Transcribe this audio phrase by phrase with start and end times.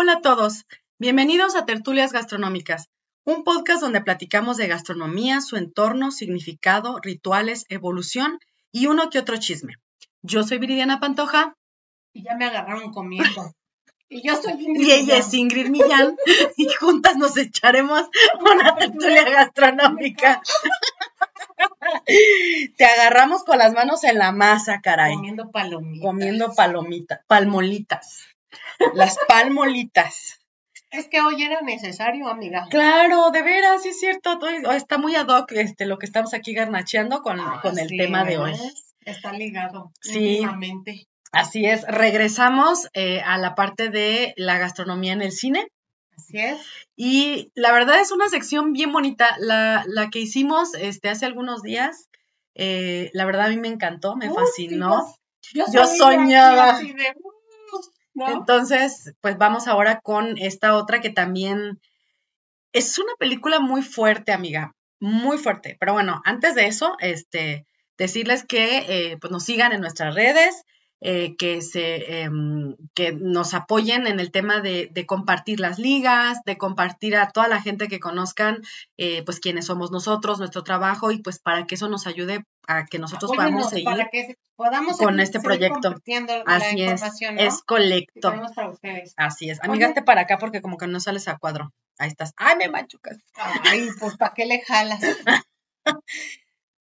[0.00, 0.64] Hola a todos,
[1.00, 2.88] bienvenidos a Tertulias Gastronómicas,
[3.24, 8.38] un podcast donde platicamos de gastronomía, su entorno, significado, rituales, evolución
[8.70, 9.74] y uno que otro chisme.
[10.22, 11.56] Yo soy Viridiana Pantoja.
[12.12, 13.52] Y ya me agarraron comiendo.
[14.08, 16.16] Y yo soy Ingrid Y ella es Ingrid Millán.
[16.56, 18.04] y juntas nos echaremos
[18.40, 20.40] una tertulia gastronómica.
[22.76, 25.14] Te agarramos con las manos en la masa, caray.
[25.14, 26.06] Comiendo palomitas.
[26.06, 28.28] Comiendo palomitas, palmolitas.
[28.94, 30.38] Las palmolitas.
[30.90, 32.66] Es que hoy era necesario, amiga.
[32.70, 34.38] Claro, de veras, sí es cierto.
[34.72, 38.38] Está muy ad hoc este, lo que estamos aquí garnacheando con, con el tema de
[38.38, 38.54] hoy.
[39.04, 39.92] Está ligado.
[40.00, 40.42] Sí.
[41.32, 41.82] Así es.
[41.86, 45.68] Regresamos eh, a la parte de la gastronomía en el cine.
[46.16, 46.60] Así es.
[46.96, 49.36] Y la verdad es una sección bien bonita.
[49.38, 52.08] La, la que hicimos este, hace algunos días,
[52.54, 55.14] eh, la verdad a mí me encantó, me fascinó.
[55.52, 56.80] yo, soñaba.
[58.26, 61.80] Entonces, pues vamos ahora con esta otra que también
[62.72, 65.76] es una película muy fuerte, amiga, muy fuerte.
[65.78, 70.64] Pero bueno, antes de eso, este, decirles que eh, pues nos sigan en nuestras redes,
[71.00, 76.58] eh, que, se, em, que nos apoyen en el tema de, compartir las ligas, de
[76.58, 78.62] compartir a toda la gente que conozcan,
[78.96, 82.86] eh, pues quiénes somos nosotros, nuestro trabajo y pues para que eso nos ayude a
[82.86, 83.88] que nosotros podamos seguir
[84.98, 85.94] con este proyecto.
[86.46, 87.02] Así es,
[87.38, 88.34] es colecto.
[89.16, 89.62] Así es.
[89.62, 91.72] Amigate para acá porque como que no sales a cuadro.
[91.98, 92.32] Ahí estás.
[92.36, 93.18] Ay, me machucas.
[93.34, 95.00] Ay, pues ¿para qué le jalas?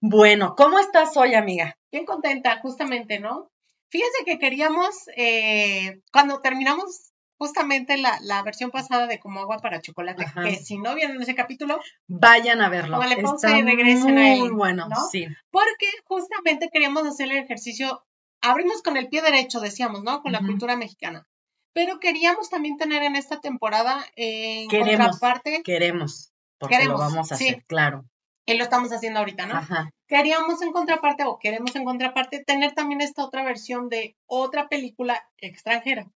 [0.02, 1.78] bueno, ¿cómo estás hoy, amiga?
[1.92, 3.50] Bien contenta, justamente, ¿no?
[3.90, 9.82] Fíjense que queríamos, eh, cuando terminamos justamente la, la, versión pasada de Como Agua para
[9.82, 12.98] Chocolate, que si no vieron ese capítulo, vayan a verlo.
[12.98, 15.28] Vale, Está y regresen muy bueno, sí.
[15.52, 18.04] Porque justamente queríamos hacer el ejercicio,
[18.42, 20.22] abrimos con el pie derecho, decíamos, ¿no?
[20.22, 21.28] Con la cultura mexicana.
[21.74, 25.62] Pero queríamos también tener en esta temporada en queremos, contraparte.
[25.64, 28.04] Queremos, porque lo vamos a hacer, claro.
[28.48, 29.56] Y lo estamos haciendo ahorita, ¿no?
[29.56, 34.68] Ajá queríamos en contraparte o queremos en contraparte tener también esta otra versión de otra
[34.68, 36.08] película extranjera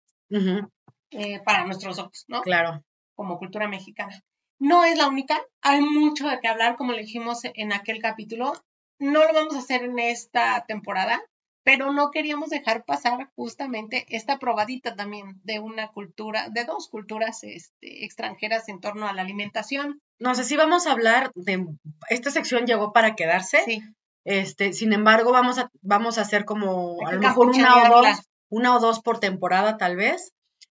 [1.12, 2.42] eh, para nuestros ojos, ¿no?
[2.42, 2.84] Claro.
[3.16, 4.24] Como cultura mexicana.
[4.60, 8.54] No es la única, hay mucho de qué hablar, como le dijimos en aquel capítulo.
[9.00, 11.20] No lo vamos a hacer en esta temporada,
[11.64, 17.44] pero no queríamos dejar pasar justamente esta probadita también de una cultura, de dos culturas
[17.44, 20.02] este, extranjeras en torno a la alimentación.
[20.22, 21.66] No sé si vamos a hablar de,
[22.10, 23.64] esta sección llegó para quedarse.
[23.66, 23.82] Sí.
[24.24, 28.20] Este, sin embargo, vamos a, vamos a hacer como a lo mejor una o dos,
[28.50, 30.32] una o dos por temporada tal vez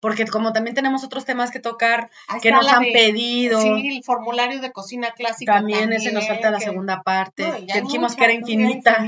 [0.05, 3.59] porque como también tenemos otros temas que tocar que nos han pedido.
[3.59, 5.53] Sí, el formulario de cocina clásica.
[5.53, 9.03] También, ese nos falta la segunda parte, que dijimos que era infinita.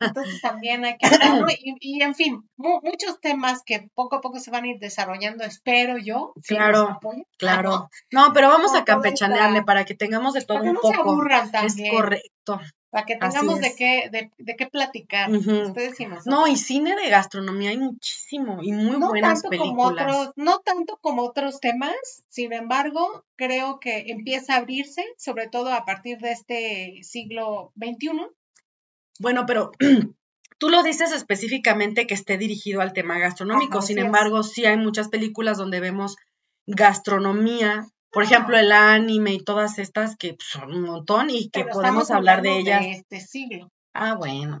[0.00, 1.08] Entonces también hay que...
[1.80, 5.98] y, en fin, muchos temas que poco a poco se van a ir desarrollando, espero
[5.98, 6.32] yo.
[6.46, 7.00] Claro,
[7.36, 7.90] claro.
[8.12, 10.92] No, pero vamos a campechanearle para que tengamos de todo un poco.
[10.92, 11.88] Se aburran también.
[11.88, 12.60] Es correcto
[12.94, 15.28] para que tengamos de qué, de, qué platicar.
[16.26, 20.30] No, y cine de gastronomía hay muchísimo y muy buenas películas.
[20.36, 21.96] no tanto como otros temas,
[22.28, 28.28] sin embargo, creo que empieza a abrirse, sobre todo a partir de este siglo XXI.
[29.18, 29.72] Bueno, pero
[30.58, 35.08] tú lo dices específicamente que esté dirigido al tema gastronómico, sin embargo, sí hay muchas
[35.08, 36.14] películas donde vemos
[36.68, 41.64] gastronomía por ejemplo, el anime y todas estas que pues, son un montón y que
[41.64, 42.80] podemos hablar de ellas.
[42.80, 43.70] De este siglo.
[43.92, 44.60] Ah, bueno.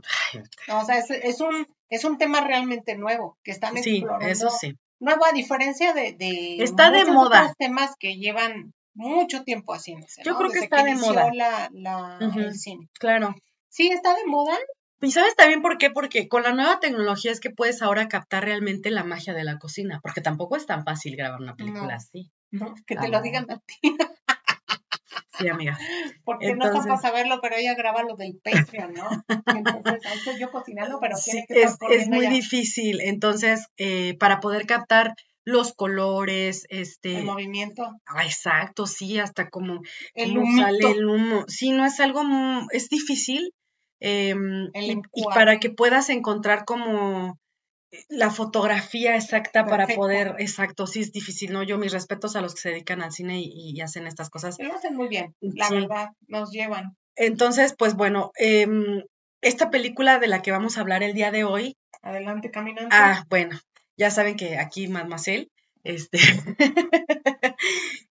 [0.68, 4.24] o sea, es, un, es un tema realmente nuevo que están explorando.
[4.24, 4.76] Sí, eso sí.
[5.00, 7.52] Nuevo a diferencia de, de está de moda.
[7.58, 10.22] temas que llevan mucho tiempo haciéndose.
[10.24, 11.30] Yo creo que está de moda.
[11.34, 12.88] La, la, el cine.
[12.98, 13.34] Claro.
[13.68, 14.56] Sí, está de moda.
[15.04, 15.90] ¿Y sabes también por qué?
[15.90, 19.58] Porque con la nueva tecnología es que puedes ahora captar realmente la magia de la
[19.58, 22.30] cocina, porque tampoco es tan fácil grabar una película así.
[22.86, 23.96] Que te lo digan a ti.
[25.36, 25.76] Sí, amiga.
[26.24, 29.08] Porque no están para saberlo, pero ella graba lo del Patreon, ¿no?
[29.46, 33.00] Entonces, ahí estoy yo cocinando, pero sí, es, es muy difícil.
[33.00, 35.14] Entonces, eh, para poder captar
[35.44, 37.18] los colores, este...
[37.18, 38.00] El movimiento.
[38.06, 39.82] Ah, exacto, sí, hasta como,
[40.14, 41.44] el humo sale el humo.
[41.48, 42.22] Sí, no es algo,
[42.70, 43.52] es difícil,
[44.06, 47.38] em, y, para que puedas encontrar como
[48.08, 51.62] la fotografía exacta para poder, exacto, sí es difícil, ¿no?
[51.62, 54.56] Yo mis respetos a los que se dedican al cine y, y hacen estas cosas.
[54.58, 55.74] Lo hacen muy bien, la Sí.
[55.74, 56.96] verdad, nos llevan.
[57.16, 59.02] Entonces, pues bueno, em,
[59.40, 62.94] esta película de la que vamos a hablar el día de hoy, Adelante, caminante.
[62.94, 63.58] ah, bueno,
[63.96, 65.48] ya saben que aquí Mademoiselle,
[65.84, 66.18] este,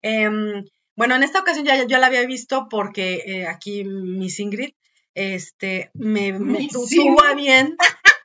[0.02, 0.64] em,
[0.96, 4.74] bueno, en esta ocasión ya yo la había visto porque eh, aquí Miss Ingrid,
[5.16, 7.78] este, me, me a bien,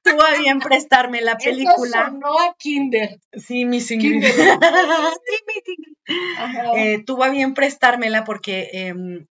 [0.02, 2.06] tuvo a bien prestarme la Eso película.
[2.06, 3.20] sonó a Kinder.
[3.32, 3.86] Sí, Ingrid.
[3.88, 4.32] Kinder.
[6.06, 6.14] Sí.
[6.38, 6.72] Ajá.
[6.76, 9.26] Eh, tuvo a bien prestármela porque em,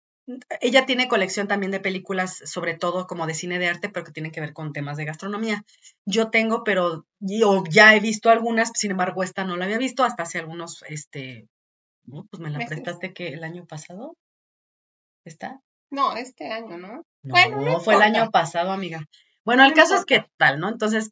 [0.60, 4.12] ella tiene colección también de películas, sobre todo como de cine de arte, pero que
[4.12, 5.64] tienen que ver con temas de gastronomía.
[6.04, 10.04] Yo tengo, pero yo ya he visto algunas, sin embargo, esta no la había visto
[10.04, 11.48] hasta hace algunos, este,
[12.04, 14.16] no, pues me la prestaste que el año pasado.
[15.24, 15.60] ¿Está?
[15.90, 17.04] No, este año, ¿no?
[17.26, 19.04] No, Bueno, no fue el año pasado, amiga.
[19.44, 20.68] Bueno, el caso es que tal, ¿no?
[20.68, 21.10] Entonces,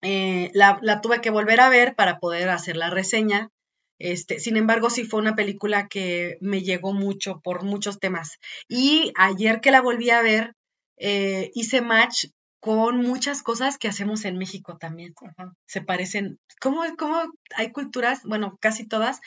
[0.00, 3.50] eh, la, la tuve que volver a ver para poder hacer la reseña.
[3.98, 8.38] Este, sin embargo, sí fue una película que me llegó mucho por muchos temas.
[8.68, 10.54] Y ayer que la volví a ver,
[10.96, 12.26] eh, hice match
[12.58, 15.12] con muchas cosas que hacemos en México también.
[15.22, 15.52] Ajá.
[15.66, 17.22] Se parecen, ¿cómo, cómo
[17.54, 19.20] hay culturas, bueno, casi todas,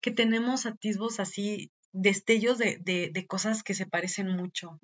[0.00, 4.78] que tenemos atisbos así, destellos de, de, de cosas que se parecen mucho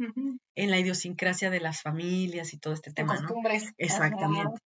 [0.55, 3.21] en la idiosincrasia de las familias y todo este De tema, ¿no?
[3.23, 3.73] costumbres.
[3.77, 4.61] Exactamente.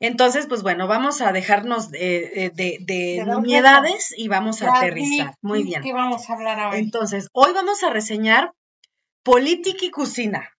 [0.00, 4.76] Entonces, pues bueno, vamos a dejarnos de, eh, de, de De nimiedades y vamos a
[4.76, 5.34] aterrizar.
[5.42, 5.82] Muy de bien.
[5.82, 6.78] ¿Qué vamos a hablar ahora?
[6.78, 8.52] Entonces, hoy vamos a reseñar
[9.24, 10.50] Política y Cocina,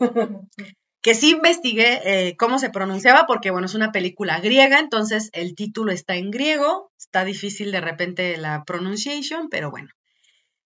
[1.02, 5.54] que sí investigué eh, cómo se pronunciaba, porque bueno, es una película griega, entonces el
[5.54, 9.88] título está en griego, está difícil de repente la pronunciation, pero bueno.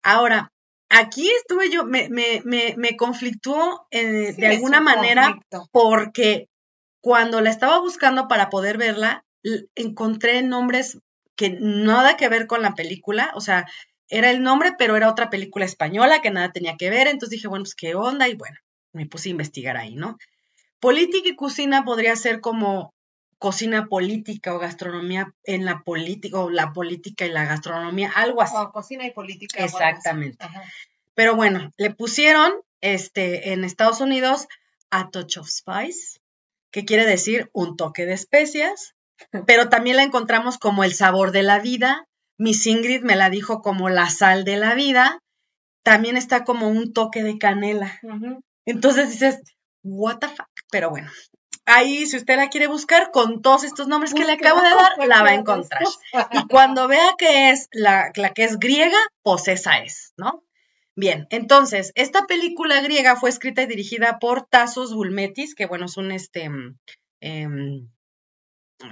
[0.04, 0.52] Ahora,
[0.90, 5.70] aquí estuve yo, me, me, me, me conflictuó eh, Sí, de alguna un manera conflicto.
[5.72, 6.48] porque
[7.02, 9.24] cuando la estaba buscando para poder verla,
[9.76, 11.00] encontré nombres
[11.36, 13.66] que nada que ver con la película, o sea,
[14.10, 17.48] era el nombre, pero era otra película española que nada tenía que ver, entonces dije,
[17.48, 18.58] bueno, pues qué onda, y bueno,
[18.94, 20.18] me puse a investigar ahí, ¿no?
[20.80, 22.94] Política y cocina podría ser como
[23.42, 28.54] cocina política o gastronomía en la política, o la política y la gastronomía, algo así.
[28.56, 29.66] O cocina y política.
[29.66, 29.76] así.
[29.76, 30.46] Exactamente.
[31.16, 34.48] Pero bueno, le pusieron este, en Estados Unidos
[34.92, 36.20] a touch of spice,
[36.70, 38.94] que quiere decir un toque de especias,
[39.48, 42.08] pero también la encontramos como el sabor de la vida.
[42.38, 45.18] Miss Ingrid me la dijo como la sal de la vida.
[45.82, 48.00] También está como un toque de canela.
[48.66, 49.42] Entonces dices,
[49.82, 50.48] what the fuck.
[50.70, 51.10] Pero bueno,
[51.66, 55.08] ahí si usted la quiere buscar con todos estos nombres que le acabo de dar,
[55.08, 55.84] la va a encontrar.
[56.32, 60.44] Y cuando vea que es la, la que es griega, pues esa es, ¿no?
[60.96, 65.96] Bien, entonces, esta película griega fue escrita y dirigida por Tassos Bulmetis, que bueno, es
[65.96, 66.78] un este mm,
[67.22, 67.90] em,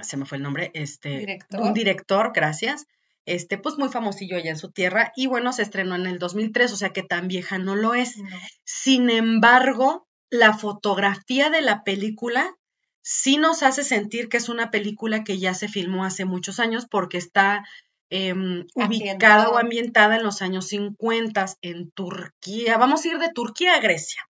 [0.02, 1.60] se me fue el nombre, este Director.
[1.60, 2.86] un director, gracias.
[3.26, 6.72] Este, pues muy famosillo allá en su tierra, y bueno, se estrenó en el 2003,
[6.72, 8.16] o sea que tan vieja no lo es.
[8.16, 8.28] No.
[8.64, 12.56] Sin embargo, la fotografía de la película
[13.02, 16.86] sí nos hace sentir que es una película que ya se filmó hace muchos años
[16.90, 17.64] porque está
[18.10, 22.76] em, ubicada o ambientada en los años 50 en Turquía.
[22.76, 24.22] Vamos a ir de Turquía a Grecia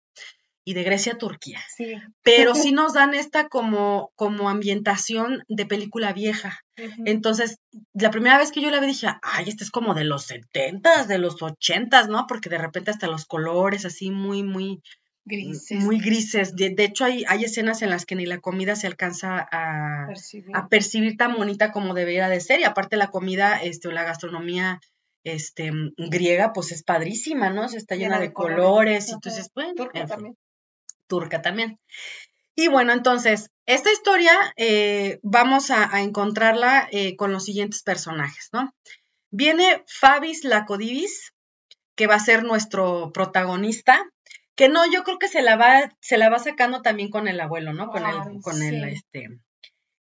[0.70, 1.60] y de Grecia a Turquía.
[1.76, 1.96] Sí.
[2.22, 6.60] Pero sí nos dan esta como, como ambientación de película vieja.
[7.06, 7.58] Entonces,
[7.94, 11.06] la primera vez que yo la vi dije, ay, esta es como de los 70
[11.06, 12.26] de los 80 ¿no?
[12.28, 14.82] Porque de repente hasta los colores así muy, muy,
[15.30, 15.80] Grises.
[15.84, 16.56] muy grises.
[16.56, 20.08] De, de hecho, hay, hay escenas en las que ni la comida se alcanza a,
[20.08, 20.56] percibir.
[20.56, 22.60] a percibir tan bonita como debería de ser.
[22.60, 24.80] Y aparte la comida, este, o la gastronomía
[25.24, 27.70] este, griega, pues es padrísima, ¿no?
[27.70, 28.58] Se está llena, Llena de, de colores.
[28.66, 29.10] colores.
[29.14, 30.38] Entonces, bueno, Turca en fin también.
[31.08, 31.80] turca también.
[32.56, 38.50] Y bueno, entonces, esta historia eh, vamos a, a encontrarla eh, con los siguientes personajes,
[38.52, 38.74] ¿no?
[39.32, 41.34] Viene Fabis Lacodivis,
[41.96, 44.04] que va a ser nuestro protagonista,
[44.60, 47.40] que no, yo creo que se la va, se la va sacando también con el
[47.40, 47.90] abuelo, ¿no?
[47.92, 49.40] Con el, con el, este,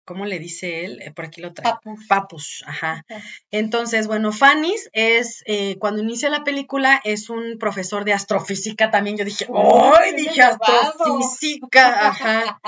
[0.03, 0.99] ¿cómo le dice él?
[1.03, 1.71] Eh, por aquí lo trae.
[1.71, 2.07] Papus.
[2.07, 3.05] Papus, ajá.
[3.51, 9.15] Entonces, bueno, Fannis es, eh, cuando inicia la película, es un profesor de astrofísica también.
[9.15, 10.15] Yo dije, ¡ay!
[10.15, 12.59] Dije astrofísica, ajá.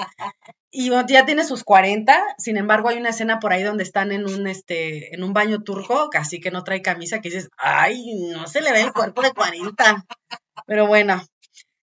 [0.69, 4.25] Y ya tiene sus 40, sin embargo, hay una escena por ahí donde están en
[4.27, 8.29] un, este, en un baño turco, casi que no trae camisa, que dices, ¡ay!
[8.31, 10.05] No se le ve el cuerpo de 40.
[10.67, 11.24] Pero bueno,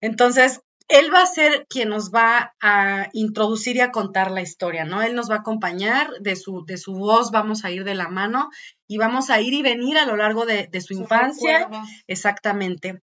[0.04, 4.84] entonces, él va a ser quien nos va a introducir y a contar la historia,
[4.84, 5.00] ¿no?
[5.02, 8.08] Él nos va a acompañar, de su, de su voz vamos a ir de la
[8.08, 8.50] mano
[8.86, 11.68] y vamos a ir y venir a lo largo de, de su infancia,
[12.06, 13.00] exactamente.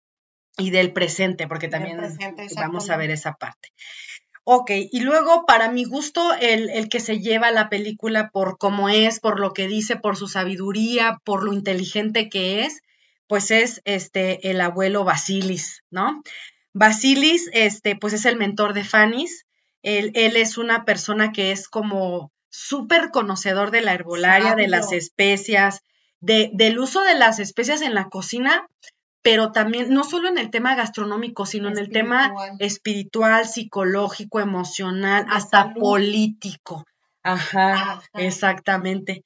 [0.57, 3.69] y del presente, porque también presente, vamos a ver esa parte.
[4.43, 8.89] Ok, y luego para mi gusto, el, el que se lleva la película por cómo
[8.89, 12.81] es, por lo que dice, por su sabiduría, por lo inteligente que es,
[13.29, 16.23] pues es este el abuelo Basilis, ¿no?
[16.79, 19.45] Basilis, este, pues es el mentor de Fanny's.
[19.83, 24.93] Él, él es una persona que es como súper conocedor de la herbolaria, de las
[24.93, 25.81] especias,
[26.21, 28.67] de, del uso de las especias en la cocina,
[29.23, 33.47] pero también, no solo en el tema gastronómico, sino en el tema Espiritual.
[33.47, 35.81] psicológico, emocional, De hasta salud.
[35.81, 36.85] político.
[37.23, 38.03] Ajá, Ajá.
[38.15, 39.23] exactamente.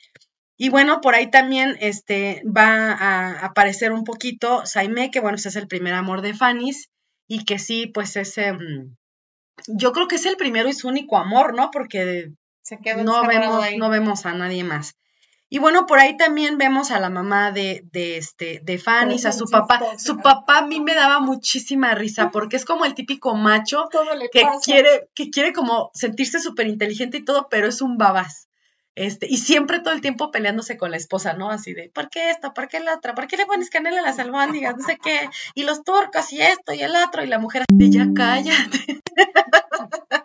[0.57, 5.49] Y bueno, por ahí también este, va a aparecer un poquito Saime, que bueno, ese
[5.51, 6.89] es el primer amor de Fanny's,
[7.27, 8.97] y que sí, pues ese, mm,
[9.69, 11.71] yo creo que es el primero y su único amor, ¿no?
[11.71, 13.77] Porque Se no vemos, ahí.
[13.77, 14.95] no vemos a nadie más.
[15.49, 19.33] Y bueno, por ahí también vemos a la mamá de, de este, de Fanny's, a
[19.33, 19.99] su papá.
[19.99, 23.87] Su papá a mí me daba muchísima risa porque es como el típico macho
[24.33, 24.61] que pasa.
[24.65, 28.49] quiere, que quiere como sentirse súper inteligente y todo, pero es un babas.
[28.95, 31.51] Este, y siempre todo el tiempo peleándose con la esposa, ¿no?
[31.51, 32.53] Así de, ¿por qué esto?
[32.53, 33.15] ¿Por qué la otra?
[33.15, 34.77] ¿Por qué le pones canela a las albóndigas?
[34.77, 35.31] No sé qué.
[35.55, 37.25] Y los turcos y esto y el otro.
[37.25, 39.01] Y la mujer así de, ya cállate.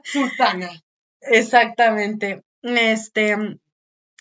[0.04, 0.70] Sultana.
[1.22, 2.44] Exactamente.
[2.62, 3.38] Este,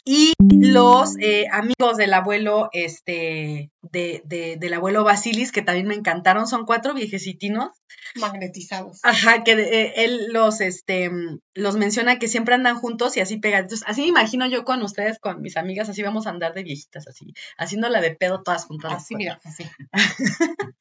[0.08, 5.94] y los eh, amigos del abuelo, este, de, de- del abuelo Basilis, que también me
[5.96, 7.70] encantaron, son cuatro viejecitinos.
[8.14, 9.00] Magnetizados.
[9.02, 11.10] Ajá, que eh, él los, este,
[11.54, 13.82] los menciona que siempre andan juntos y así pegaditos.
[13.86, 17.08] Así me imagino yo con ustedes, con mis amigas, así vamos a andar de viejitas,
[17.08, 18.92] así, haciéndola de pedo todas juntas.
[18.94, 19.64] Así, mira, así.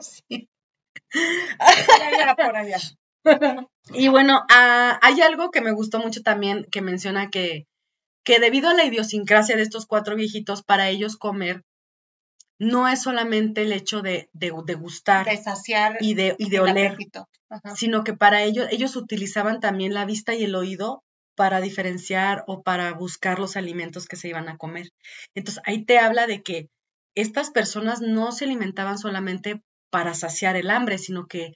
[0.00, 0.48] Sí.
[1.10, 2.78] Por allá, por allá.
[3.94, 7.66] Y bueno, ah, hay algo que me gustó mucho también que menciona que,
[8.24, 11.62] que debido a la idiosincrasia de estos cuatro viejitos, para ellos comer
[12.58, 16.60] no es solamente el hecho de, de, de gustar De saciar y de, y de
[16.60, 16.96] oler,
[17.74, 21.02] sino que para ellos, ellos utilizaban también la vista y el oído
[21.36, 24.88] para diferenciar o para buscar los alimentos que se iban a comer.
[25.34, 26.68] Entonces, ahí te habla de que
[27.14, 31.54] estas personas no se alimentaban solamente para saciar el hambre, sino que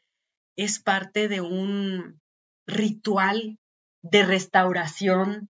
[0.56, 2.20] es parte de un
[2.66, 3.58] ritual
[4.02, 5.48] de restauración,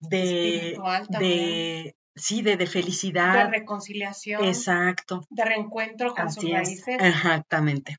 [0.00, 0.78] de,
[1.18, 3.50] de sí, de, de De felicidad.
[3.50, 4.44] reconciliación.
[4.44, 5.26] Exacto.
[5.30, 6.96] De reencuentro con sus es, raíces.
[7.00, 7.96] exactamente.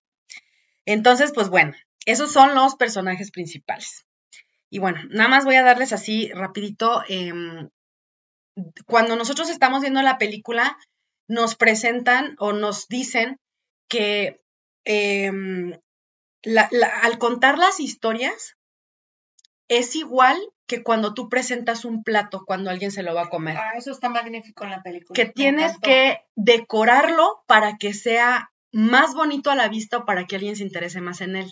[0.86, 1.74] Entonces, pues bueno,
[2.06, 4.06] esos son los personajes principales.
[4.70, 7.04] Y bueno, nada más voy a darles así rapidito.
[7.08, 7.70] em,
[8.86, 10.78] cuando nosotros estamos viendo la película,
[11.28, 13.40] nos presentan o nos dicen
[13.90, 14.42] que
[14.86, 15.74] em,
[16.46, 18.56] la- la- al contar las historias
[19.68, 20.38] es igual
[20.68, 23.92] que cuando tú presentas un plato cuando alguien se lo va a comer Ah, eso
[23.92, 25.16] está magnífico en la película.
[25.16, 30.36] que tienes que decorarlo para que sea más bonito a la vista o para que
[30.36, 31.52] alguien se interese más en él.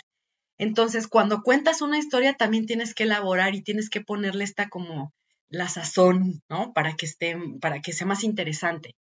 [0.58, 5.12] Entonces, cuando cuentas una historia, también tienes que elaborar y tienes que ponerle esta como
[5.50, 6.74] la sazón, ¿no?
[6.74, 8.96] Para que esté, para que sea más interesante.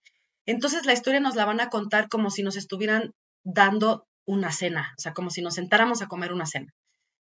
[0.47, 3.13] Entonces, la historia nos la van a contar como si nos estuvieran
[3.45, 6.73] dando una cena, o sea, como si nos sentáramos a comer una cena.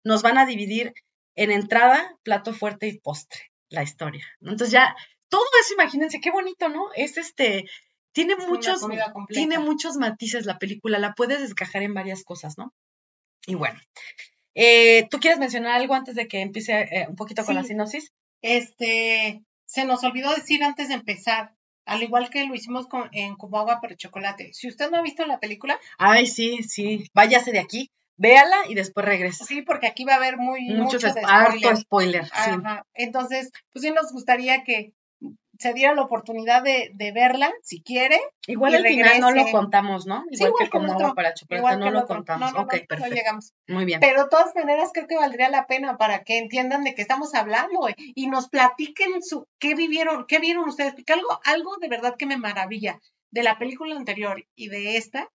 [0.04, 0.94] Nos van a dividir
[1.34, 4.26] en entrada, plato fuerte y postre, la historia.
[4.40, 4.52] ¿no?
[4.52, 4.94] Entonces ya,
[5.28, 6.92] todo eso, imagínense, qué bonito, ¿no?
[6.94, 7.64] Es este,
[8.12, 8.86] tiene Es muchos,
[9.28, 12.72] tiene muchos matices la película, la puedes desgajar en varias cosas, ¿no?
[13.46, 13.80] Y bueno,
[14.54, 18.12] eh, ¿tú quieres mencionar algo antes de que empiece eh, un poquito con la sinopsis?
[18.42, 21.54] Este, se nos olvidó decir antes de empezar,
[21.84, 24.52] al igual que lo hicimos con, en Como Agua para Chocolate.
[24.52, 28.74] Si usted no ha visto la película, Ay, sí, sí, váyase de aquí, véala y
[28.74, 29.44] después regresa.
[29.44, 32.24] sí, porque aquí va a haber muy Muchos mucho harto spoiler.
[32.26, 32.50] sí.
[32.94, 34.92] Entonces, pues sí nos gustaría que
[35.62, 38.20] se diera la oportunidad de, de verla, si quiere.
[38.48, 40.24] Igual al final no lo contamos, ¿no?
[40.32, 42.52] Sí, Igual, que agua otro, para chocolate, no lo contamos.
[42.52, 43.14] No, no, ok, no, perfecto.
[43.14, 43.54] llegamos.
[43.68, 44.00] Muy bien.
[44.00, 47.32] Pero de todas maneras creo que valdría la pena para que entiendan de qué estamos
[47.36, 52.16] hablando y nos platiquen su qué vivieron, qué vieron ustedes, porque algo, algo de verdad
[52.18, 52.98] que me maravilla
[53.30, 55.28] de la película anterior y de esta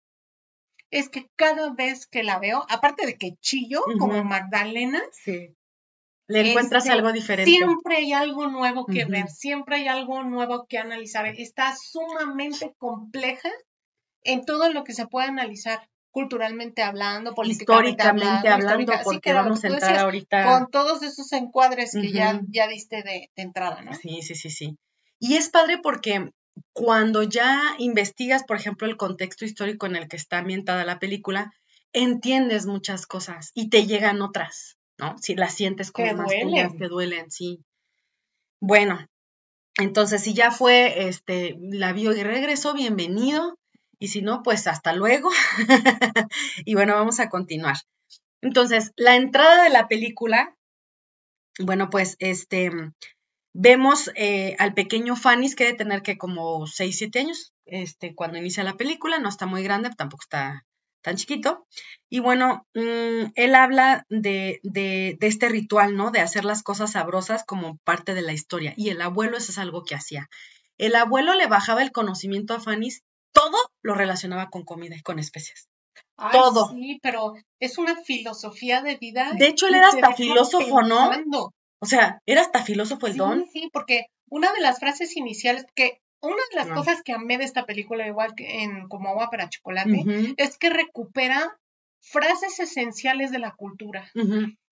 [0.91, 4.23] es que cada vez que la veo, aparte de que chillo como.
[4.23, 5.55] Magdalena, Sí.
[6.27, 7.49] Le encuentras este, algo diferente.
[7.51, 11.25] siempre hay algo nuevo que ver, siempre hay algo nuevo que analizar.
[11.27, 13.49] Está sumamente compleja
[14.23, 19.33] en todo lo que se puede analizar culturalmente hablando, políticamente históricamente hablando, histórica- sí, porque
[19.33, 20.43] vamos a entrar decías, ahorita.
[20.43, 23.93] con todos esos encuadres que ya, ya diste de, de entrada, ¿no?
[23.93, 24.77] Sí, sí, sí, sí.
[25.19, 26.31] Y es padre porque
[26.73, 31.53] cuando ya investigas, por ejemplo, el contexto histórico en el que está ambientada la película,
[31.93, 35.17] entiendes muchas cosas y te llegan otras, ¿no?
[35.19, 36.77] Si las sientes como Te más duelen.
[36.77, 37.63] te duelen, sí.
[38.59, 39.05] Bueno,
[39.77, 43.57] entonces si ya fue, este, la vio y regresó, bienvenido.
[43.99, 45.29] y si no, pues hasta luego.
[46.65, 47.77] y bueno, vamos a continuar.
[48.41, 50.55] Entonces, la entrada de la película,
[51.59, 52.71] bueno, pues este,
[53.53, 58.37] vemos eh, al pequeño Fanny, que debe tener que como 6, 7 años, este, cuando
[58.37, 60.65] inicia la película, no está muy grande, tampoco está
[61.01, 61.65] tan chiquito.
[62.09, 66.11] Y bueno, mm, él habla de, de, de, este ritual, ¿no?
[66.11, 68.73] De hacer las cosas sabrosas como parte de la historia.
[68.77, 70.29] Y el abuelo eso es algo que hacía.
[70.77, 72.89] El abuelo le bajaba el conocimiento a Fanny,
[73.31, 75.69] todo lo relacionaba con comida y con especias.
[76.31, 76.71] todo.
[76.71, 79.33] Sí, pero es una filosofía de vida.
[79.37, 81.11] De hecho, él era hasta filósofo, ¿no?
[81.79, 83.45] O sea, era hasta filósofo el don.
[83.51, 87.43] Sí, porque una de las frases iniciales, que una de las cosas que amé de
[87.43, 91.59] esta película, igual que en Como agua para chocolate, es que recupera
[92.01, 94.11] frases esenciales de la cultura.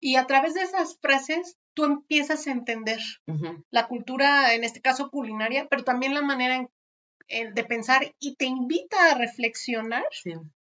[0.02, 3.00] Y a través de esas frases tú empiezas a entender
[3.72, 6.68] la cultura, en este caso culinaria, pero también la manera
[7.30, 10.04] de pensar y te invita a reflexionar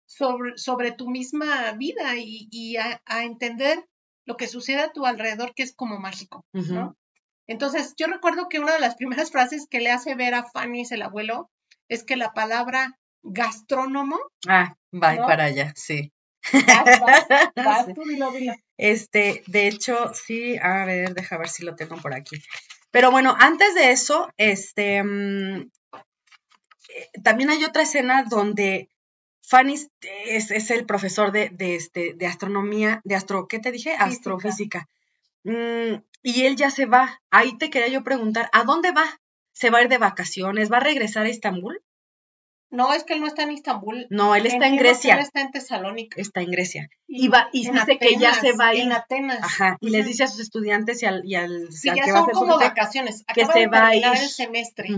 [0.05, 3.85] sobre, sobre, tu misma vida y, a, entender
[4.25, 6.97] lo que sucede a tu alrededor, que es como mágico, ¿no?
[7.47, 10.83] Entonces, yo recuerdo que una de las primeras frases que le hace ver a Fanny,
[10.89, 11.49] el abuelo,
[11.89, 14.19] es que la palabra gastrónomo.
[14.47, 16.11] Ah, va para allá, sí.
[18.79, 22.37] Este, de hecho, sí, a ver, deja ver si lo tengo por aquí.
[22.91, 25.71] Pero bueno, antes de eso, este, mm,
[26.89, 28.87] eh, también hay otra escena donde
[29.41, 29.75] Fanny
[30.25, 33.95] es, el profesor de, de, este, de astronomía, de astro, ¿qué te dije?
[33.97, 34.87] Astrofísica.
[35.43, 35.95] Mm,
[36.27, 37.21] y él ya se va.
[37.31, 39.05] Ahí te quería yo preguntar, ¿a dónde va?
[39.53, 40.69] ¿Se va a ir de vacaciones?
[40.69, 41.81] ¿Va a regresar a Estambul?
[42.69, 44.07] No, es que él no está en Estambul.
[44.09, 45.15] No, él está en Grecia.
[45.15, 46.19] Él está en Tesalónica.
[46.19, 46.89] Está en Grecia.
[47.07, 48.81] Y, va, y dice que ya se va a ir.
[48.81, 49.39] En Atenas.
[49.41, 49.77] Ajá.
[49.79, 53.23] Y les dice a sus estudiantes y al, y al, sí, ya son como vacaciones.
[53.33, 54.05] que se va a ir.
[54.05, 54.89] el semestre.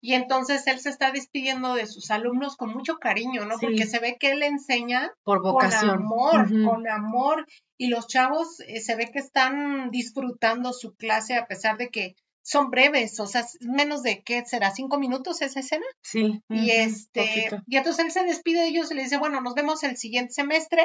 [0.00, 3.56] Y entonces él se está despidiendo de sus alumnos con mucho cariño, ¿no?
[3.60, 5.96] Porque se ve que él enseña por vocación.
[5.96, 7.46] Con amor, con amor.
[7.76, 12.14] Y los chavos eh, se ve que están disfrutando su clase a pesar de que
[12.48, 15.84] son breves, o sea, menos de qué será, cinco minutos esa escena.
[16.02, 16.42] Sí.
[16.48, 19.82] Y este, y entonces él se despide de ellos y le dice, bueno, nos vemos
[19.82, 20.84] el siguiente semestre.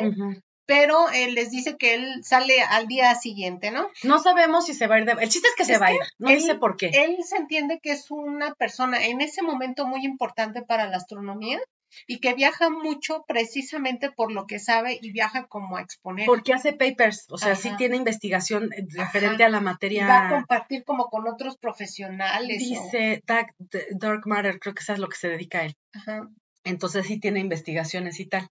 [0.66, 3.90] Pero él les dice que él sale al día siguiente, ¿no?
[4.04, 5.12] No sabemos si se va a ir de...
[5.12, 6.90] El chiste es que se va a ir, no dice por qué.
[6.94, 11.60] Él se entiende que es una persona en ese momento muy importante para la astronomía
[12.08, 16.26] y que viaja mucho precisamente por lo que sabe y viaja como a exponer.
[16.26, 20.08] Porque hace papers, o sea, sí tiene investigación eh, referente a la materia.
[20.08, 22.60] va a compartir como con otros profesionales.
[22.60, 25.76] Dice Dark, Matter, creo que eso es lo que se dedica a él.
[25.94, 26.30] Ajá.
[26.64, 28.48] Entonces sí tiene investigaciones y tal.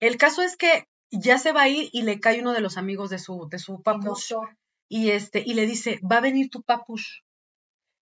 [0.00, 2.78] El caso es que ya se va a ir y le cae uno de los
[2.78, 4.32] amigos de su, de su papush.
[4.88, 7.20] Y este, y le dice, va a venir tu papush.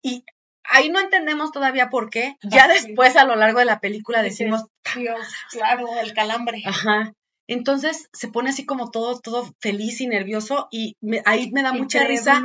[0.02, 0.24] Y
[0.64, 2.38] ahí no entendemos todavía por qué.
[2.44, 4.66] Ya después, a lo largo de la película, decimos.
[4.96, 6.62] Dios, claro, el calambre.
[6.66, 7.14] Ajá.
[7.48, 10.96] Entonces se pone así como todo, todo feliz y nervioso, y
[11.26, 12.42] ahí me da mucha risa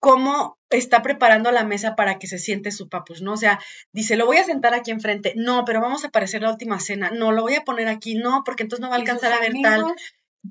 [0.00, 3.32] cómo está preparando la mesa para que se siente su papus, ¿no?
[3.32, 3.58] O sea,
[3.92, 7.10] dice, lo voy a sentar aquí enfrente, no, pero vamos a aparecer la última cena,
[7.10, 9.54] no, lo voy a poner aquí, no, porque entonces no va a alcanzar a ver
[9.62, 9.94] tal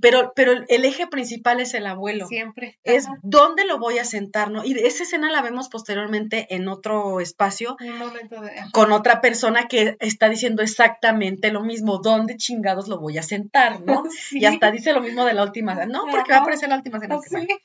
[0.02, 2.28] pero, pero el eje principal es el abuelo.
[2.28, 2.80] Siempre.
[2.84, 4.64] Es dónde lo voy a sentar, ¿no?
[4.66, 7.78] Y esa escena la vemos posteriormente en otro espacio.
[7.80, 8.52] Un momento de...
[8.72, 13.82] Con otra persona que está diciendo exactamente lo mismo, ¿dónde chingados lo voy a sentar,
[13.82, 14.04] no?
[14.32, 17.00] Y hasta dice lo mismo de la última, no, porque va a aparecer la última
[17.00, 17.20] cena.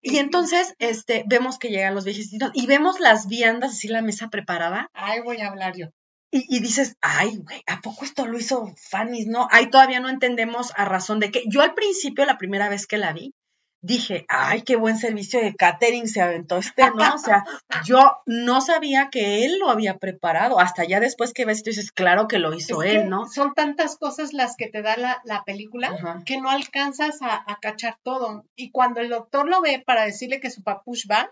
[0.00, 4.28] Y entonces, este, vemos que llegan los viejitos y vemos las viandas, así la mesa
[4.28, 4.90] preparada.
[4.94, 5.88] Ay, voy a hablar yo.
[6.30, 9.24] Y, dices, ay, güey, ¿a poco esto lo hizo Fanny?
[9.24, 11.44] No, ahí todavía no entendemos a razón de que.
[11.46, 13.32] Yo al principio, la primera vez que la vi,
[13.80, 17.14] dije, ay, qué buen servicio de catering se aventó este, ¿no?
[17.14, 17.44] O sea,
[17.84, 20.58] yo no sabía que él lo había preparado.
[20.58, 23.26] Hasta ya después que ves, tú dices, claro que lo hizo él, ¿no?
[23.28, 27.58] Son tantas cosas las que te da la, la película que no alcanzas a, a,
[27.60, 28.44] cachar todo.
[28.56, 31.30] Y cuando el doctor lo ve para decirle que su papush va,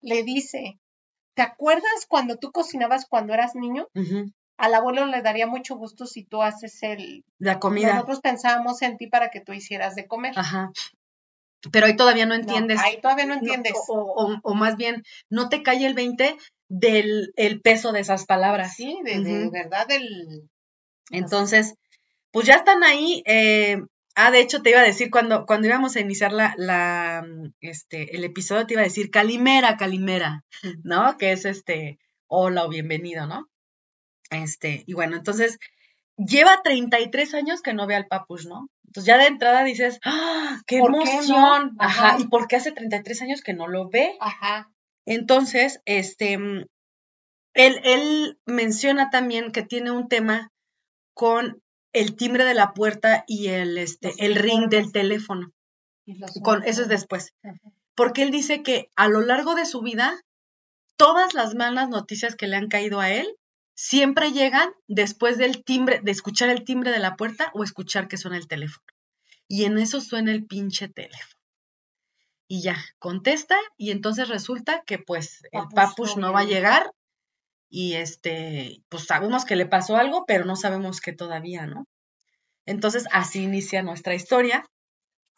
[0.00, 0.78] le dice,
[1.34, 3.88] ¿Te acuerdas cuando tú cocinabas cuando eras niño?
[4.58, 7.24] Al abuelo le daría mucho gusto si tú haces el...
[7.38, 7.94] La comida.
[7.94, 10.34] Nosotros pensábamos en ti para que tú hicieras de comer.
[10.36, 10.70] Ajá.
[11.70, 12.80] Pero ahí todavía no entiendes.
[12.80, 13.72] ahí todavía no entiendes.
[13.88, 16.36] o, más bien, no te cae el 20
[16.68, 18.74] del el peso de esas palabras.
[18.74, 20.48] Sí, de, verdad el...
[21.10, 21.74] Entonces,
[22.30, 23.22] pues ya están ahí.
[23.26, 23.78] Eh,
[24.14, 27.26] Ah, de hecho te iba a decir, cuando, cuando íbamos a iniciar la, la,
[27.60, 30.44] este, el episodio, te iba a decir Calimera, Calimera,
[30.82, 31.16] ¿no?
[31.16, 33.48] Que es este, hola o bienvenido, ¿no?
[34.30, 35.58] Este, y bueno, entonces,
[36.16, 38.68] lleva 33 años que no ve al Papus, ¿no?
[38.86, 40.60] Entonces ya de entrada dices, ¡ah!
[40.66, 41.74] ¡Qué emoción!
[41.78, 42.18] Ajá.
[42.18, 44.16] ¿Y por qué hace 33 años que no lo ve?
[44.20, 44.70] Ajá.
[45.06, 46.66] Entonces, este, él,
[47.54, 50.50] él menciona también que tiene un tema
[51.14, 51.62] con
[51.92, 55.52] el timbre de la puerta y el, este, el ring del teléfono.
[56.42, 57.34] Con, eso es después.
[57.94, 60.20] Porque él dice que a lo largo de su vida,
[60.96, 63.36] todas las malas noticias que le han caído a él
[63.74, 68.16] siempre llegan después del timbre, de escuchar el timbre de la puerta o escuchar que
[68.16, 68.86] suena el teléfono.
[69.48, 71.40] Y en eso suena el pinche teléfono.
[72.48, 76.90] Y ya, contesta y entonces resulta que pues el papush no va a llegar
[77.74, 81.86] y este, pues sabemos que le pasó algo, pero no sabemos que todavía, ¿no?
[82.66, 84.66] Entonces así inicia nuestra historia.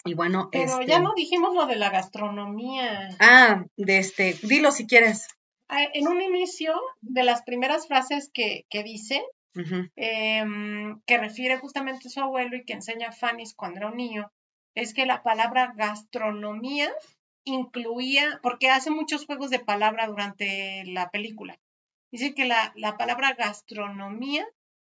[0.04, 3.08] Y bueno, pero ya este no dijimos lo de la gastronomía.
[3.20, 5.28] Ah, de este, dilo si quieres.
[5.68, 9.24] En un inicio de las primeras frases que, que dice,
[9.94, 13.96] em, que refiere justamente a su abuelo y que enseña a Fanny cuando era un
[13.96, 14.32] niño,
[14.74, 16.92] es que la palabra gastronomía
[17.44, 21.60] incluía, porque hace muchos juegos de palabra durante la película.
[22.14, 24.46] Dice que la, la palabra gastronomía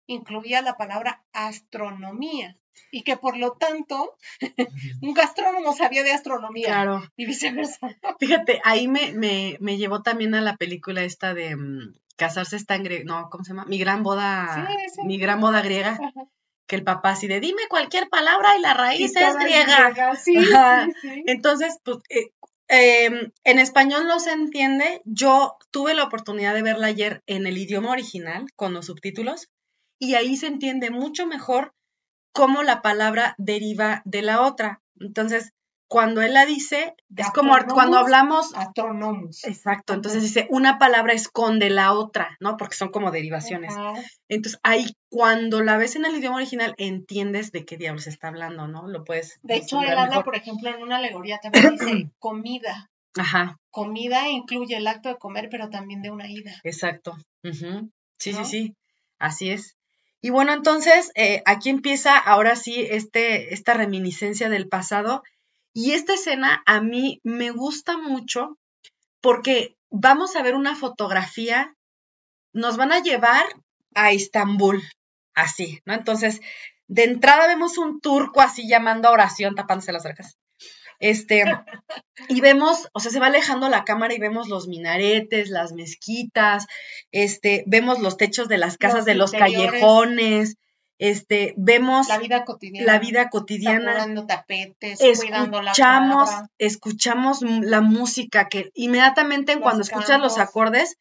[0.08, 2.58] incluía la palabra astronomía
[2.90, 4.18] y que por lo tanto
[5.04, 6.66] un gastrónomo sabía de astronomía.
[6.66, 7.04] Claro.
[7.16, 7.96] Y viceversa.
[8.20, 12.74] Fíjate, ahí me, me, me llevó también a la película esta de mm, Casarse está
[12.74, 13.66] en griego, no, ¿cómo se llama?
[13.66, 14.68] Mi gran boda,
[15.06, 16.00] mi gran boda griega.
[16.66, 20.16] Que el papá así de dime cualquier palabra y la raíz es griega.
[20.16, 20.36] Sí,
[21.02, 22.34] sí, Entonces, pues, eh,
[22.74, 25.02] Em, en español no se entiende.
[25.04, 29.50] Yo tuve la oportunidad de verla ayer en el idioma original, con los subtítulos,
[30.00, 31.74] y ahí se entiende mucho mejor
[32.32, 34.82] cómo la palabra deriva de la otra.
[35.02, 35.52] Entonces,
[35.92, 38.56] cuando él la dice, es como cuando hablamos...
[38.56, 39.44] Astrónomos.
[39.44, 42.56] Exacto, entonces dice, una palabra esconde la otra, ¿no?
[42.56, 43.76] Porque son como derivaciones.
[44.30, 48.70] Entonces, ahí cuando la ves en el idioma original, entiendes de qué diablos está hablando,
[48.70, 48.88] ¿no?
[48.88, 49.38] Lo puedes...
[49.44, 52.90] De hecho, él habla, por ejemplo, en una alegoría también dice comida.
[53.18, 53.60] Ajá.
[53.70, 56.54] Comida incluye el acto de comer, pero también de una ida.
[56.64, 57.18] Exacto.
[57.44, 58.76] Sí, sí, sí.
[59.20, 59.76] Así es.
[60.22, 65.22] Y bueno, entonces, eh, aquí empieza ahora sí este, esta reminiscencia del pasado
[65.74, 68.58] y esta escena a mí me gusta mucho
[69.22, 71.76] porque vamos a ver una fotografía,
[72.54, 73.46] nos van a llevar
[73.94, 74.82] a Estambul,
[75.34, 75.94] así, ¿no?
[75.94, 76.42] Entonces,
[76.88, 80.38] de entrada vemos un turco así llamando a oración, tapándose las orejas.
[81.00, 81.44] Este,
[82.30, 86.68] y vemos, o sea, se va alejando la cámara y vemos los minaretes, las mezquitas,
[87.12, 90.58] este, vemos los techos de las casas de los callejones,
[91.02, 99.60] este, vemos la vida cotidiana, la vida cotidiana tapetes, escuchamos, escuchamos la música que inmediatamente
[99.60, 101.00] cuando escuchas los acordes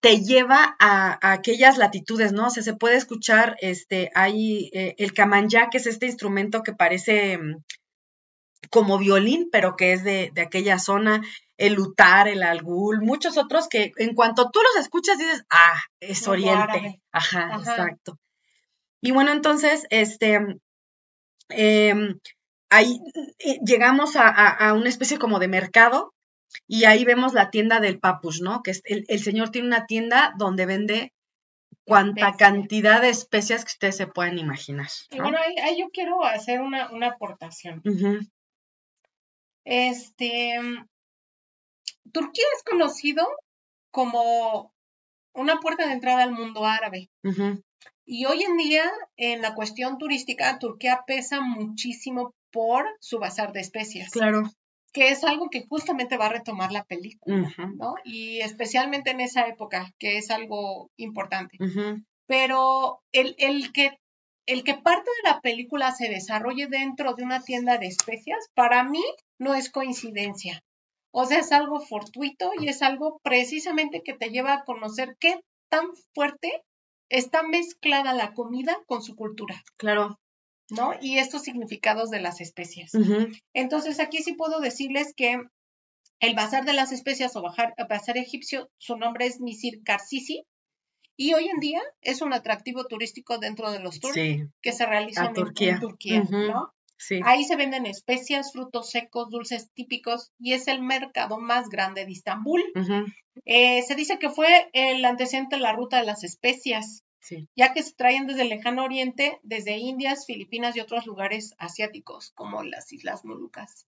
[0.00, 2.48] te lleva a, aquellas latitudes, ¿no?
[2.48, 6.72] O sea, se puede escuchar, este, hay eh, el camanyá, que es este instrumento que
[6.72, 7.62] parece mm,
[8.68, 11.22] como violín, pero que es de, de, aquella zona,
[11.56, 16.26] el lutar, el algul, muchos otros que en cuanto tú los escuchas dices, ah, es
[16.26, 17.00] oriente.
[17.12, 18.18] Ajá, exacto.
[19.00, 20.38] Y bueno, entonces, este,
[21.48, 22.20] em,
[22.68, 23.00] ahí
[23.38, 26.14] eh, llegamos a, una especie como de mercado
[26.66, 28.62] y ahí vemos la tienda del Papus, ¿no?
[28.62, 31.12] Que es, el, señor tiene una tienda donde vende
[31.84, 34.88] cuanta cantidad de especias que ustedes se puedan imaginar.
[35.10, 37.82] Y bueno, ahí, yo quiero hacer una, una aportación.
[39.64, 40.58] Este,
[42.12, 43.26] Turquía es conocido
[43.90, 44.72] como
[45.34, 47.10] una puerta de entrada al mundo árabe.
[48.04, 53.60] Y hoy en día, en la cuestión turística, Turquía pesa muchísimo por su bazar de
[53.60, 54.10] especias.
[54.10, 54.42] Claro.
[54.92, 57.94] Que es algo que justamente va a retomar la película, ¿no?
[58.04, 61.58] Y especialmente en esa época, que es algo importante.
[62.26, 63.98] Pero el, el, que,
[64.46, 68.82] el que parte de la película se desarrolle dentro de una tienda de especias, para
[68.82, 69.04] mí
[69.38, 70.60] no es coincidencia.
[71.12, 75.40] O sea, es algo fortuito y es algo precisamente que te lleva a conocer qué
[75.68, 76.62] tan fuerte
[77.08, 79.62] está mezclada la comida con su cultura.
[79.76, 80.20] Claro.
[80.70, 80.92] ¿No?
[81.00, 82.92] Y estos significados de las especias.
[83.52, 85.40] Entonces, aquí sí puedo decirles que
[86.20, 90.44] el Bazar de las Especias o Bazar Egipcio, su nombre es Misir Karsisi,
[91.16, 95.28] y hoy en día es un atractivo turístico dentro de los tours que se realizan
[95.28, 96.72] en Turquía, ¿no?
[97.24, 102.12] Ahí se venden especias, frutos secos, dulces típicos y es el mercado más grande de
[102.12, 102.62] Istambul.
[103.44, 107.04] Eh, se dice que fue el antecedente de la ruta de las especias,
[107.56, 112.32] ya que se traían desde el lejano oriente, desde Indias, Filipinas y otros lugares asiáticos,
[112.34, 113.86] como las Islas Molucas.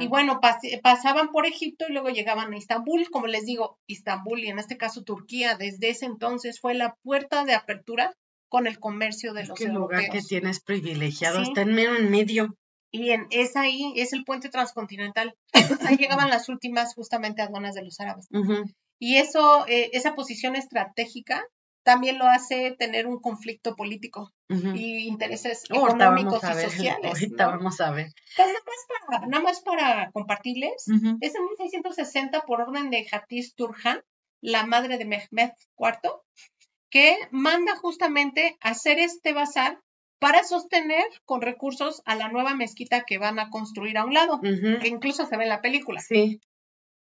[0.00, 0.40] Y bueno,
[0.82, 3.10] pasaban por Egipto y luego llegaban a Istambul.
[3.10, 7.44] Como les digo, Istambul y en este caso Turquía, desde ese entonces fue la puerta
[7.44, 8.14] de apertura
[8.54, 12.56] con el comercio de los qué lugar que tienes privilegiado, está en medio.
[12.92, 15.34] Y bien, es ahí, es el puente transcontinental.
[15.88, 18.28] ahí llegaban las últimas justamente aduanas de los árabes.
[19.00, 21.42] Y eso, eh, esa posición estratégica
[21.82, 27.10] también lo hace tener un conflicto político y intereses Oh, económicos y ver, sociales.
[27.10, 27.50] ahorita ¿no?
[27.56, 28.12] vamos a ver.
[28.36, 30.86] Pues nada, más para, nada más para compartirles,
[31.20, 34.00] es en 1660 por orden de Hatice Turhan,
[34.40, 36.22] la madre de Mehmed IV,
[36.94, 39.80] que manda justamente hacer este bazar
[40.20, 44.40] para sostener con recursos a la nueva mezquita que van a construir a un lado,
[44.40, 46.00] que incluso se ve en la película.
[46.00, 46.40] Sí,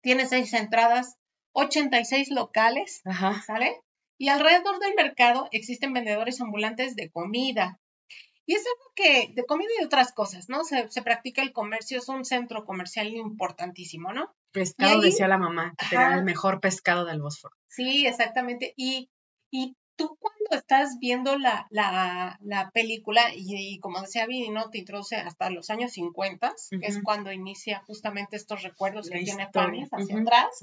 [0.02, 1.16] Tiene seis entradas,
[1.52, 3.42] 86 locales, ajá.
[3.42, 3.78] ¿sale?
[4.18, 7.78] Y alrededor del mercado existen vendedores ambulantes de comida.
[8.46, 10.64] Y es algo que, de comida y otras cosas, ¿no?
[10.64, 14.34] Se, se practica el comercio, es un centro comercial importantísimo, ¿no?
[14.50, 17.54] Pescado, ahí- decía la mamá, que era el mejor pescado del Bósforo.
[17.68, 18.72] Sí, exactamente.
[18.76, 19.10] Y,
[19.54, 24.68] y tú cuando estás viendo la, la, la película, y, y como decía Vini, ¿no?
[24.68, 29.24] Te introduce hasta los años 50, que es cuando inicia justamente estos recuerdos La que
[29.24, 29.48] tiene.
[29.52, 30.58] Fanny hacia atrás.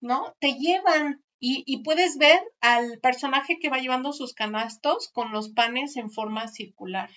[0.00, 0.34] ¿no?
[0.40, 5.50] Te llevan y, y puedes ver al personaje que va llevando sus canastos con los
[5.50, 7.10] panes en forma circular.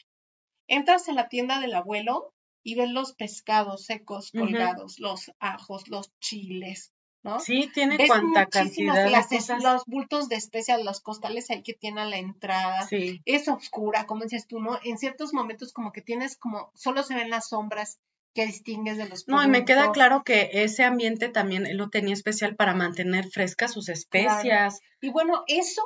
[0.68, 6.12] Entras a la tienda del abuelo y ves los pescados secos colgados, los ajos, los
[6.20, 6.94] chiles,
[7.28, 7.40] ¿no?
[7.40, 9.62] Sí, tiene Ves cuanta cantidad de cosas.
[9.62, 12.84] los bultos de especias, los costales ahí que tiene a la entrada.
[12.88, 14.80] Sí, Es oscura, como dices tú, ¿no?
[14.84, 18.00] En ciertos momentos como que tienes como, solo se ven las sombras
[18.34, 22.14] que distingues de los no, y me queda claro que ese ambiente también lo tenía
[22.14, 24.80] especial para mantener frescas sus especias.
[25.02, 25.82] Y bueno, eso,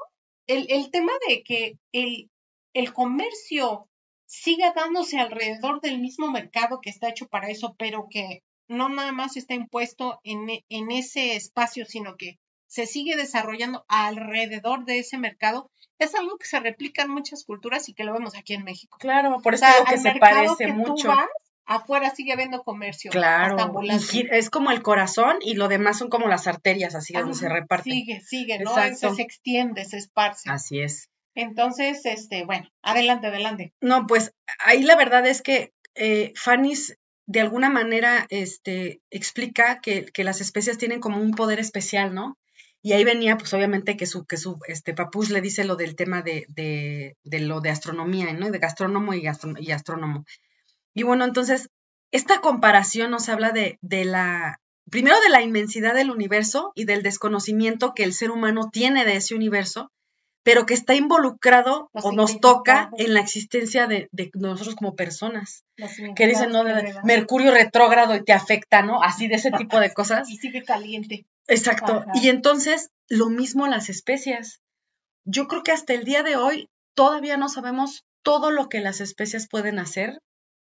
[0.47, 2.29] el, el tema de que el,
[2.73, 3.87] el comercio
[4.25, 9.11] siga dándose alrededor del mismo mercado que está hecho para eso, pero que no nada
[9.11, 14.99] más está impuesto en, e- en ese espacio, sino que se sigue desarrollando alrededor de
[14.99, 18.53] ese mercado, es algo que se replica en muchas culturas y que lo vemos aquí
[18.53, 18.97] en México.
[18.99, 21.07] Claro, por O eso sea, digo que se parece que tú mucho.
[21.09, 21.27] vas,
[21.65, 23.11] afuera sigue habiendo comercio.
[23.11, 27.33] Claro, y es como el corazón y lo demás son como las arterias, así donde
[27.35, 27.93] se Ajá, reparten.
[27.93, 28.77] Sigue, sigue, ¿no?
[28.79, 30.49] Eso se extiende, se esparce.
[30.49, 31.09] Así es.
[31.35, 33.73] Entonces, este, bueno, adelante, adelante.
[33.81, 36.97] No, pues ahí la verdad es que eh, Fanny's
[37.31, 42.37] de alguna manera este, explica que, que las especias tienen como un poder especial, ¿no?
[42.81, 45.95] Y ahí venía, pues obviamente que su, que su este, papush le dice lo del
[45.95, 48.51] tema de, de, lo de astronomía, ¿no?
[48.51, 49.23] De gastrónomo y,
[49.59, 50.25] y astrónomo.
[50.93, 51.69] Y bueno, entonces,
[52.11, 57.01] esta comparación nos habla de, de la, primero de la inmensidad del universo y del
[57.01, 59.89] desconocimiento que el ser humano tiene de ese universo,
[60.43, 65.63] pero que está involucrado o nos toca en la existencia de, de nosotros como personas.
[66.15, 66.63] Que dicen, ¿no?
[66.63, 66.95] De-.
[67.03, 69.03] Mercurio retrógrado y te afecta, ¿no?
[69.03, 70.27] Así de ese tipo de cosas.
[70.31, 71.25] Y sigue caliente.
[71.47, 72.03] Exacto.
[72.07, 72.11] Ajá.
[72.15, 74.61] Y entonces, lo mismo las especias.
[75.25, 79.01] Yo creo que hasta el día de hoy todavía no sabemos todo lo que las
[79.01, 80.19] especias pueden hacer.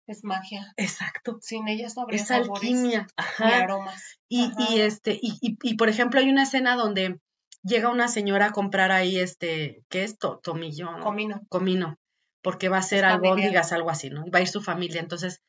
[0.07, 0.73] Es magia.
[0.75, 1.37] Exacto.
[1.41, 3.07] Sin ellas no habría Es alquimia.
[3.15, 3.59] Ajá.
[3.59, 4.19] aromas.
[4.27, 4.55] Y, Ajá.
[4.73, 7.19] y este, y, y, y, por ejemplo, hay una escena donde
[7.63, 10.17] llega una señora a comprar ahí este, ¿qué es?
[10.17, 11.03] To- tomillo, ¿no?
[11.03, 11.41] Comino.
[11.49, 11.95] comino,
[12.41, 14.25] porque va a ser albóndigas, algo así, ¿no?
[14.33, 14.99] Va a ir su familia.
[15.01, 15.41] Entonces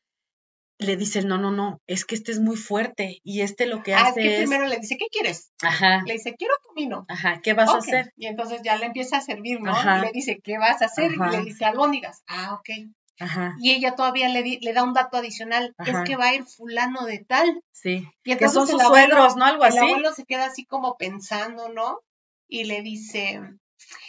[0.79, 3.93] le dicen, no, no, no, es que este es muy fuerte y este lo que
[3.93, 5.51] Ah, es hace que es, primero le dice, ¿qué quieres?
[5.61, 7.05] ajá, Le dice, quiero comino.
[7.07, 8.11] ajá, ¿qué vas a hacer?
[8.17, 9.71] Y entonces ya le empieza a servir, ¿no?
[9.71, 11.11] Y le dice, ¿qué vas a hacer?
[11.13, 11.29] Ajá.
[11.29, 12.23] Y le dice, albóndigas.
[12.27, 12.89] Ah, ok.
[13.19, 15.73] Ajá, Y ella todavía le, di- le da un dato adicional.
[15.77, 16.01] Ajá.
[16.03, 17.61] Es que va a ir fulano de tal.
[17.71, 18.07] sí.
[18.23, 19.45] Y Que son el sus abuelo- suegros, ¿no?
[19.45, 19.77] Algo El así.
[19.79, 21.99] abuelo se queda así como pensando, ¿no?
[22.47, 23.39] Y le dice,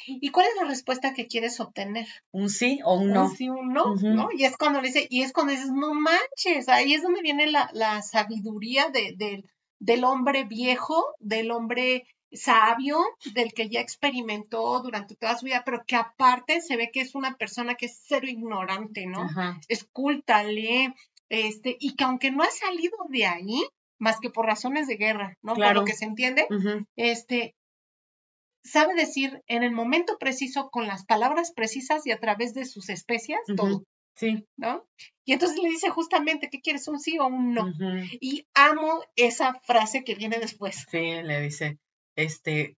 [0.06, 2.06] ¿y cuál es la respuesta que quieres obtener?
[2.32, 3.24] Un sí o un no.
[3.26, 3.94] Un sí, un no.
[3.96, 4.28] ¿no?
[4.36, 7.46] Y es cuando le dice, y es cuando dices, no manches, ahí es donde viene
[7.46, 9.44] la, la sabiduría de, de-
[9.80, 12.98] del hombre viejo, del hombre sabio,
[13.34, 17.14] del que ya experimentó durante toda su vida, pero que aparte se ve que es
[17.14, 19.22] una persona que es cero ignorante, ¿no?
[19.22, 20.94] Ajá, es culta, lee,
[21.28, 23.62] este, y que aunque no ha salido de ahí,
[23.98, 25.52] más que por razones de guerra, ¿no?
[25.52, 25.80] Por Claro.
[25.80, 26.46] lo que se entiende,
[26.96, 27.54] este,
[28.64, 32.88] sabe decir en el momento preciso, con las palabras precisas y a través de sus
[32.88, 33.84] especias, todo,
[34.16, 34.46] sí.
[34.56, 34.84] ¿no?
[35.24, 36.88] Y entonces le dice justamente, ¿qué quieres?
[36.88, 37.72] ¿Un sí o un no?
[38.20, 40.86] Y amo esa frase que viene después.
[40.90, 41.78] Sí, le dice,
[42.16, 42.76] este,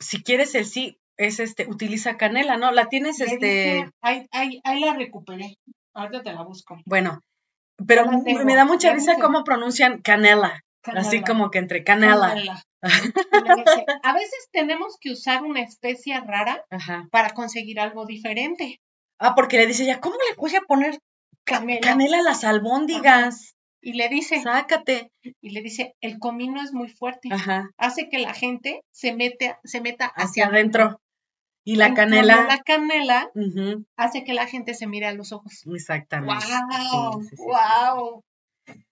[0.00, 2.72] si quieres el sí, es este, utiliza canela, ¿no?
[2.72, 5.56] La tienes, este, ahí, ahí, ahí la recuperé.
[5.94, 6.76] Ahorita te la busco.
[6.86, 7.20] bueno,
[7.86, 12.28] pero tengo, me da mucha risa cómo pronuncian canela, así como que entre canela.
[12.30, 12.62] Canela.
[14.02, 17.08] A veces tenemos que usar una especia rara Ajá.
[17.10, 18.80] para conseguir algo diferente.
[19.20, 20.98] Ah, porque le dice ya, ¿cómo le voy a poner
[21.44, 21.80] ca- Canela.
[21.80, 23.54] canela a las albóndigas?
[23.84, 25.10] Y le dice, Sácate.
[25.22, 27.28] y le dice, el comino es muy fuerte.
[27.30, 27.70] Ajá.
[27.76, 31.00] Hace que la gente se mete, se meta Hacia adentro.
[31.64, 32.46] Y la canela.
[32.46, 33.30] La canela
[33.96, 35.64] hace que la gente se mire a los ojos.
[35.66, 36.46] Exactamente.
[36.46, 37.22] ¡Wow!
[37.22, 37.42] Sí, sí, sí, sí.
[37.42, 38.22] ¡Wow!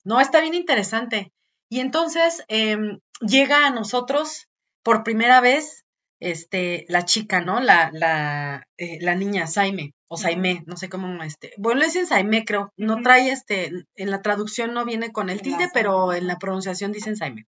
[0.05, 1.33] No, está bien interesante.
[1.71, 4.47] Y entonces em, llega a nosotros
[4.83, 5.82] por primera vez
[6.23, 7.61] este, la chica, ¿no?
[7.61, 12.07] La, la, eh, la niña, Saime, o Saime, no sé cómo, este, bueno, le dicen
[12.07, 16.29] Saime, creo, no trae, este, en la traducción no viene con el tilde, pero en
[16.29, 17.47] la pronunciación dicen Saime.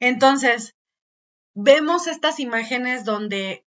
[0.00, 0.74] Entonces,
[1.54, 3.63] vemos estas imágenes donde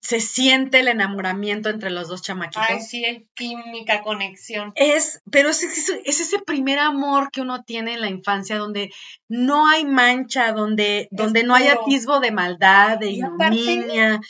[0.00, 2.66] se siente el enamoramiento entre los dos chamaquitos.
[2.68, 4.72] Ay, sí, hay química, conexión.
[4.76, 8.90] Es, pero es, es, ese primer amor que uno tiene en la infancia, donde
[9.28, 14.20] no hay mancha, donde, donde no hay atisbo de maldad, de ignominia.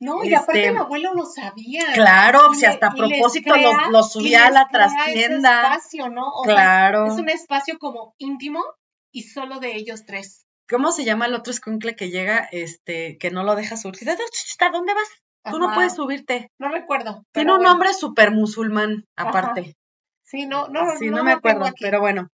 [0.00, 1.82] No, y aparte este, el abuelo lo sabía.
[1.92, 3.54] Claro, si hasta a propósito
[3.90, 5.74] lo, subía a la trastienda.
[5.74, 6.30] espacio, ¿no?
[6.44, 7.06] claro.
[7.06, 8.62] es un espacio como íntimo
[9.10, 10.47] y solo de ellos tres.
[10.68, 13.98] ¿Cómo se llama el otro escuincle que llega, este, que no lo deja subir?
[14.04, 15.08] ¿Dónde vas?
[15.50, 16.50] Tú no puedes subirte.
[16.58, 17.24] No recuerdo.
[17.32, 19.76] Tiene un nombre súper musulmán, aparte.
[20.24, 22.28] Sí, no, no, sí, no, me acuerdo, pero bueno.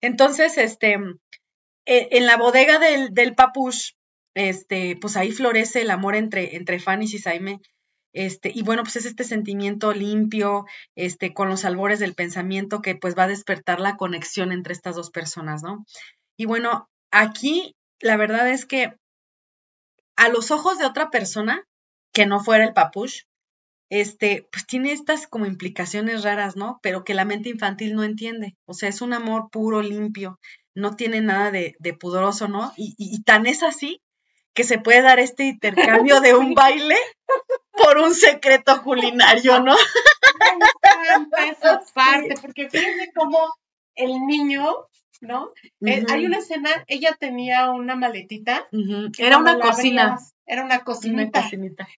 [0.00, 0.94] Entonces, este,
[1.84, 3.90] e, en la bodega del, del papush,
[4.34, 7.60] este, pues ahí florece el amor entre, entre Fanny y Saime.
[8.14, 12.94] Este, y bueno, pues es este sentimiento limpio, este, con los albores del pensamiento que
[12.94, 15.84] pues va a despertar la conexión entre estas dos personas, ¿no?
[16.38, 18.94] Y bueno, aquí la verdad es que
[20.16, 21.64] a los ojos de otra persona,
[22.12, 23.22] que no fuera el papush,
[23.90, 26.80] este, pues tiene estas como implicaciones raras, ¿no?
[26.82, 28.56] Pero que la mente infantil no entiende.
[28.64, 30.40] O sea, es un amor puro, limpio,
[30.74, 32.72] no tiene nada de, de pudoroso, ¿no?
[32.76, 34.00] Y, y, tan es así
[34.54, 36.96] que se puede dar este intercambio de un baile
[37.72, 39.74] por un secreto culinario, ¿no?
[39.74, 40.64] Me
[41.00, 43.38] encanta esa parte, porque fíjense cómo
[43.94, 44.64] el niño
[45.20, 45.50] ¿no?
[45.80, 48.66] Eh, hay una escena, ella tenía una maletita.
[49.18, 50.18] Era una cocina.
[50.46, 51.48] era una cocinita.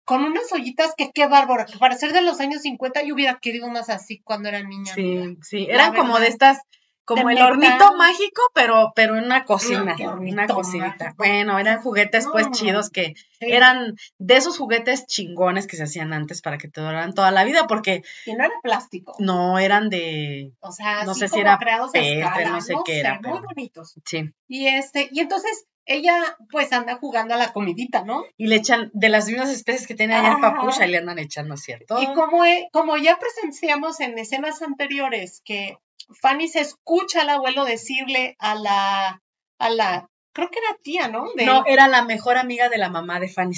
[0.05, 1.67] Con unas ollitas que qué bárbaro.
[1.67, 4.95] Que para ser de los años 50 yo hubiera querido unas así cuando era niña.
[4.95, 5.67] Sí, sí.
[5.71, 6.61] Eran como de estas
[7.09, 11.15] como el hornito mágico, pero, pero en una cocina, una cocinita.
[11.17, 16.43] Bueno, eran juguetes pues chidos que eran de esos juguetes chingones que se hacían antes
[16.43, 18.03] para que te duraran toda la vida, porque...
[18.27, 19.17] Y no era plástico.
[19.21, 20.53] No, eran de...
[20.61, 23.21] O sea, no sé si era creados no sé qué era.
[23.23, 23.95] Muy bonitos.
[24.05, 24.31] Sí.
[24.47, 28.23] Y este, y entonces ella pues anda jugando a la comidita, ¿no?
[28.37, 31.19] Y le echan de las mismas especies que tiene allá el papucha y le andan
[31.19, 32.03] echando, ¿cierto?
[32.03, 35.79] Y como, como ya presenciamos en escenas anteriores que
[36.21, 39.23] Fanny se escucha al abuelo decirle a la,
[39.59, 41.27] a la, creo que era tía, ¿no?
[41.35, 43.57] no, era la mejor amiga de la mamá de Fanny.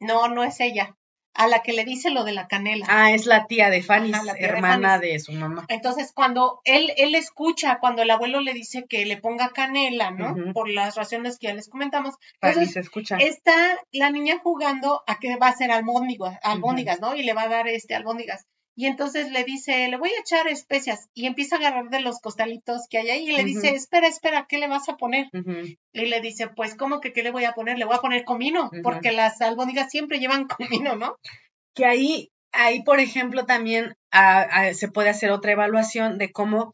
[0.00, 0.94] No, no es ella.
[1.34, 2.86] A la que le dice lo de la canela.
[2.88, 5.66] Ah, es la tía de Fanny, hermana de, su mamá.
[5.68, 10.52] Entonces, cuando él, él escucha, cuando el abuelo le dice que le ponga canela, ¿no?
[10.52, 12.16] Por las razones que ya les comentamos.
[12.40, 13.18] Fanny se escucha.
[13.18, 17.14] Está la niña jugando a que va a hacer albóndigas, albóndigas ¿no?
[17.14, 18.46] Y le va a dar este albóndigas
[18.78, 22.20] y entonces le dice, le voy a echar especias y empieza a agarrar de los
[22.20, 25.26] costalitos que hay ahí y le dice, espera, espera, ¿qué le vas a poner?
[25.92, 27.76] Y le dice, pues, ¿cómo que qué le voy a poner?
[27.76, 31.16] Le voy a poner comino, porque las albóndigas siempre llevan comino, ¿no?
[31.74, 33.96] Que ahí, ahí por ejemplo, también
[34.74, 36.72] se puede hacer otra evaluación de cómo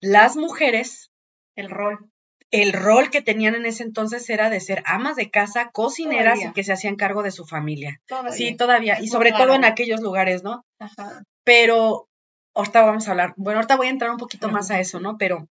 [0.00, 1.12] las mujeres,
[1.54, 2.10] el rol,
[2.54, 6.52] el rol que tenían en ese entonces era de ser amas de casa, cocineras y
[6.52, 8.00] que se hacían cargo de su familia.
[8.30, 9.00] Sí, todavía.
[9.00, 10.64] y sobre todo en aquellos lugares, ¿no?
[10.78, 11.24] Ajá.
[11.42, 12.08] Pero
[12.54, 15.18] ahorita vamos a hablar, bueno, ahorita voy a entrar un poquito más a eso, ¿no?
[15.18, 15.48] Pero,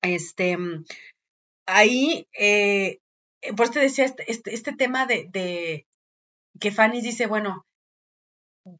[0.00, 0.56] este,
[1.66, 3.00] ahí, eh,
[3.54, 5.84] por te decía este, este, este tema de, de
[6.58, 7.66] que Fanny dice, bueno,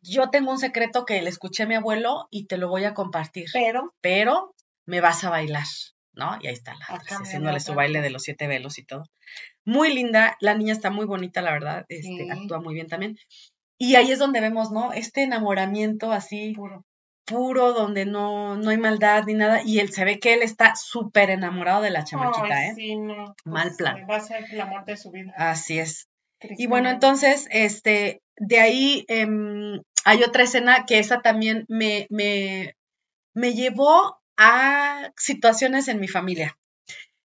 [0.00, 2.94] yo tengo un secreto que le escuché a mi abuelo y te lo voy a
[2.94, 3.50] compartir.
[3.52, 4.54] Pero, pero
[4.86, 5.66] me vas a bailar.
[6.12, 6.38] ¿No?
[6.40, 9.04] Y ahí está la haciéndole su baile de los siete velos y todo.
[9.64, 13.16] Muy linda, la niña está muy bonita, la verdad, este, actúa muy bien también.
[13.78, 14.92] Y ahí es donde vemos, ¿no?
[14.92, 16.84] Este enamoramiento así puro,
[17.24, 19.62] puro donde no, no hay maldad ni nada.
[19.64, 22.74] Y él se ve que él está súper enamorado de la chamaquita, ¿eh?
[22.74, 23.34] Sí, no.
[23.44, 24.06] Mal pues, plan.
[24.10, 25.32] Va a ser el amor de su vida.
[25.36, 26.08] Así es.
[26.42, 32.74] Y bueno, entonces, este, de ahí em, hay otra escena que esa también me, me,
[33.34, 36.58] me llevó a situaciones en mi familia.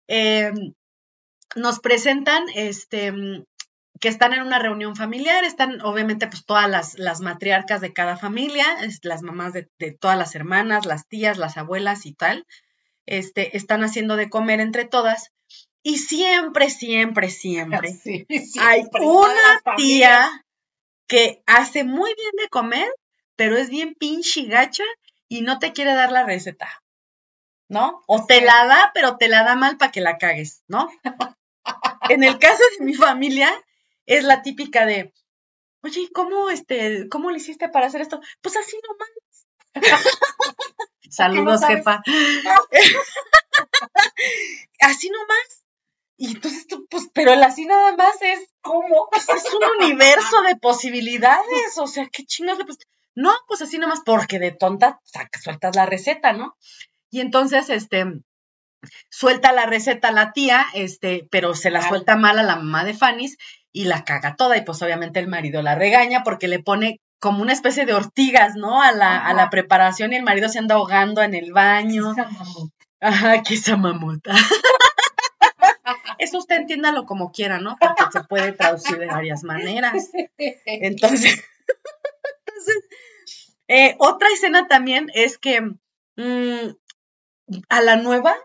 [0.08, 0.74] Em,
[1.54, 3.12] nos presentan este,
[4.00, 8.16] que están en una reunión familiar, están obviamente pues todas las, las matriarcas de cada
[8.16, 8.66] familia,
[9.02, 9.68] las mamás de,
[10.00, 12.48] todas las hermanas, las tías, las abuelas y tal,
[13.06, 15.30] este, están haciendo de comer entre todas.
[15.84, 17.90] Y siempre, siempre, siempre,
[18.60, 20.44] hay una tía
[21.06, 22.88] que hace muy bien de comer,
[23.36, 24.84] pero es bien pinche gacha
[25.28, 26.82] y no te quiere dar la receta.
[27.74, 28.02] ¿No?
[28.06, 30.88] O te la da, pero te la da mal para que la cagues, ¿no?
[32.08, 33.52] en el caso de mi familia,
[34.06, 35.12] es la típica de,
[35.82, 38.20] oye, ¿cómo, este, ¿cómo le hiciste para hacer esto?
[38.40, 39.08] Pues así nomás.
[41.10, 42.00] Saludos, jefa.
[44.80, 45.64] así nomás.
[46.16, 50.42] Y entonces tú, pues, pero el así nada más es como, pues, es un universo
[50.42, 52.78] de posibilidades, o sea, qué chingas le pues,
[53.16, 56.56] no, pues así nada más porque de tonta saca, sueltas la receta, ¿no?
[57.14, 58.04] Y entonces, este,
[59.08, 62.92] suelta la receta la tía, este, pero se la suelta mal a la mamá de
[62.92, 63.32] Fanny
[63.70, 67.40] y la caga toda y pues obviamente el marido la regaña porque le pone como
[67.40, 68.82] una especie de ortigas, ¿no?
[68.82, 72.16] A la, a la preparación y el marido se anda ahogando en el baño.
[73.00, 74.34] Ajá, que esa mamota.
[76.18, 77.76] Eso usted entiéndalo como quiera, ¿no?
[77.78, 80.10] Porque se puede traducir de varias maneras.
[80.66, 81.44] Entonces,
[82.46, 82.84] entonces
[83.68, 85.60] eh, otra escena también es que
[86.16, 86.74] mm,
[87.68, 88.36] a la nueva,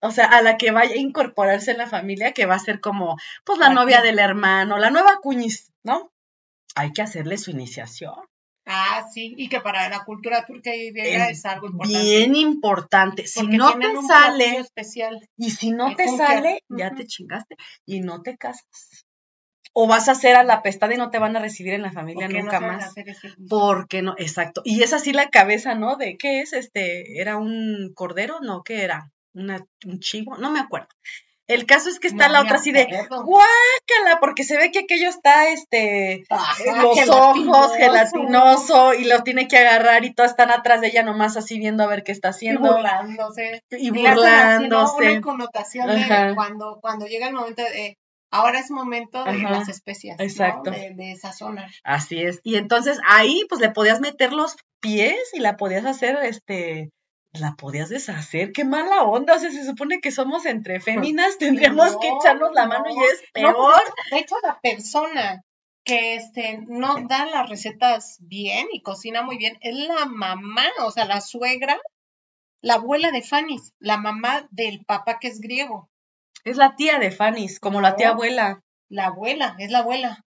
[0.00, 2.80] o sea, a la que vaya a incorporarse en la familia, que va a ser
[2.80, 6.10] como, pues, la, novia del hermano, la nueva cuñiz, ¿no?
[6.74, 8.14] Hay que hacerle su iniciación.
[8.70, 11.98] Ah, sí, y que para la cultura turca y griega es, algo importante.
[11.98, 13.26] Bien importante.
[13.26, 15.26] Si no te sale, especial.
[15.38, 19.06] y si no te sale, ya te chingaste y no te casas.
[19.72, 21.92] O vas a hacer a la pestada y no te van a recibir en la
[21.92, 22.94] familia nunca más.
[23.48, 24.62] Porque no, exacto.
[24.64, 25.96] Y es así la cabeza, ¿no?
[25.96, 29.10] De qué es este, era un cordero, no, ¿qué era?
[29.34, 30.88] Una, un chivo, no me acuerdo.
[31.48, 35.08] El caso es que está la otra así de guácala, porque se ve que aquello
[35.08, 40.88] está, este, los ojos gelatinoso y lo tiene que agarrar y todas están atrás de
[40.88, 42.68] ella nomás así viendo a ver qué está haciendo.
[42.68, 43.64] Y burlándose.
[43.70, 45.10] Y burlándose.
[45.10, 47.96] Una connotación de cuando, cuando llega el momento de,
[48.30, 50.70] ahora es momento de las especias, Exacto.
[50.70, 51.70] De, de sazonar.
[51.84, 52.40] Así es.
[52.42, 56.90] Y entonces ahí pues le podías meter los pies y la podías hacer, este,
[57.32, 60.80] la podías deshacer, qué mala onda, o sea, se supone que somos entre
[61.14, 63.82] féminas, tendríamos que echarnos la mano y es peor.
[64.10, 65.42] de hecho, la persona
[65.84, 70.90] que este no da las recetas bien y cocina muy bien es la mamá, o
[70.90, 71.78] sea, la suegra,
[72.60, 75.88] la abuela de Fanny, la mamá del papá que es griego.
[76.44, 78.62] Es la tía de Fanny, como la tía abuela.
[78.88, 80.24] La abuela, es la abuela.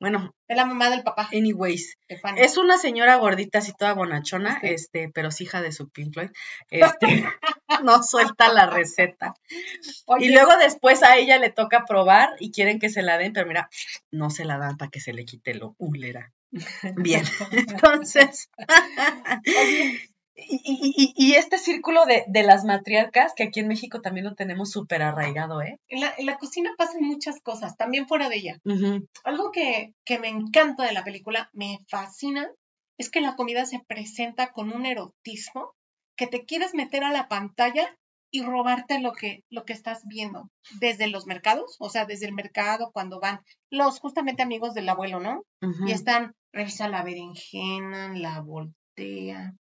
[0.00, 0.34] Bueno.
[0.48, 1.28] Es la mamá del papá.
[1.32, 1.96] Anyways.
[2.36, 6.30] Es una señora gordita, así toda bonachona, este, pero es hija de su Pink Floyd.
[6.70, 7.24] Este,
[7.84, 9.34] no suelta la receta.
[10.18, 13.46] Y luego después a ella le toca probar y quieren que se la den, pero
[13.46, 13.68] mira,
[14.10, 16.32] no se la dan para que se le quite lo ulera.
[16.96, 17.22] Bien,
[17.52, 18.50] entonces,
[20.34, 24.70] y, y, este círculo de, de, las matriarcas, que aquí en México también lo tenemos
[24.70, 25.78] súper arraigado, ¿eh?
[25.88, 28.58] En la, en la, cocina pasan muchas cosas, también fuera de ella.
[29.24, 32.48] Algo que, que me encanta de la película, me fascina,
[32.98, 35.72] es que la comida se presenta con un erotismo
[36.16, 37.96] que te quieres meter a la pantalla
[38.30, 40.50] y robarte lo que, lo que estás viendo
[40.80, 45.18] desde los mercados, o sea, desde el mercado cuando van los justamente amigos del abuelo,
[45.18, 45.42] ¿no?
[45.86, 49.54] Y están, revisa la berenjena, la voltea,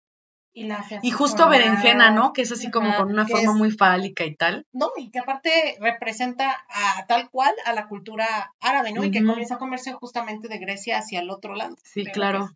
[1.02, 2.32] y, justo berenjena, ¿no?
[2.32, 4.66] Que es así como con una forma muy fálica y tal.
[4.72, 5.50] No, y que aparte
[5.80, 9.04] representa a tal cual a la cultura árabe, ¿no?
[9.04, 11.76] Y que comienza a comerse justamente de Grecia hacia el otro lado.
[11.84, 12.48] Sí, claro.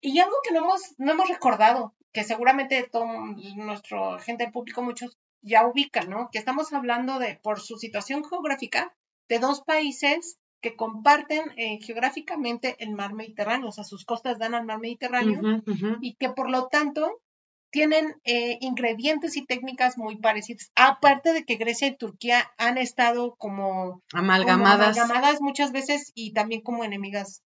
[0.00, 3.06] Y algo que no hemos, no hemos recordado, que seguramente todo
[3.54, 6.28] nuestro gente del público, muchos ya ubican, ¿no?
[6.32, 8.92] Que estamos hablando de, por su situación geográfica,
[9.28, 14.54] de dos países que comparten eh, geográficamente el mar Mediterráneo, o sea, sus costas dan
[14.54, 15.62] al mar Mediterráneo
[16.00, 17.20] y que por lo tanto
[17.70, 20.70] tienen eh, ingredientes y técnicas muy parecidas.
[20.76, 26.60] Aparte de que Grecia y Turquía han estado como amalgamadas, amalgamadas muchas veces y también
[26.60, 27.42] como enemigas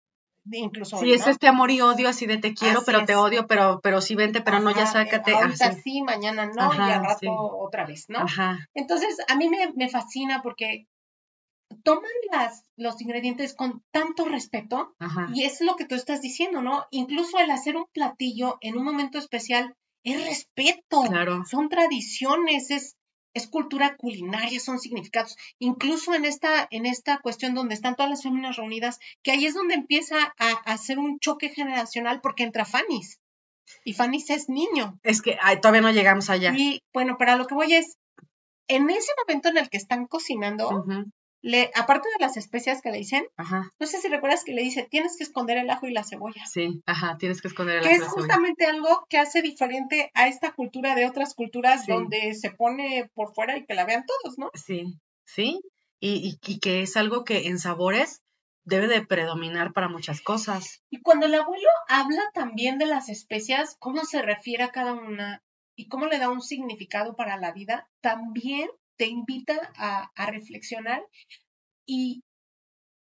[0.51, 0.97] incluso.
[0.99, 3.99] Sí, es este amor y odio así de te quiero, pero te odio, pero pero
[4.01, 5.33] sí vente, pero no ya sácate.
[5.33, 8.25] Ahorita sí, mañana no, y al rato otra vez, ¿no?
[8.73, 10.87] Entonces, a mí me, me fascina porque
[11.83, 14.95] toman las, los ingredientes con tanto respeto
[15.33, 16.85] y es lo que tú estás diciendo, ¿no?
[16.91, 21.43] Incluso el hacer un platillo en un momento especial es respeto, claro.
[21.45, 22.95] son tradiciones, es,
[23.33, 25.35] es cultura culinaria, son significados.
[25.59, 29.53] Incluso en esta, en esta cuestión donde están todas las féminas reunidas, que ahí es
[29.53, 33.19] donde empieza a, hacer un choque generacional porque entra Fanny's.
[33.83, 34.97] Y Fanny's es niño.
[35.03, 36.53] Es que todavía no llegamos allá.
[36.55, 37.97] Y bueno, para lo que voy es,
[38.69, 40.85] en ese momento en el que están cocinando,
[41.41, 43.25] le, aparte de las especias que le dicen,
[43.79, 46.45] no sé si recuerdas que le dice, tienes que esconder el ajo y la cebolla.
[46.45, 47.89] Sí, ajá, tienes que esconder el ajo.
[47.89, 52.51] Que es justamente algo que hace diferente a esta cultura de otras culturas donde se
[52.51, 54.49] pone por fuera y que la vean todos, ¿no?
[54.53, 55.61] Sí, sí,
[55.99, 58.21] y, y, que es algo que en sabores
[58.65, 60.83] debe de predominar para muchas cosas.
[60.89, 65.41] Y cuando el abuelo habla también de las especias, cómo se refiere a cada una
[65.75, 71.03] y cómo le da un significado para la vida, también te invita a, reflexionar
[71.85, 72.23] y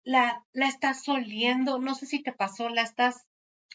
[0.03, 3.25] la, la estás oliendo, no sé si te pasó, la estás...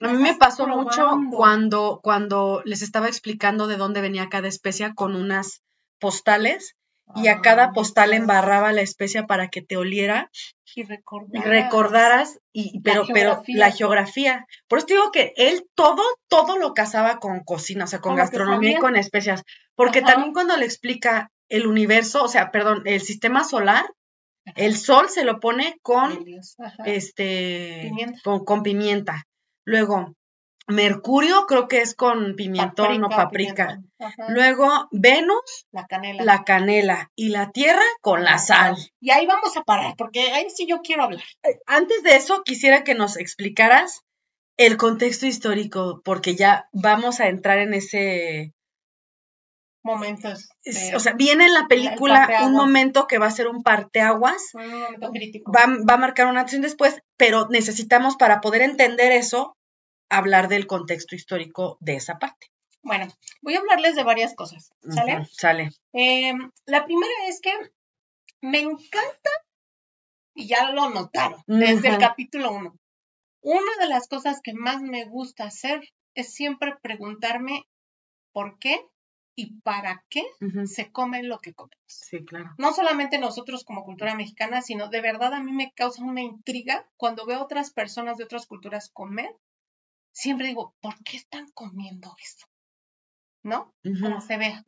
[0.00, 4.94] a mí me pasó mucho cuando, cuando les estaba explicando de dónde venía cada especia
[4.94, 5.62] con unas
[5.98, 6.76] postales
[7.16, 10.30] y a cada postal embarraba la especia para que te oliera
[10.74, 11.48] Y y recordaras.
[11.48, 13.58] recordaras y pero pero geografía.
[13.58, 14.46] la geografía.
[14.68, 18.14] Por eso te digo que él todo todo lo casaba con cocina, o sea, con
[18.14, 19.42] gastronomía y con especias,
[19.74, 20.12] porque Ajá.
[20.12, 23.86] también cuando le explica el universo, o sea, perdón, el sistema solar,
[24.54, 26.24] el sol se lo pone con
[26.84, 28.20] este Pimienta.
[28.24, 29.24] Con, con pimienta.
[29.64, 30.14] Luego,
[30.66, 33.80] Mercurio creo que es con pimentón o paprika.
[33.98, 34.26] ajá.
[34.28, 36.24] Luego, Venus, La canela.
[36.24, 38.76] la canela y la Tierra con la sal.
[39.00, 41.24] Y ahí vamos a parar, porque ahí sí yo quiero hablar.
[41.66, 44.02] Antes de eso, quisiera que nos explicaras
[44.58, 48.52] el contexto histórico, porque ya vamos a entrar en ese...
[49.88, 50.48] Momentos.
[50.64, 54.50] de- o sea, viene en la película un momento que va a ser un parteaguas,
[54.54, 55.50] un momento crítico.
[55.52, 59.56] va, va a marcar una acción después, pero necesitamos para poder entender eso,
[60.10, 62.48] hablar del contexto histórico de esa parte.
[62.82, 63.08] Bueno,
[63.42, 65.26] voy a hablarles de varias cosas, ¿sale?
[65.32, 65.70] Sale.
[65.92, 66.32] Eh,
[66.66, 67.52] la primera es que
[68.40, 69.30] me encanta,
[70.34, 72.76] y ya lo notaron desde el capítulo 1,
[73.42, 75.80] una de las cosas que más me gusta hacer
[76.14, 77.64] es siempre preguntarme
[78.32, 78.80] por qué
[79.38, 80.24] y para qué
[80.66, 81.78] se come lo que comemos.
[81.86, 82.56] Sí, claro.
[82.58, 86.90] No solamente nosotros como cultura mexicana, sino de verdad a mí me causa una intriga
[86.96, 89.30] cuando veo otras personas de otras culturas comer.
[90.10, 92.48] Siempre digo, ¿por qué están comiendo eso?
[93.44, 93.72] ¿No?
[93.84, 94.64] Ujú, Como se vea.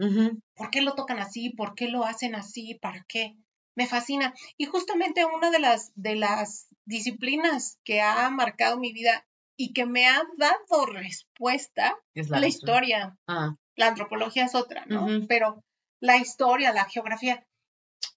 [0.55, 1.51] ¿Por qué lo tocan así?
[1.51, 2.79] ¿Por qué lo hacen así?
[2.81, 3.35] ¿Para qué?
[3.75, 4.35] Me fascina.
[4.57, 9.85] Y justamente una de las, de las disciplinas que ha marcado mi vida y que
[9.85, 13.19] me ha dado respuesta Es es la historia.
[13.27, 15.07] Ah, La antropología es otra, ¿no?
[15.29, 15.65] Pero
[16.01, 17.47] la historia, la geografía,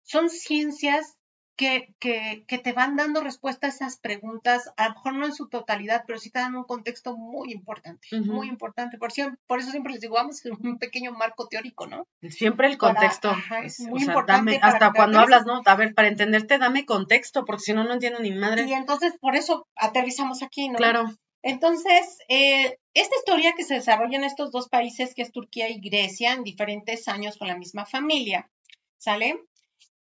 [0.03, 1.17] son ciencias
[1.55, 5.35] que, que, que te van dando respuesta a esas preguntas, a lo mejor no en
[5.35, 8.97] su totalidad, pero sí te dan un contexto muy importante, muy importante.
[8.97, 12.07] Por, eso siempre les digo, vamos un pequeño marco teórico, ¿no?
[12.29, 13.29] siempre el Para- contexto.
[13.29, 15.61] ajá, es muy o sea, importante dame- hasta cuando hablas, ¿no?
[15.63, 18.63] A ver, para entenderte, dame contexto, porque si no, no entiendo ni madre.
[18.63, 20.77] Y entonces, por eso aterrizamos aquí, ¿no?
[20.77, 21.05] Claro.
[21.43, 25.81] Entonces, eh, esta historia que se desarrolla en estos dos países, que es Turquía y
[25.81, 28.49] Grecia, en diferentes años con la misma familia,
[28.97, 29.39] ¿sale?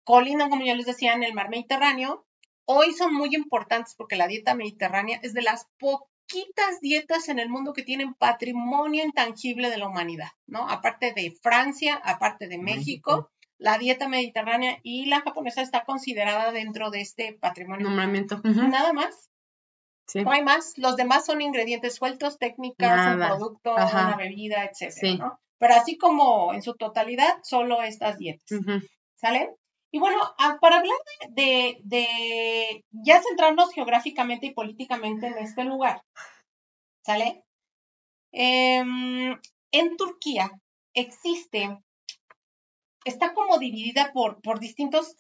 [0.04, 2.26] Colindan, como ya les decía, en el mar Mediterráneo.
[2.66, 7.50] Hoy son muy importantes porque la dieta mediterránea es de las poquitas dietas en el
[7.50, 10.70] mundo que tienen patrimonio intangible de la humanidad, ¿no?
[10.70, 13.32] Aparte de Francia, aparte de México, México.
[13.58, 17.88] la dieta mediterránea y la japonesa está considerada dentro de este patrimonio.
[17.88, 18.39] Nombramiento.
[18.44, 19.31] Nada más.
[20.12, 20.24] Sí.
[20.24, 20.78] No hay más.
[20.78, 24.07] Los demás son ingredientes sueltos, técnicas, un producto, Ajá.
[24.07, 25.18] una bebida, etcétera, Sí.
[25.18, 25.39] ¿no?
[25.57, 28.45] Pero así como en su totalidad, solo estas dietas.
[29.16, 29.55] ¿Sale?
[29.91, 30.18] Y bueno,
[30.59, 30.97] para hablar
[31.30, 36.01] de, de, de ya centrarnos geográficamente y políticamente en este lugar,
[37.05, 37.43] ¿sale?
[38.32, 39.38] Em,
[39.72, 40.51] en Turquía
[40.93, 41.78] existe,
[43.05, 45.16] está como dividida por, por distintas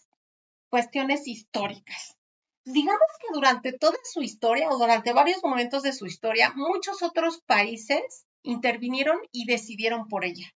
[0.69, 2.17] cuestiones históricas.
[2.65, 7.41] Digamos que durante toda su historia o durante varios momentos de su historia, muchos otros
[7.45, 10.47] países intervinieron y decidieron por ella.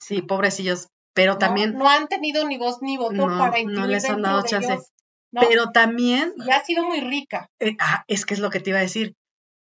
[0.00, 0.88] Sí, pobrecillos.
[1.14, 1.38] Pero ¿no?
[1.38, 4.76] también, no han tenido ni voz ni voto No, para no les han dado chance.
[5.32, 7.48] pero también, y ha sido muy rica.
[7.58, 9.14] eh, ah, es que es lo que te iba a decir.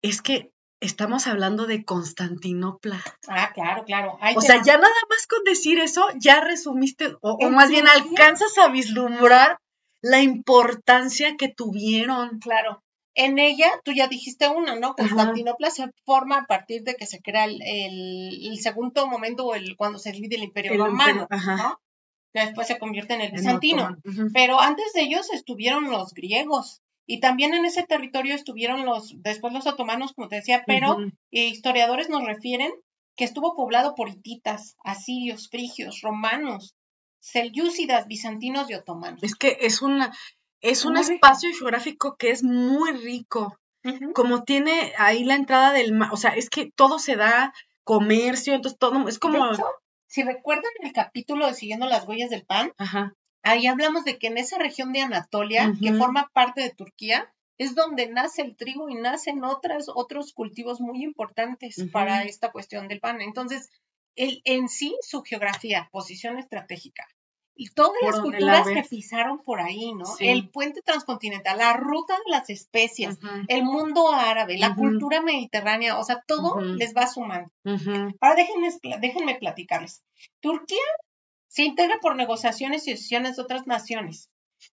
[0.02, 0.50] Es que
[0.80, 3.02] estamos hablando de Constantinopla.
[3.28, 4.18] Ah, claro, claro.
[4.20, 4.62] Ahí O sea, va.
[4.62, 9.58] ya nada más con decir eso, ya resumiste, o, más bien alcanzas a vislumbrar
[10.02, 12.38] la importancia que tuvieron.
[12.38, 12.82] Claro.
[13.14, 14.94] En ella, tú ya dijiste una, ¿no?
[14.94, 19.76] Constantinopla se forma a partir de que se crea el, el- segundo momento o el,
[19.76, 21.56] cuando se divide el Imperio El Romano, ajá.
[21.56, 21.80] ¿no?
[22.32, 23.96] Que después se convierte en el bizantino.
[24.32, 26.80] Pero antes de ellos estuvieron los griegos.
[27.04, 30.96] Y también en ese territorio estuvieron los, después los otomanos, como te decía, pero
[31.32, 32.70] eh, historiadores nos refieren
[33.16, 36.76] que estuvo poblado por hititas, asirios, frigios, romanos,
[37.20, 39.22] selyúcidas, bizantinos y otomanos.
[39.22, 40.12] Es que es una,
[40.60, 41.12] es un rico.
[41.12, 43.56] espacio geográfico que es muy rico.
[44.14, 48.52] Como tiene ahí la entrada del mar, o sea, es que todo se da comercio,
[48.52, 49.64] entonces todo es como, hecho,
[50.06, 54.26] si recuerdan el capítulo de Siguiendo las huellas del pan, ajá, ahí hablamos de que
[54.26, 58.88] en esa región de Anatolia, que forma parte de Turquía, es donde nace el trigo
[58.90, 63.20] y nacen otras, otros cultivos muy importantes para esta cuestión del pan.
[63.20, 63.70] Entonces,
[64.16, 67.06] el, en sí, su geografía, posición estratégica,
[67.54, 70.06] y todas Por las la culturas que pisaron por ahí, ¿no?
[70.06, 70.28] Sí.
[70.28, 75.98] El puente transcontinental, la ruta de las especias, ujú, el mundo árabe, la cultura mediterránea,
[75.98, 77.50] o sea, todo les va sumando.
[78.20, 80.02] Ahora déjenme, déjenme platicarles.
[80.40, 80.78] Turquía
[81.48, 84.30] se integra por negociaciones y decisiones de otras naciones.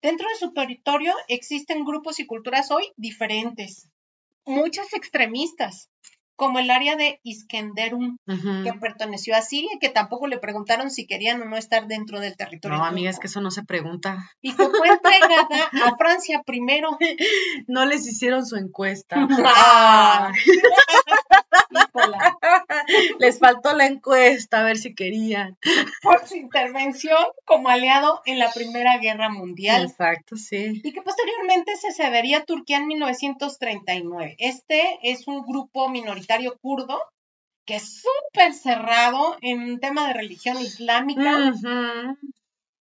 [0.02, 3.90] Dentro de su territorio existen grupos y culturas hoy diferentes,
[4.44, 5.92] muchas extremistas,
[6.36, 11.42] como el área de Iskenderun, que perteneció a Siria, que tampoco le preguntaron si querían
[11.42, 12.78] o no estar dentro del territorio.
[12.78, 14.18] No, amiga, es que eso no se pregunta.
[14.42, 16.98] Y que fue entregada a Francia primero.
[17.68, 19.28] No les hicieron su encuesta.
[19.44, 20.32] Ah.
[23.20, 25.58] Les faltó la encuesta, a ver si querían.
[26.02, 29.84] por su intervención como aliado en la Primera Guerra Mundial.
[29.84, 30.82] Exacto, sí.
[30.84, 34.36] y que posteriormente se cedería a Turquía en 1939.
[34.40, 37.02] Este es un grupo minoritario kurdo
[37.66, 41.54] que es súper cerrado en un tema de religión islámica.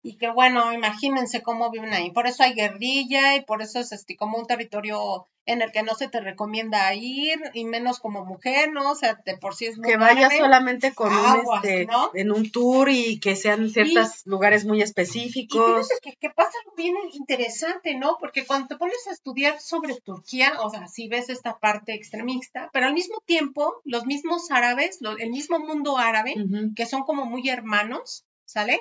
[0.09, 2.11] Y que bueno, imagínense cómo viven ahí.
[2.11, 5.81] Por eso hay guerrilla y por eso es este, como un territorio en el que
[5.81, 8.91] no se te recomienda ir y menos como mujer, ¿no?
[8.91, 12.11] O sea, de por sí es muy Que vayas solamente con un, Aguas, este, ¿no?
[12.13, 15.87] en un tour y que sean ciertos lugares muy Y específicos.
[15.87, 18.17] fíjate que, que pasa algo bien interesante, ¿no?
[18.19, 22.69] Porque cuando te pones a estudiar sobre Turquía, o sea, sí ves esta parte extremista,
[22.73, 26.35] pero al mismo tiempo, los mismos árabes, lo- el mismo mundo árabe,
[26.75, 28.79] que son como muy hermanos, ¿sale?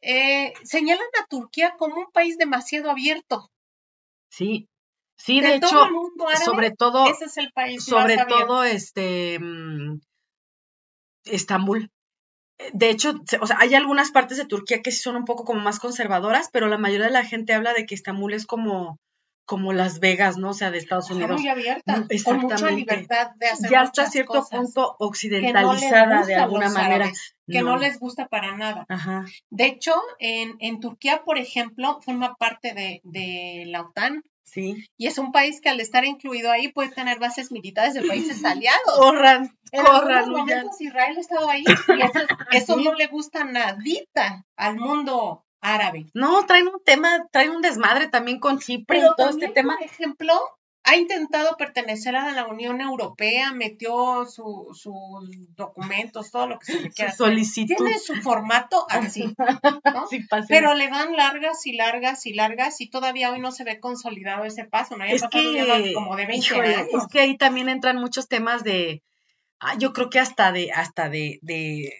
[0.00, 3.50] Eh, señalan a Turquía como un país demasiado abierto.
[4.30, 4.68] Sí,
[5.16, 8.16] sí, De de todo hecho, el mundo árabe, sobre todo, ese es el país sobre
[8.16, 10.00] más todo, este, mm,
[11.24, 11.90] Estambul.
[12.72, 15.60] De hecho, o sea, hay algunas partes de Turquía que sí son un poco como
[15.60, 18.98] más conservadoras, pero la mayoría de la gente habla de que Estambul es como,
[19.48, 20.50] como Las Vegas, ¿no?
[20.50, 21.40] O sea, de Estados Está Unidos.
[21.40, 26.34] muy abierta, con mucha libertad de hacer Ya hasta cierto cosas punto no occidentalizada de
[26.36, 26.94] alguna manera.
[27.06, 27.78] árabes, que no.
[27.78, 28.84] les gusta para nada.
[28.90, 29.24] Ajá.
[29.48, 34.86] De hecho, en, en Turquía, por ejemplo, forma parte de, de la OTAN Sí.
[34.96, 38.42] y es un país que al estar incluido ahí puede tener bases militares de países
[38.46, 38.96] aliados.
[38.98, 40.46] Corran, En corran, huyan.
[40.46, 41.64] momentos Israel ha estado ahí
[41.98, 42.20] y eso,
[42.52, 46.06] eso no le gusta nadita al mundo árabe.
[46.14, 49.54] No, traen un tema, traen un desmadre también con Chipre Pero y todo también, este
[49.60, 49.76] tema.
[49.76, 50.32] por ejemplo,
[50.84, 56.80] ha intentado pertenecer a la Unión Europea, metió su- sus documentos, todo lo que se
[56.80, 57.12] le quiera.
[57.12, 57.74] solicitud.
[57.76, 59.34] Tiene su formato así,
[59.92, 60.06] ¿no?
[60.06, 60.24] Sí.
[60.48, 64.44] Pero le dan largas y largas y largas y todavía hoy no se ve consolidado
[64.44, 65.04] ese paso, ¿no?
[65.06, 66.88] Ya es que, como de 20 híjole, años.
[66.94, 69.02] es que ahí también entran muchos temas de,
[69.60, 71.98] ah, yo creo que hasta de, hasta de, de,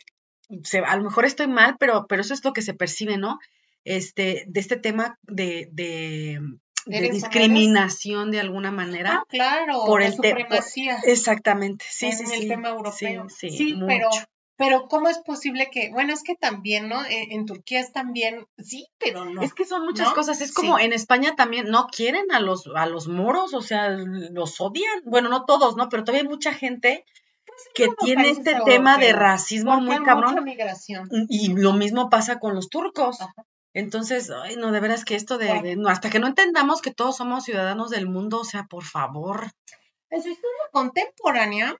[0.64, 3.38] se- a lo mejor estoy mal, pero, pero eso es lo que se percibe, ¿no?
[3.84, 6.40] Este, de este tema de, de,
[6.86, 9.20] de ¿Eres o no discriminación de alguna manera.
[9.20, 12.48] Ah, claro, por el por- supremacía Exactamente, sí, en sí, el sí.
[12.48, 13.26] tema europeo.
[13.28, 14.24] Sí, sí, pero, mucho.
[14.56, 17.02] pero ¿cómo es posible que, bueno, es que también, ¿no?
[17.04, 19.42] En, en Turquía es también, sí, pero no.
[19.42, 20.14] Es que son muchas ¿No?
[20.14, 20.84] cosas, es como Sí.
[20.84, 25.00] en España también no quieren a los a los moros, o sea, los odian.
[25.04, 25.88] Bueno, no todos, ¿no?
[25.88, 27.04] Pero todavía hay mucha gente
[27.74, 30.42] que tiene este tema de racismo muy cabrón.
[30.44, 31.08] migración.
[31.28, 33.20] Y lo mismo pasa con los turcos.
[33.20, 33.32] Ajá.
[33.74, 36.92] Entonces, ay, no, de veras que esto de, de- no, hasta que no entendamos que
[36.92, 39.50] todos somos ciudadanos del mundo, o sea, por favor.
[40.10, 41.76] En su historia contemporánea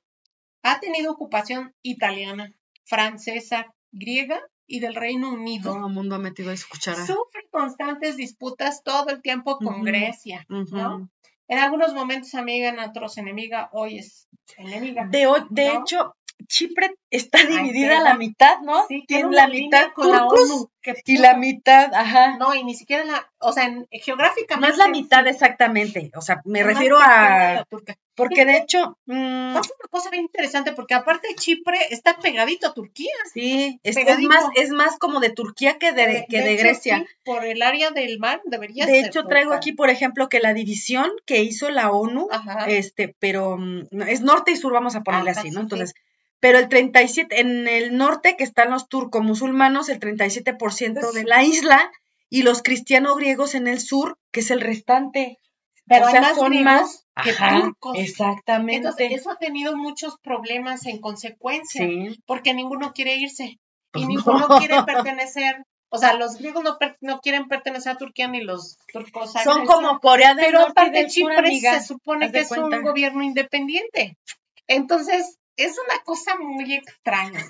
[0.63, 2.53] ha tenido ocupación italiana,
[2.85, 5.73] francesa, griega y del Reino Unido.
[5.73, 7.05] Todo el mundo ha metido ahí su cuchara.
[7.07, 9.83] Sufre constantes disputas todo el tiempo con.
[9.83, 10.45] Grecia.
[10.49, 11.09] ¿no?
[11.49, 15.07] En algunos momentos amiga, en otros enemiga, hoy es enemiga.
[15.11, 15.81] De, de ¿no?
[15.81, 16.17] hecho,
[16.47, 18.87] Chipre está Ay, dividida a la mitad, ¿no?
[18.87, 20.71] Sí, Tiene la mitad con la ONU,
[21.05, 22.37] y la mitad, ajá.
[22.39, 24.67] No, y ni siquiera la, o sea, en- geográficamente.
[24.67, 27.67] No es la sí, mitad exactamente, o sea, me es refiero a...
[28.15, 32.75] Porque de hecho, mm, Pasa una cosa bien interesante, porque aparte Chipre está pegadito a
[32.75, 33.13] Turquía.
[33.33, 36.99] sí, es, es más, es más como de Turquía que de, que de hecho, Grecia.
[36.99, 39.29] sí, por el área del mar debería De ser hecho, turca.
[39.37, 42.65] traigo aquí, por ejemplo, que la división que hizo la ONU, Ajá.
[42.67, 45.69] este, pero mm, es norte y sur, vamos a ponerle Ajá, así, sí, ¿no?
[45.69, 45.93] sí.
[46.41, 50.57] Pero el 37, en el norte que están los turco-musulmanos, el 37%
[51.01, 51.91] Pues de la isla,
[52.31, 55.39] y los cristiano-griegos en el sur, que es el restante.
[55.87, 57.97] Pero o sea, más son griegos más que Ajá, turcos.
[57.99, 58.77] Exactamente.
[58.89, 62.21] Entonces, eso ha tenido muchos problemas en consecuencia, sí.
[62.27, 63.59] porque ninguno quiere irse y
[63.93, 64.59] Pues ninguno no.
[64.59, 65.65] quiere pertenecer.
[65.91, 69.65] O sea, los griegos no, per- no quieren pertenecer a Turquía ni los turcos Son
[69.65, 71.81] como Corea del Pero Norte aparte del Sur, Chipre amiga.
[71.81, 72.77] se supone que es cuenta.
[72.77, 74.19] un gobierno independiente.
[74.67, 77.45] Entonces, es una cosa muy extraña.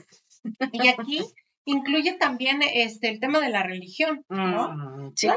[0.72, 1.20] Y aquí
[1.64, 4.72] incluye también este el tema de la religión, ¿no?
[4.72, 5.28] Mm, sí.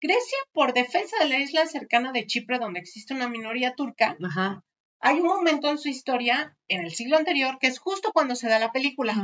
[0.00, 4.64] Grecia, por defensa de la isla cercana de Chipre, donde existe una minoría turca, Ajá.
[5.00, 8.48] Hay un momento en su historia, en el siglo anterior, que es justo cuando se
[8.48, 9.14] da la película,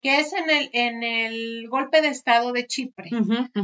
[0.00, 3.10] que es en el, en el golpe de estado de Chipre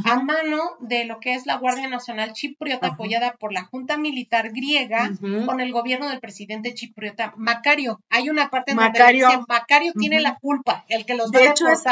[0.05, 4.51] a mano de lo que es la Guardia Nacional Chipriota, apoyada por la Junta Militar
[4.51, 5.11] griega,
[5.45, 8.01] con el gobierno del presidente chipriota Macario.
[8.09, 9.27] Hay una parte en Macario.
[9.27, 11.83] donde dice Macario tiene la culpa, el que los va a hecho, es.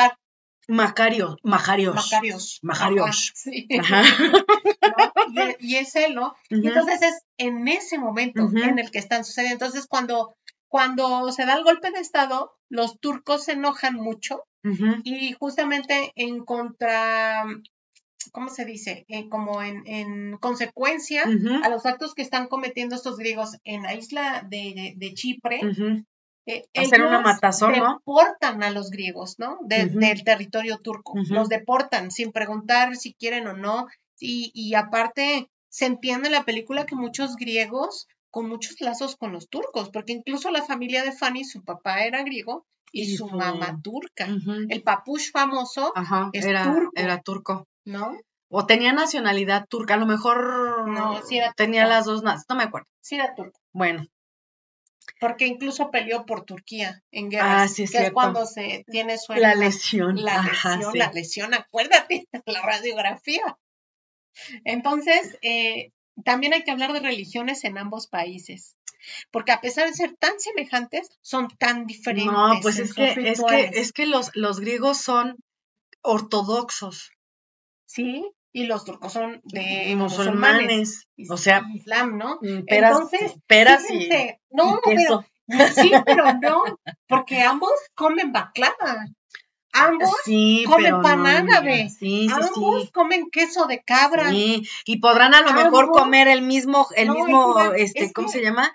[0.71, 1.95] Macario, Majarios.
[1.95, 2.59] Macarios.
[2.61, 3.05] Majarios.
[3.05, 3.67] Ajá, sí.
[3.79, 4.03] Ajá.
[5.33, 5.49] ¿no?
[5.59, 6.35] Y, y es él, ¿no?
[6.49, 9.65] Entonces es en ese momento en el que están sucediendo.
[9.65, 10.35] Entonces, cuando
[10.71, 14.45] cuando se da el golpe de Estado, los turcos se enojan mucho
[15.03, 17.43] y justamente en contra,
[18.31, 19.05] ¿cómo se dice?
[19.09, 21.23] Eh, como en, en consecuencia
[21.63, 26.05] a los actos que están cometiendo estos griegos en la isla de, de Chipre, ujú.
[26.55, 27.97] Eh, Hacer una matazón, ¿no?
[27.99, 29.57] deportan a los griegos, ¿no?
[29.61, 29.85] De-.
[29.87, 31.13] Del territorio turco.
[31.29, 33.87] Los deportan sin preguntar si quieren o no.
[34.19, 39.33] Y, y aparte, se entiende en la película que muchos griegos con muchos lazos con
[39.33, 43.27] los turcos, porque incluso la familia de Fanny, su papá era griego y, Y su
[43.27, 44.27] su- mamá turca.
[44.69, 46.91] El papush famoso, Ajá, es era turco.
[46.95, 47.67] era turco.
[47.85, 48.17] ¿no?
[48.49, 51.93] O tenía nacionalidad turca, a lo mejor No, sí era tenía turco.
[51.95, 52.87] las dos, no me acuerdo.
[53.01, 53.59] Sí era turco.
[53.73, 54.05] Bueno,
[55.21, 59.33] Porque incluso peleó por Turquía en guerras, Ah, sí, que es cuando se tiene su
[59.33, 60.15] la lesión.
[60.21, 60.97] la Ajá, lesión, sí.
[60.97, 63.57] la lesión, acuérdate, la radiografía.
[64.65, 65.91] Entonces, eh,
[66.25, 68.75] también hay que hablar de religiones en ambos países,
[69.29, 72.31] porque a pesar de ser tan semejantes, son tan diferentes.
[72.33, 75.37] No, pues es que, es que, es que los, los griegos son
[76.01, 77.11] ortodoxos,
[77.85, 79.97] Sí, y los turcos son de musulmanes.
[79.97, 82.39] musulmanes, o sea, Islam, ¿no?
[82.67, 84.09] peras, Entonces, peras y,
[84.49, 85.25] no, y queso.
[85.47, 86.63] pero sí, pero no,
[87.07, 89.05] porque ambos comen baklava.
[89.73, 91.57] Ambos sí, comen no, pan amiga.
[91.59, 91.89] árabe.
[91.89, 94.29] Sí, sí, Ambos comen queso de cabra.
[94.29, 98.13] Sí, y podrán a lo mejor comer el mismo, el No, mismo, el este, es
[98.13, 98.73] ¿cómo que- se llama?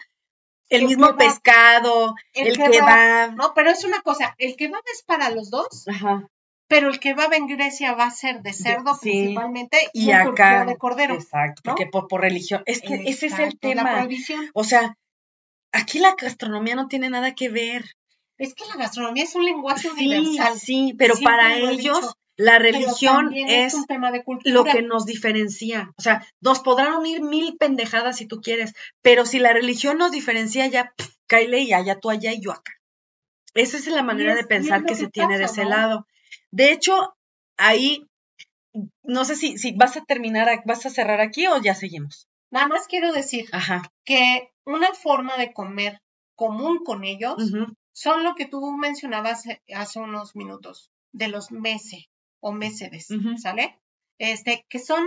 [0.68, 3.34] El, el mismo kebab, pescado, el el, kebab, kebab.
[3.36, 6.28] No, pero es una cosa, el kebab es para los dos, Ajá.
[6.68, 9.10] Pero el kebab en Grecia va a ser de cerdo sí.
[9.10, 11.14] principalmente y, Y acá, de cordero.
[11.14, 11.72] exacto, ¿no?
[11.72, 13.92] porque por, por religión, es que ese es el Exacto, La tema.
[13.92, 14.50] prohibición.
[14.54, 14.96] O sea,
[15.72, 17.84] aquí la gastronomía no tiene nada que ver.
[18.38, 20.58] Es que la gastronomía es un lenguaje Sí, universal.
[20.58, 24.52] sí, pero Siempre para ellos dicho, la religión es un tema de cultura.
[24.52, 25.90] lo que nos diferencia.
[25.96, 30.10] O sea, nos podrán unir mil pendejadas si tú quieres, pero si la religión nos
[30.10, 32.72] diferencia, ya, pff, y allá tú allá y yo acá.
[33.54, 35.70] Esa es la manera es- de pensar que que se tiene de ese ¿no?
[35.70, 36.06] lado.
[36.56, 37.14] De hecho,
[37.58, 38.06] ahí,
[39.02, 42.28] no sé si, si vas a terminar, vas a cerrar aquí o ya seguimos.
[42.50, 43.82] Nada más quiero decir Ajá.
[44.06, 46.00] que una forma de comer
[46.34, 47.36] común con ellos
[47.92, 52.08] son lo que tú mencionabas eh, hace unos minutos, de los mese
[52.40, 53.08] o mesedes.
[53.36, 53.78] ¿sale?
[54.18, 55.04] Este, que son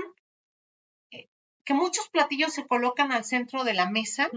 [1.12, 1.30] eh,
[1.66, 4.30] que muchos platillos se colocan al centro de la mesa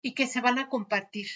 [0.00, 1.26] y que se van a compartir.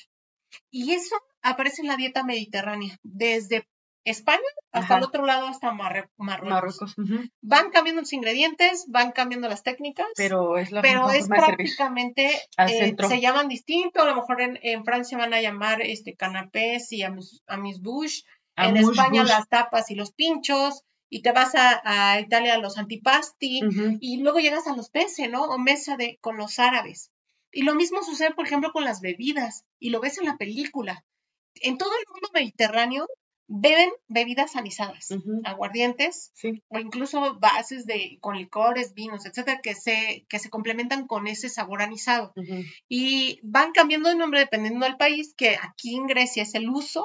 [0.70, 3.66] Y eso aparece en la dieta mediterránea, desde
[4.04, 4.40] España
[4.72, 4.98] hasta Ajá.
[4.98, 6.94] el otro lado, hasta Marruecos.
[7.42, 13.20] Van cambiando los ingredientes, van cambiando las técnicas, Pero es la pero prácticamente, eh, se
[13.20, 17.42] llaman distinto, a lo mejor en, en Francia van a llamar este canapés y amis,
[17.80, 18.22] bush,
[18.56, 19.30] en Amuse España bush.
[19.30, 23.60] las tapas y los pinchos, y te vas a, a Italia a los antipasti,
[24.00, 25.44] y luego llegas a los peces, ¿no?
[25.44, 27.10] O mesa de, con los árabes.
[27.52, 31.04] Y lo mismo sucede, por ejemplo, con las bebidas, y lo ves en la película.
[31.56, 33.08] En todo el mundo mediterráneo
[33.52, 35.08] beben bebidas anisadas,
[35.44, 36.62] aguardientes, Sí.
[36.68, 41.48] o incluso bases de con licores, vinos, etcétera, que se, que se complementan con ese
[41.48, 42.32] sabor anisado.
[42.88, 47.04] Y van cambiando de nombre dependiendo del país, que aquí en Grecia es el uso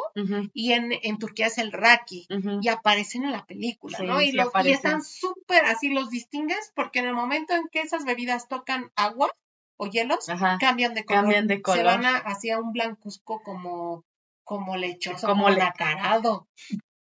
[0.54, 2.28] y en, en Turquía es el raki.
[2.62, 4.22] Y aparecen en la película, Sí, ¿no?
[4.22, 4.74] Y, sí los- y aparecen.
[4.76, 9.32] están súper así, los distingues, porque en el momento en que esas bebidas tocan agua
[9.78, 10.58] o hielos, Ajá.
[10.60, 11.24] cambian de color.
[11.24, 11.86] Cambian de Se color.
[11.86, 14.06] van a- hacia un blancuzco como,
[14.46, 16.48] como lechoso, Como como, le- nacarado.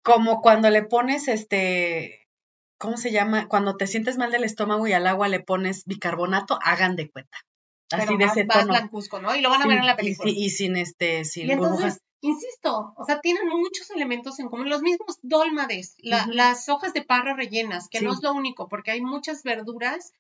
[0.03, 2.27] Como cuando le pones este,
[2.79, 3.47] ¿cómo se llama?
[3.49, 7.39] Cuando te sientes mal del estómago y al agua le pones bicarbonato, hagan de cuenta.
[7.93, 8.67] Así pero de más, ese tono.
[8.69, 9.35] blancuzco, ¿no?
[9.37, 10.31] Y lo van a ver en la y, película.
[10.35, 11.79] y sin este, sin Y burbujas.
[11.81, 16.93] entonces, insisto, o sea, tienen muchos elementos en común, los mismos dólmades, la- las hojas
[16.95, 20.13] de parra rellenas, que no es lo único, porque hay muchas verduras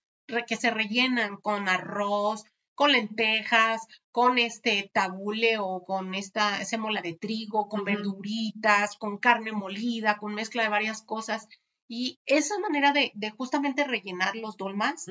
[0.46, 2.44] que se rellenan con arroz,
[2.82, 9.52] con lentejas, con este tabule o con esta sémola de trigo, con verduritas, con carne
[9.52, 11.46] molida, con mezcla de varias cosas.
[11.88, 15.06] Y esa manera de, de justamente rellenar los dolmas,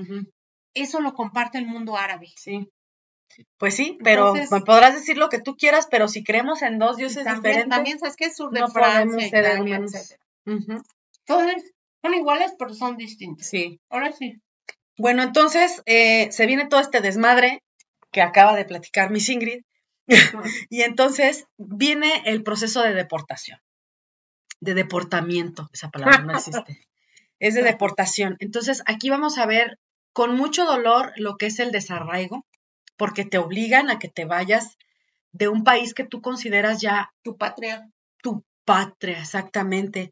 [0.73, 2.27] eso lo comparte el mundo árabe.
[2.35, 2.67] Sí.
[3.57, 6.77] Pues sí, pero Entonces- me podrás decir lo que tú quieras, pero si creemos en
[6.77, 8.29] dos dioses también, diferentes, también, ¿sabes qué?
[8.33, 9.93] Sur de no Francia, Italia, hermanos.
[9.95, 10.23] etcétera.
[10.47, 10.83] Ujú,
[11.25, 13.47] Entonces, son iguales, pero son distintos.
[13.47, 13.79] sí.
[13.89, 14.41] Ahora sí.
[14.97, 17.63] Bueno, entonces eh, se viene todo este desmadre
[18.11, 19.63] que acaba de platicar Miss Ingrid.
[20.69, 23.59] Y entonces viene el proceso de deportación,
[24.59, 26.87] de deportamiento, esa palabra no existe,
[27.39, 28.35] es de deportación.
[28.39, 29.79] Entonces aquí vamos a ver
[30.13, 32.45] con mucho dolor lo que es el desarraigo,
[32.97, 34.77] porque te obligan a que te vayas
[35.31, 37.89] de un país que tú consideras ya Tu patria.
[38.21, 40.11] tu patria, exactamente.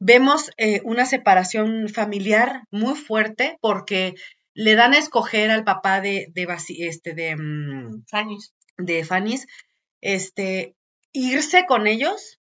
[0.00, 4.14] Vemos eh, una separación familiar muy fuerte porque
[4.54, 6.48] le dan a escoger al papá de, de,
[6.78, 7.36] este, de,
[8.12, 8.54] Años.
[8.78, 9.46] de Fanis
[10.00, 10.74] este,
[11.12, 12.40] irse con ellos,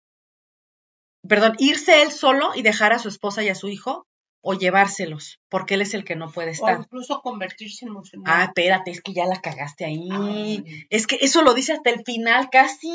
[1.28, 4.07] perdón, irse él solo y dejar a su esposa y a su hijo,
[4.41, 6.80] o llevárselos, porque él es el que no puede O estar.
[6.80, 8.34] incluso convertirse en musulmán.
[8.34, 10.07] Ah, espérate, es que ya la cagaste ahí.
[10.10, 10.86] Ay.
[10.89, 12.89] Es que eso lo dice hasta el final, casi.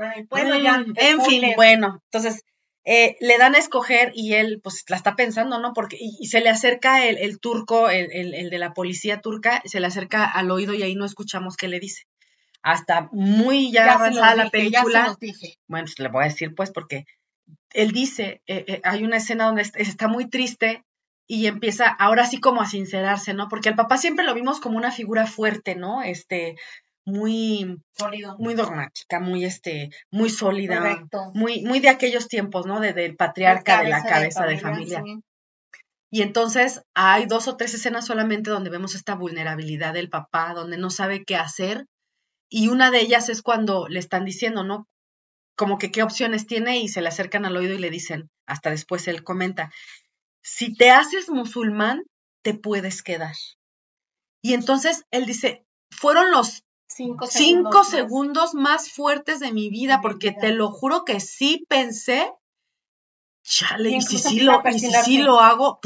[0.00, 0.78] Ay, bueno, ya.
[0.78, 2.42] Mm, En fin, bueno, entonces
[2.84, 5.72] eh, le dan a escoger y él pues la está pensando, ¿no?
[5.72, 9.20] Porque y, y se le acerca el, el turco, el, el- el de la policía
[9.20, 12.02] turca, se le acerca al oído y ahí no escuchamos qué le dice.
[12.62, 15.58] Hasta muy ya, Ya avanzada la película, dije.
[15.68, 17.04] bueno, pues le voy a decir pues porque
[17.72, 20.84] él dice, eh, eh, hay una escena donde est- está muy triste
[21.26, 23.48] y empieza ahora sí como a sincerarse, ¿no?
[23.48, 26.02] Porque al papá siempre lo vimos como una figura fuerte, ¿no?
[26.02, 26.56] Este,
[27.04, 28.36] muy, Sólido.
[28.38, 31.32] muy dogmática, muy este, muy sólida, Correcto.
[31.34, 32.80] muy, muy de aquellos tiempos, ¿no?
[32.80, 35.02] De, del patriarca, de la cabeza de familia.
[35.04, 35.20] sí.
[36.14, 40.76] Y entonces hay dos o tres escenas solamente donde vemos esta vulnerabilidad del papá, donde
[40.76, 41.86] no sabe qué hacer.
[42.50, 44.86] Y una de ellas es cuando le están diciendo, ¿no?
[45.56, 48.68] Como que qué opciones tiene y se le acercan al oído y le dicen, hasta
[48.68, 49.72] después él comenta,
[50.42, 52.02] si te haces musulmán,
[52.42, 53.34] te puedes quedar.
[54.42, 56.62] Y entonces él dice, fueron los
[56.94, 57.88] Cinco, cinco más.
[57.88, 60.40] segundos más fuertes de mi vida, De mi porque vida.
[60.40, 62.30] te lo juro que sí pensé,
[63.44, 65.78] chale, Y y si sí lo, y si sí lo hago,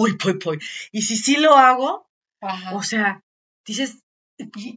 [0.93, 2.07] y si sí lo hago,
[2.41, 2.77] Ajá.
[2.77, 3.23] o sea,
[3.65, 3.99] dices,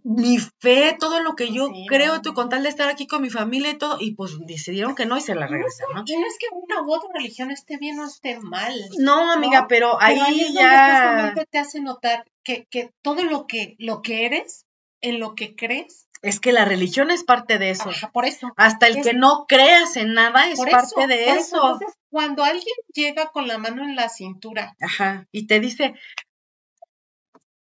[0.04, 3.22] mi fe, todo lo que yo Sí, creo, tú, con tal de estar aquí con
[3.22, 6.04] mi familia y todo, y pues decidieron que no y se la regresan, ¿no?
[6.06, 8.74] Y no es que una u otra religión esté bien o esté mal.
[9.00, 9.68] No, amiga, ¿no?
[9.68, 14.02] pero Pero ahí ahí es ya, te hace notar que, que todo lo que, lo
[14.02, 14.66] que eres,
[15.02, 17.90] en lo que crees, es que la religión es parte de eso.
[17.90, 18.52] ajá, por eso.
[18.58, 21.56] Hasta el Es- que no creas en nada es por parte eso, de por eso.
[21.56, 25.94] Entonces, cuando alguien llega con la mano en la cintura, Ajá, y te dice,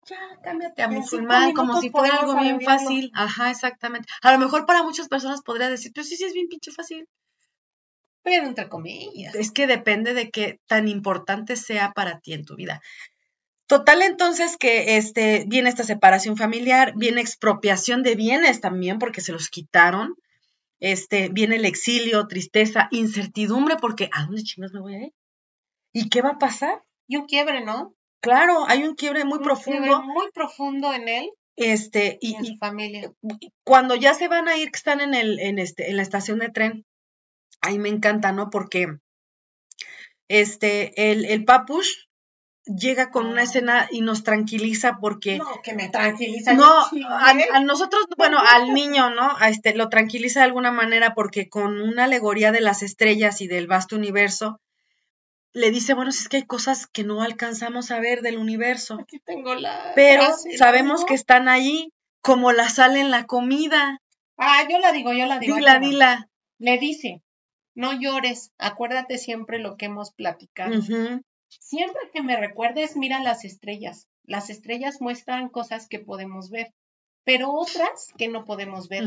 [0.06, 3.12] ya, cámbiate a musulmán, como si fuera algo bien fácil.
[3.14, 4.08] Ajá, exactamente.
[4.22, 7.08] A lo mejor para muchas personas podría decir, pero sí, sí, es bien pinche fácil.
[8.24, 9.34] pero entre comillas.
[9.34, 12.80] Es que depende de qué tan importante sea para ti en tu vida.
[13.72, 19.32] Total, entonces, que este, viene esta separación familiar, viene expropiación de bienes también, porque se
[19.32, 20.18] los quitaron.
[20.82, 25.14] Este, viene el exilio, tristeza, incertidumbre, porque ¿a dónde chingas me voy a ir?
[25.94, 26.84] ¿Y qué va a pasar?
[27.08, 27.96] Y un quiebre, ¿no?
[28.20, 29.84] Claro, hay un quiebre muy Un profundo.
[29.84, 33.14] quiebre muy profundo en él Este, y, y, en su familia.
[33.64, 36.40] cuando ya se van a ir, que están en el, en este, en la estación
[36.40, 36.86] de tren,
[37.62, 38.50] ahí me encanta, ¿no?
[38.50, 38.98] Porque
[40.28, 42.11] este, el, el papush
[42.66, 43.44] llega con una Ah.
[43.46, 46.54] escena y nos tranquiliza porque No, que me tranquiliza.
[46.54, 47.06] no, chingué.
[47.08, 49.36] a, a nosotros, bueno, al niño, ¿no?
[49.40, 53.48] A este, lo tranquiliza de alguna manera porque con una alegoría de las estrellas y
[53.48, 54.60] del vasto universo,
[55.54, 59.00] le dice, bueno, si es que hay cosas que no alcanzamos a ver del universo,
[59.02, 59.92] Aquí tengo la.
[59.96, 61.92] pero frase, ¿la sabemos que están ahí
[62.22, 64.00] como la sal en la comida.
[64.38, 65.56] Ah, yo la digo, yo la digo.
[65.56, 66.30] Dila, dila.
[66.60, 67.22] Le dice,
[67.76, 70.74] no llores, acuérdate siempre lo que hemos platicado.
[71.60, 74.08] Siempre que me recuerdes, mira las estrellas.
[74.24, 76.74] Las estrellas muestran cosas que podemos ver,
[77.24, 79.04] pero otras que no podemos ver.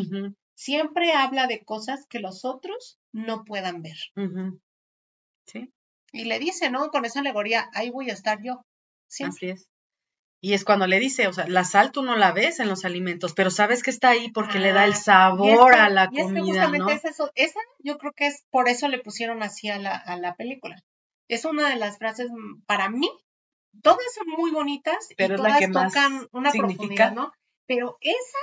[0.56, 3.96] Siempre habla de cosas que los otros no puedan ver.
[5.46, 5.70] Sí,
[6.12, 6.88] Y le dice, ¿no?
[6.90, 8.64] Con esa alegoría, ahí voy a estar yo.
[9.08, 9.36] Siempre.
[9.52, 9.68] así es.
[10.40, 12.84] Y es cuando le dice, o sea, la sal tú no la ves en los
[12.84, 15.88] alimentos, pero sabes que está ahí porque le da el Ah, sabor es que- a
[15.88, 16.90] la y es que comida, justamente ¿no?
[16.90, 17.30] es eso.
[17.34, 20.76] Esa yo creo que es por eso le pusieron así a la, a la película.
[21.28, 23.10] Es una de las frases, mm, para mí,
[23.82, 26.76] todas son muy bonitas Pero y todas tocan una significa.
[26.78, 27.32] profundidad, ¿no?
[27.66, 28.38] Pero esa,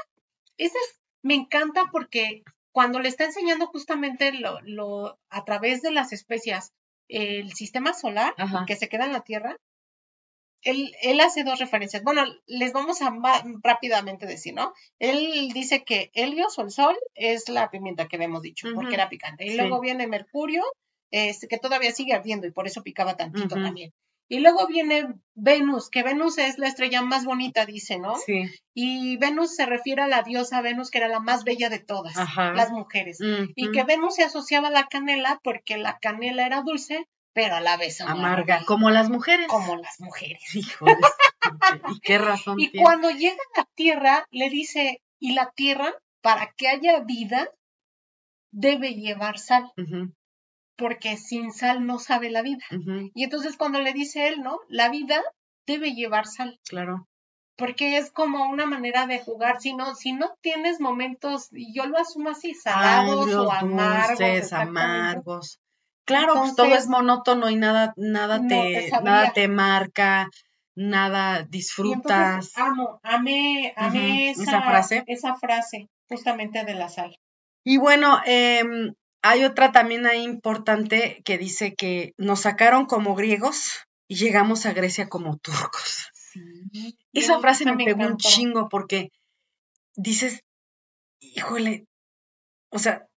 [0.58, 5.92] esa es- me encanta porque cuando le está enseñando justamente lo, lo, a través de
[5.92, 6.72] las especias
[7.08, 8.64] el sistema solar Ajá.
[8.66, 9.58] que se queda en la Tierra,
[10.64, 12.04] él, él hace dos referencias.
[12.04, 13.12] Bueno, les vamos a
[13.64, 14.74] rápidamente decir, ¿no?
[15.00, 19.10] Él dice que Helios o el Sol es la pimienta que habíamos dicho, porque era
[19.10, 19.46] picante.
[19.46, 19.58] Y Sí.
[19.58, 20.64] luego viene Mercurio,
[21.12, 23.91] este, que todavía sigue ardiendo y por eso picaba tantito también.
[24.30, 28.16] Y luego viene Venus, que Venus es la estrella más bonita, dice, ¿no?
[28.16, 28.43] Sí.
[28.74, 32.16] Y Venus se refiere a la diosa Venus, que era la más bella de todas,
[32.18, 32.53] Ajá.
[32.53, 33.20] las mujeres.
[33.55, 37.59] Y que Venus se asociaba a la canela porque la canela era dulce, pero a
[37.62, 38.20] la vez amarga,
[38.55, 39.47] amarga, como las mujeres.
[39.49, 40.41] como las mujeres.
[40.53, 42.86] Pinche- ¿Y qué razón Y tiene?
[42.86, 47.49] cuando llega a la tierra, le dice, y la tierra, para que haya vida,
[48.51, 49.72] debe llevar sal,
[50.82, 52.66] porque sin sal no sabe la vida.
[53.14, 54.60] Y entonces cuando le dice él, ¿no?
[54.68, 55.22] La vida
[55.68, 57.08] debe llevar sal, claro.
[57.56, 59.62] porque es como una manera de jugar.
[59.62, 64.20] Si no, si no tienes momentos, y yo lo asumo así, salados o amargos.
[64.20, 65.60] dulces, amargos.
[66.04, 70.30] Claro, pues todo es monótono y nada, nada no te, nada te marca,
[70.76, 72.58] nada entonces disfrutas.
[72.58, 75.04] amo, amé, amé esa, esa frase.
[75.06, 77.16] esa frase justamente de la sal.
[77.64, 83.86] Y bueno, em, hay otra también ahí importante que dice que nos sacaron como griegos
[84.08, 86.08] y llegamos a Grecia como turcos.
[87.14, 89.12] Esa frase me, pegó un chingo porque
[89.96, 90.42] dices,
[91.20, 91.86] híjole,
[92.70, 93.08] o sea,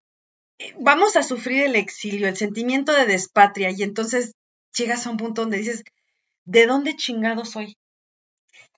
[0.58, 4.34] eh, vamos a sufrir el exilio, el sentimiento de despatria y entonces
[4.76, 5.84] llegas a un punto donde dices,
[6.44, 7.76] ¿de dónde chingado soy?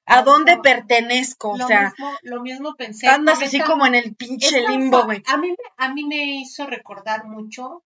[0.07, 1.50] ¿A dónde pertenezco?
[1.50, 1.92] O sea,
[2.22, 3.09] lo mismo pensé.
[3.09, 5.22] Andas así como en el pinche limbo, güey.
[5.26, 7.82] A mí, a mí me hizo recordar mucho.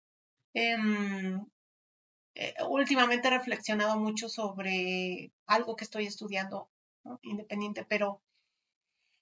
[0.53, 1.45] Em,
[2.35, 6.69] eh, últimamente he reflexionado mucho sobre algo que estoy estudiando,
[7.23, 8.21] independiente, pero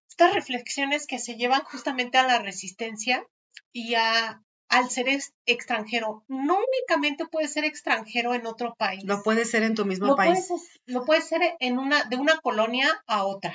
[0.08, 3.24] estas reflexiones que se llevan justamente a la resistencia
[3.72, 5.06] y a al ser
[5.46, 9.02] extranjero, no únicamente puede ser extranjero en otro país.
[9.04, 10.48] Lo puede ser en tu mismo país.
[10.86, 13.54] lo puedes ser en una, de una colonia a otra.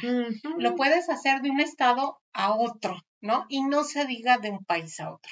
[0.57, 3.45] Lo puedes hacer de un estado a otro, ¿no?
[3.49, 5.32] Y no se diga de un país a otro.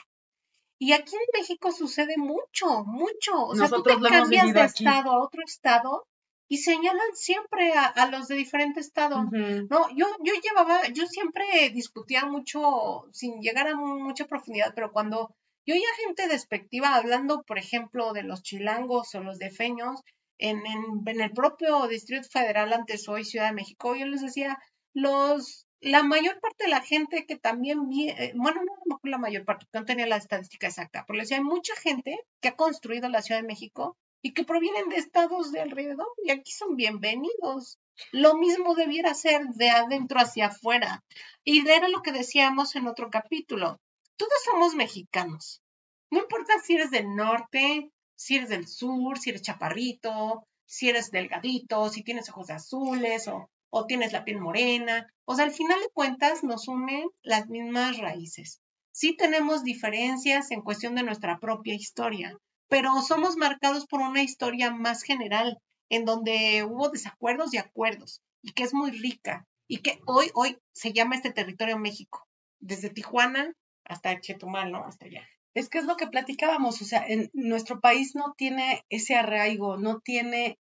[0.77, 3.45] Y aquí en México sucede mucho, mucho.
[3.45, 6.07] O sea, tú te cambias de estado a otro estado
[6.47, 9.23] y señalan siempre a, los de diferente estado.
[9.31, 15.33] No, yo, yo llevaba, yo siempre discutía mucho, sin llegar a mucha profundidad, pero cuando
[15.71, 20.01] oía gente despectiva hablando, por ejemplo, de los chilangos o los defeños
[20.37, 24.57] en, en, el propio Distrito Federal, antes hoy Ciudad de México, yo les decía,
[24.93, 29.67] los, la mayor parte de la gente que también, eh, bueno, no, la mayor parte,
[29.71, 33.21] no tenía la estadística exacta, pero les decía, hay mucha gente que ha construido la
[33.21, 37.79] Ciudad de México y que provienen de estados de alrededor y aquí son bienvenidos.
[38.11, 41.03] Lo mismo debiera ser de adentro hacia afuera.
[41.43, 43.79] Y era lo que decíamos en otro capítulo
[44.21, 45.63] todos somos mexicanos.
[46.11, 51.09] No importa si eres del norte, si eres del sur, si eres chaparrito, si eres
[51.09, 53.49] delgadito, si tienes ojos azules o,
[53.87, 55.11] tienes la piel morena.
[55.25, 58.61] O sea, al final de cuentas nos unen las mismas raíces.
[58.91, 64.69] Sí tenemos diferencias en cuestión de nuestra propia historia, pero somos marcados por una historia
[64.69, 65.57] más general,
[65.89, 70.59] en donde hubo desacuerdos y acuerdos, y que es muy rica, y que hoy, hoy
[70.73, 72.27] se llama este territorio México.
[72.59, 73.55] Desde Tijuana
[73.91, 74.85] hasta Chetumal, ¿no?
[74.85, 75.27] Hasta allá.
[75.53, 79.77] Es que es lo que platicábamos, o sea, en nuestro país no tiene ese arraigo,
[79.77, 80.57] no tiene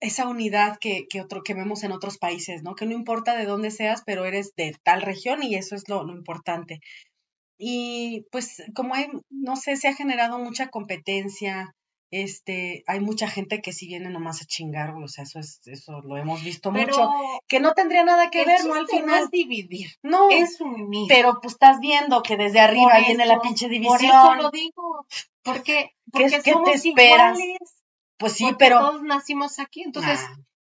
[0.00, 2.74] esa unidad que, que, vemos en otros países, ¿no?
[2.74, 6.04] Que no importa de dónde seas, pero eres de tal región y eso es lo,
[6.04, 6.80] lo importante.
[7.58, 11.74] Y pues como hay, no sé, se ha generado mucha competencia,
[12.10, 16.00] este, hay mucha gente que sí viene nomás a chingar, o sea, eso es, eso
[16.02, 17.10] lo hemos visto mucho,
[17.48, 18.74] que no tendría nada que ver, ¿no?
[18.74, 19.24] Al final.
[19.24, 21.06] es dividir, no, es unir.
[21.08, 23.98] Pero pues estás viendo que desde arriba viene la pinche división.
[23.98, 25.06] Por eso lo digo,
[25.42, 27.38] porque, porque ¿Qué, somos te esperas?
[28.18, 28.80] pues sí, pero.
[28.80, 30.20] Todos nacimos aquí, entonces,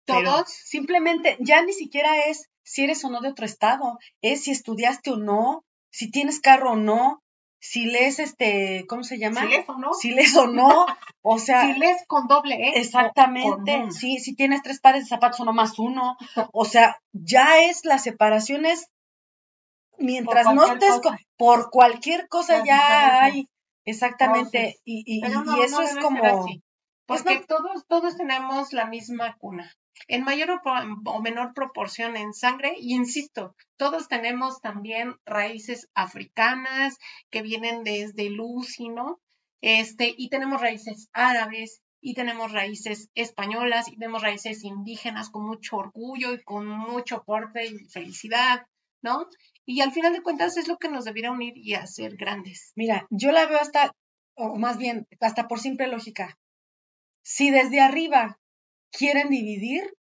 [0.05, 0.49] todos.
[0.49, 5.11] Simplemente, ya ni siquiera es si eres o no de otro estado, es si estudiaste
[5.11, 7.23] o no, si tienes carro o no,
[7.61, 9.43] si lees este, ¿cómo se llama?
[9.43, 9.95] Si lees o no.
[9.95, 10.87] Si lees o no,
[11.23, 11.67] o sea.
[11.67, 12.79] si lees con doble E.
[12.81, 16.17] Exactamente, sí, si tienes tres pares de zapatos o no más uno,
[16.53, 18.89] o sea, ya es las separaciones,
[19.99, 21.01] mientras no estés
[21.37, 23.49] por cualquier cosa ya hay,
[23.85, 26.47] exactamente, y, y, y, eso es como...
[27.07, 29.75] Pues porque todos, todos tenemos la misma cuna
[30.07, 30.61] en mayor
[31.05, 32.75] o, menor proporción en sangre.
[32.79, 36.99] Y insisto, todos tenemos también raíces africanas
[37.31, 39.21] que vienen desde Lucy, ¿no?
[39.61, 45.77] Este, y tenemos raíces árabes, y tenemos raíces españolas, y tenemos raíces indígenas con mucho
[45.77, 48.67] orgullo y con mucho porte y felicidad,
[49.03, 49.27] ¿no?
[49.67, 52.73] Y al final de cuentas es lo que nos debiera unir y hacer grandes.
[52.77, 53.93] Mira, yo la veo hasta,
[54.35, 56.39] o más bien, hasta por simple lógica.
[57.23, 58.39] Si desde arriba
[58.91, 59.95] quieren dividir.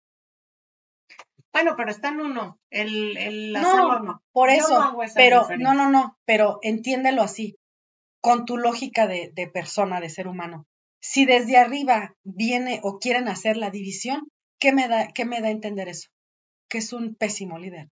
[1.54, 4.22] Bueno, pero está en uno, el, el no, no.
[4.34, 7.56] Por eso, pero no, no, no, pero entiéndelo así,
[8.20, 10.66] con tu lógica de, de persona, de ser humano.
[11.00, 14.30] Si desde arriba viene o quieren hacer la división,
[14.60, 16.10] ¿qué me da, qué me da a entender eso?
[16.68, 17.90] Que es un pésimo líder.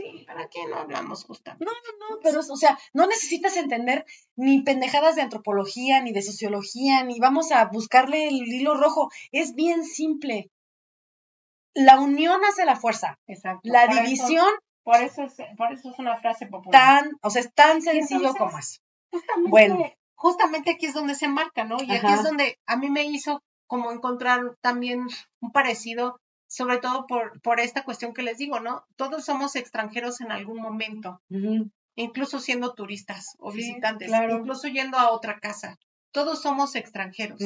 [0.00, 1.64] Sí, ¿para qué no hablamos justamente?
[1.64, 6.22] No, no, no, pero, o sea, no necesitas entender ni pendejadas de antropología, ni de
[6.22, 9.10] sociología, ni vamos a buscarle el hilo rojo.
[9.30, 10.50] Es bien simple.
[11.74, 13.18] La unión hace la fuerza.
[13.26, 13.60] Exacto.
[13.64, 14.48] La división.
[14.82, 16.72] por, eso es, por eso es una frase popular.
[16.72, 18.80] Tan, o sea, es tan sencillo como es.
[19.10, 19.92] Justamente, bueno.
[20.14, 21.76] justamente aquí es donde se marca, ¿no?
[21.82, 25.06] Y aquí es donde a mí me hizo como encontrar también
[25.40, 26.20] un parecido
[26.50, 28.84] sobre todo por, por esta cuestión que les digo, ¿no?
[28.96, 31.22] Todos somos extranjeros en algún momento,
[31.94, 35.78] incluso siendo turistas o visitantes, incluso yendo a otra casa.
[36.10, 37.40] Todos somos extranjeros.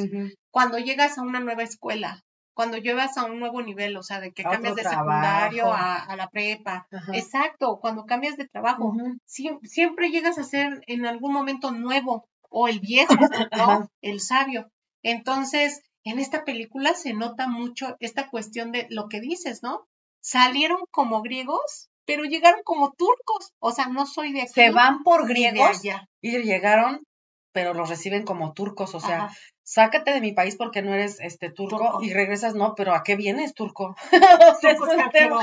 [0.49, 2.23] Cuando llegas a una nueva escuela,
[2.55, 6.15] cuando llevas a un nuevo nivel, o sea, de que cambias de secundario a, a
[6.15, 6.87] la prepa.
[6.91, 7.11] Ajá.
[7.13, 8.95] Exacto, cuando cambias de trabajo,
[9.25, 13.13] siempre llegas a ser en algún momento nuevo o el viejo.
[13.55, 13.91] ¿no?
[14.01, 14.71] El sabio.
[15.03, 19.87] Entonces, en esta película se nota mucho esta cuestión de lo que dices, ¿no?
[20.21, 23.53] Salieron como griegos, pero llegaron como turcos.
[23.59, 24.53] O sea, no soy de aquí.
[24.53, 25.81] Se van por griegos
[26.21, 27.03] y llegaron,
[27.51, 29.35] pero los reciben como turcos, o sea, Ajá.
[29.63, 32.03] sácate de mi país porque no eres este turco, Turco.
[32.03, 33.95] y regresas, no, pero ¿a qué vienes turco?
[34.57, 35.39] O sea, Turco extranjero.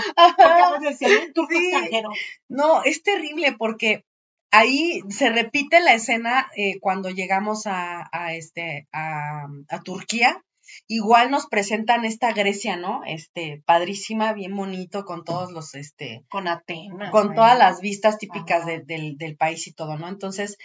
[0.80, 1.66] decían, "Un turco Sí.
[1.70, 2.10] extranjero.
[2.48, 4.04] No, es terrible porque
[4.50, 10.42] ahí se repite la escena eh, cuando llegamos a, a este a, a Turquía.
[10.88, 13.02] Igual nos presentan esta Grecia, ¿no?
[13.06, 17.10] Este, padrísima, bien bonito, con todos los, este, Con Atenas.
[17.10, 20.08] con todas las vistas típicas de- del, del país y todo, ¿no?
[20.08, 20.58] Entonces,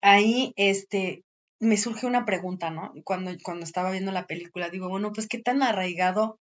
[0.00, 1.22] ahí, este,
[1.60, 2.92] me surge una pregunta, ¿no?
[3.04, 6.38] Cuando, cuando estaba viendo la película, digo, bueno, pues qué tan arraigado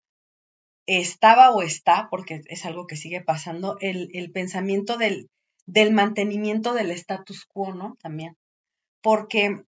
[0.87, 5.29] estaba o está, porque es algo que sigue pasando, el, el pensamiento del,
[5.65, 7.95] del mantenimiento del status quo, ¿no?
[8.01, 8.35] También.
[9.01, 9.63] Porque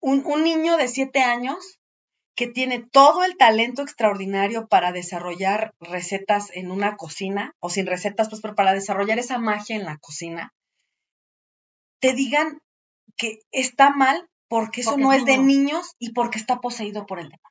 [0.00, 1.78] un, un niño de siete años
[2.36, 8.28] que tiene todo el talento extraordinario para desarrollar recetas en una cocina, o sin recetas,
[8.30, 10.52] pues, pero para desarrollar esa magia en la cocina,
[12.00, 12.58] te digan
[13.16, 15.46] que está mal porque eso Porque no es de niño.
[15.46, 17.50] niños y porque está poseído por el demonio.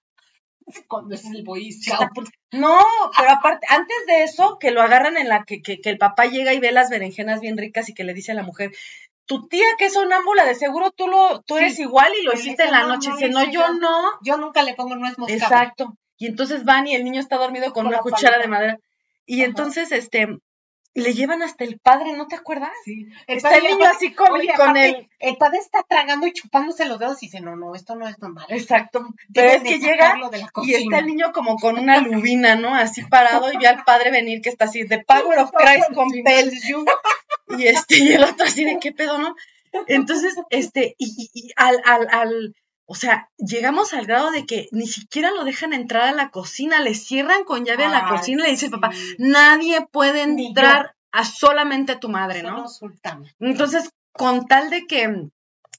[0.88, 1.70] Cuando es el Boy
[2.14, 2.80] po- No,
[3.18, 6.26] pero aparte, antes de eso, que lo agarran en la que, que, que el papá
[6.26, 8.72] llega y ve las berenjenas bien ricas y que le dice a la mujer,
[9.30, 11.64] tu tía que es sonámbula, de seguro tú lo, tú Sí.
[11.64, 13.10] eres igual y lo hiciste en la "No, noche.
[13.10, 13.74] no dice, no, yo yo".
[13.76, 14.02] no.
[14.24, 15.38] Yo nunca le pongo nuez moscada.
[15.64, 15.94] Exacto.
[16.18, 18.42] Y entonces van y el niño está dormido con, Con una cuchara paleta.
[18.42, 18.78] de madera.
[19.28, 19.50] Y Ajá.
[19.50, 20.28] entonces, este,
[21.00, 22.72] le llevan hasta el padre, ¿no te acuerdas?
[22.86, 23.08] Sí.
[23.28, 25.10] Está el niño así con, Oye, con aparte, el...
[25.20, 28.20] el padre está tragando y chupándose los dedos y dice, no, no, esto no es
[28.20, 28.46] normal.
[28.50, 29.08] Exacto.
[29.34, 32.74] Pero es que de llega de y está el niño como con una lubina, ¿no?
[32.76, 36.68] Así parado y ve al padre venir que está así, The Power of Christ compels
[36.68, 36.86] you.
[37.58, 39.36] Y este, y el otro así de qué pedo, ¿no?
[39.88, 42.56] Entonces, este, y, y- y al, al, al,
[42.92, 46.80] o sea, llegamos al grado de que ni siquiera lo dejan entrar a la cocina,
[46.80, 50.96] le cierran con llave a la cocina y le dice el papá, nadie puede entrar
[51.12, 52.66] a solamente tu madre, ¿no?
[53.40, 55.30] Entonces, con tal de que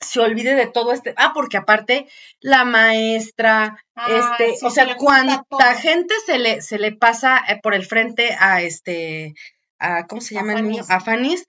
[0.00, 2.06] se olvide de todo este, ah, porque aparte
[2.40, 5.60] la maestra, Ah, este, sí, o se sea, cuánta todo.
[5.82, 9.34] gente se le, se le pasa eh, por el frente a este,
[9.78, 10.84] a, ¿cómo se A llama el niño?
[10.88, 11.46] A Fanny's,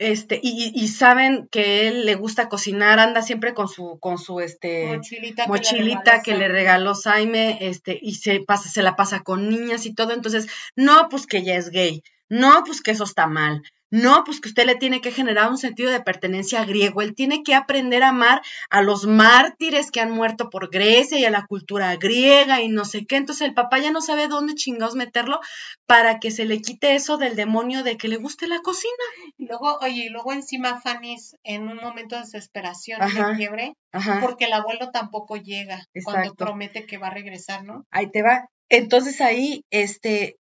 [0.00, 4.40] este, y, y- saben que él le gusta cocinar, anda siempre con su, con su,
[4.40, 9.50] este, Mochilita, mochilita que le regaló Jaime, este, y se pasa, se la pasa con
[9.50, 13.26] niñas y todo, entonces, no, pues que ella es gay, no, pues que eso está
[13.26, 17.14] mal, no, pues que usted le tiene que generar un sentido de pertenencia griego, él
[17.14, 21.30] tiene que aprender a amar a los mártires que han muerto por Grecia y a
[21.30, 24.94] la cultura griega y no sé qué, entonces el papá ya no sabe dónde chingados
[24.94, 25.40] meterlo
[25.86, 28.92] para que se le quite eso del demonio de que le guste la cocina.
[29.36, 33.30] Y luego, oye, y luego encima Fanny's en un momento de desesperación, Ajá.
[33.30, 34.20] de quiebre, Ajá.
[34.20, 37.84] porque el abuelo tampoco llega cuando promete que va a regresar, ¿no?
[37.90, 38.46] Ahí te va.
[38.68, 40.36] Entonces ahí, este,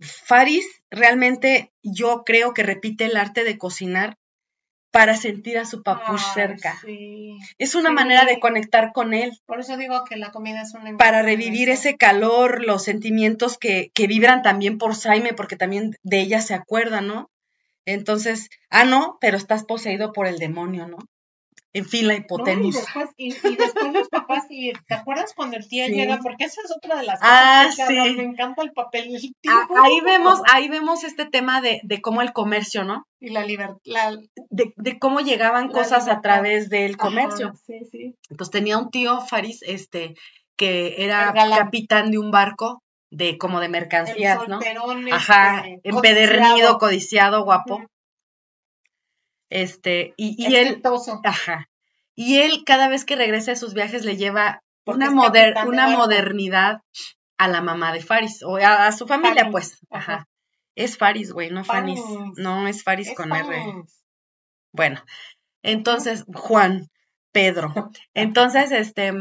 [0.00, 4.16] Faris realmente yo creo que repite el arte de cocinar
[4.90, 6.78] para sentir a su papush cerca.
[6.80, 7.36] sí.
[7.58, 7.94] Es una sí.
[7.96, 11.68] manera de conectar con él, Por eso digo que la comida es una para revivir
[11.68, 16.54] ese calor, los sentimientos que, que vibran también por Jaime, porque también de ella se
[16.54, 17.28] acuerda, ¿no?
[17.86, 20.98] Entonces, ah, no, pero estás poseído por el demonio, ¿no?
[21.74, 22.80] En fin, la No, y hipotenusa.
[22.80, 25.92] después, y, y después los papás, y ¿te acuerdas cuando el tío Sí.
[25.92, 26.18] llega?
[26.22, 28.16] Porque esa es otra de las Ah, cosas que hablan, sí.
[28.16, 29.50] me encanta el papel del tío.
[29.52, 33.04] Ah, ahí vemos, ahí vemos este tema de, de cómo el comercio, ¿no?
[33.20, 34.14] Y la libertad.
[34.50, 37.48] De, de cómo llegaban cosas a través del comercio.
[37.48, 38.14] Ajá, sí, sí.
[38.30, 40.14] Entonces tenía un tío, Faris, este,
[40.56, 42.80] que era capitán de un barco
[43.10, 44.60] de como de mercancías, El ¿no?
[45.12, 47.82] Ajá, este, empedernido, codiciado, guapo.
[49.54, 50.82] Este, y, y él,
[51.22, 51.70] ajá.
[52.16, 55.88] Y él cada vez que regresa de sus viajes le lleva Porque una, moder- una
[55.88, 56.80] modernidad
[57.38, 59.78] a la mamá de Faris, o a, a su familia, Faris, pues.
[59.90, 60.12] ajá.
[60.14, 60.28] Ajá.
[60.74, 61.64] Es Faris, güey, no.
[61.64, 62.00] Faris.
[62.36, 63.84] No, es Faris Es con R.
[64.72, 65.04] Bueno,
[65.62, 66.88] entonces, Juan,
[67.30, 67.72] Pedro.
[68.12, 69.12] Entonces, este,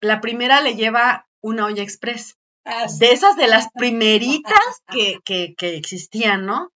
[0.00, 2.36] la primera le lleva una olla express,
[2.66, 6.70] Ah, de esas de las primeritas que, que, que existían, ¿no?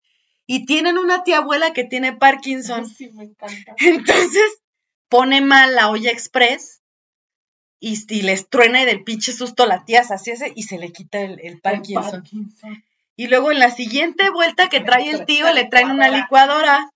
[0.46, 2.88] Y tienen una tía abuela que tiene Parkinson.
[2.88, 3.74] Sí, me encanta.
[3.78, 4.62] Entonces,
[5.08, 6.82] pone mal la olla express
[7.80, 10.92] y, y les truena y del pinche susto la tía se hace y se le
[10.92, 12.22] quita el, el Parkinson.
[12.22, 12.84] Parkinson.
[13.16, 16.90] Y luego en la siguiente vuelta que trae el tío le traen una licuadora.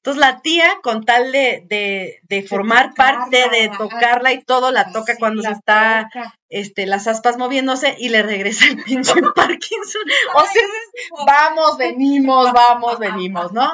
[0.00, 4.92] Entonces la tía, con tal de, de, de formar parte, de tocarla, y todo, la
[4.92, 6.34] toca cuando se está, toca.
[6.48, 10.02] este, las aspas moviéndose y le regresa el pinche Parkinson.
[10.34, 13.70] O sea, vamos, venimos, vamos, venimos, ¿no?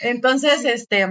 [0.00, 1.06] Entonces, este,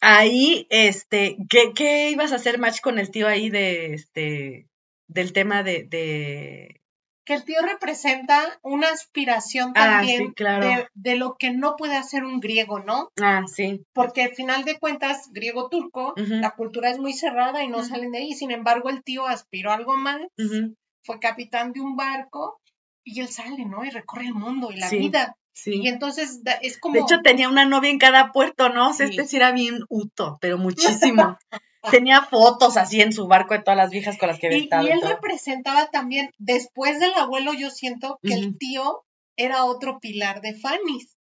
[0.00, 4.66] ahí, este, ¿qué, qué ibas a hacer match con el tío ahí de, este,
[5.06, 6.80] del tema de, de,
[7.28, 10.66] que el tío representa una aspiración Ah, también sí, claro.
[10.66, 13.10] de, de lo que no puede hacer un griego, ¿no?
[13.20, 17.84] ah, sí, Porque al final de cuentas, griego-turco, la cultura es muy cerrada y no
[17.84, 18.32] salen de ahí.
[18.32, 20.22] Sin embargo, el tío aspiró a algo más,
[21.04, 22.60] fue capitán de un barco
[23.04, 23.84] y él sale, ¿no?
[23.84, 25.36] Y recorre el mundo y la Sí, vida.
[25.52, 25.80] sí.
[25.82, 26.94] Y entonces es como...
[26.94, 28.88] De hecho, tenía una novia en cada puerto, ¿no?
[28.88, 29.12] O sea, Sí.
[29.12, 31.36] este sí era bien uto, pero muchísimo.
[31.90, 34.62] tenía fotos así en su barco de todas las viejas con las que había y,
[34.64, 34.86] estado.
[34.86, 39.04] y él representaba también, después del abuelo, yo siento que el tío
[39.36, 41.16] era otro pilar de Fanny's.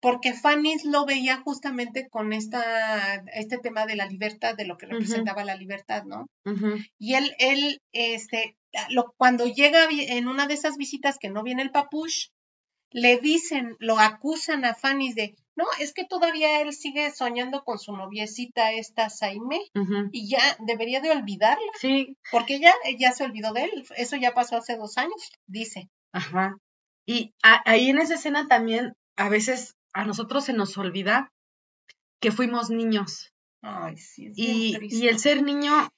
[0.00, 4.86] Porque Fanny's lo veía justamente con esta, este tema de la libertad, de lo que
[4.86, 6.26] representaba la libertad, ¿no?
[6.98, 8.56] Y él, él, este,
[8.88, 12.30] lo, cuando llega en una de esas visitas que no viene el papush,
[12.90, 17.78] le dicen, lo acusan a Fanny de, no, es que todavía él sigue soñando con
[17.78, 19.60] su noviecita esta Saime
[20.12, 24.32] y ya debería de olvidarla, Sí, porque ella ya se olvidó de él, eso ya
[24.34, 25.88] pasó hace dos años, dice.
[26.12, 26.56] ajá.
[27.06, 31.30] Y a- ahí en esa escena también, a veces a nosotros se nos olvida
[32.20, 33.30] que fuimos niños.
[33.62, 35.88] Ay, sí, es Y, y el ser niño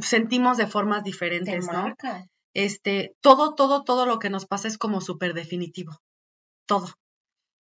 [0.00, 1.72] sentimos de formas Te diferentes, ¿no?
[1.72, 2.26] marca.
[2.54, 5.98] Este, todo, todo, todo lo que nos pasa es como súper definitivo.
[6.66, 6.88] Todo.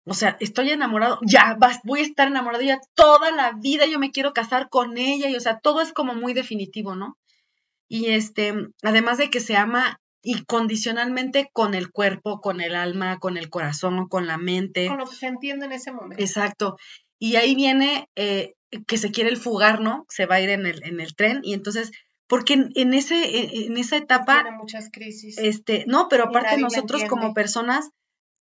[0.05, 3.99] O sea, estoy enamorado, ya vas, voy a estar enamorado ella toda la vida, yo
[3.99, 7.17] me quiero casar con ella, y o sea, todo es como muy definitivo, ¿no?
[7.87, 13.37] Y este, además de que se ama incondicionalmente con el cuerpo, con el alma, con
[13.37, 14.87] el corazón, con la mente.
[14.87, 16.23] Con lo que se entiende en ese momento.
[16.23, 16.77] Exacto.
[17.19, 18.53] Y ahí viene eh,
[18.87, 20.05] que se quiere el fugar, ¿no?
[20.09, 21.41] Se va a ir en el, en el tren.
[21.43, 21.91] Y entonces,
[22.27, 25.37] porque en, en ese, en, en esa etapa, Tiene muchas crisis.
[25.37, 27.89] este, no, pero aparte nosotros como personas,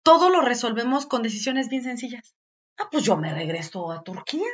[0.03, 2.35] todo lo resolvemos con decisiones bien sencillas.
[2.79, 4.47] Ah, pues yo me regreso a Turquía.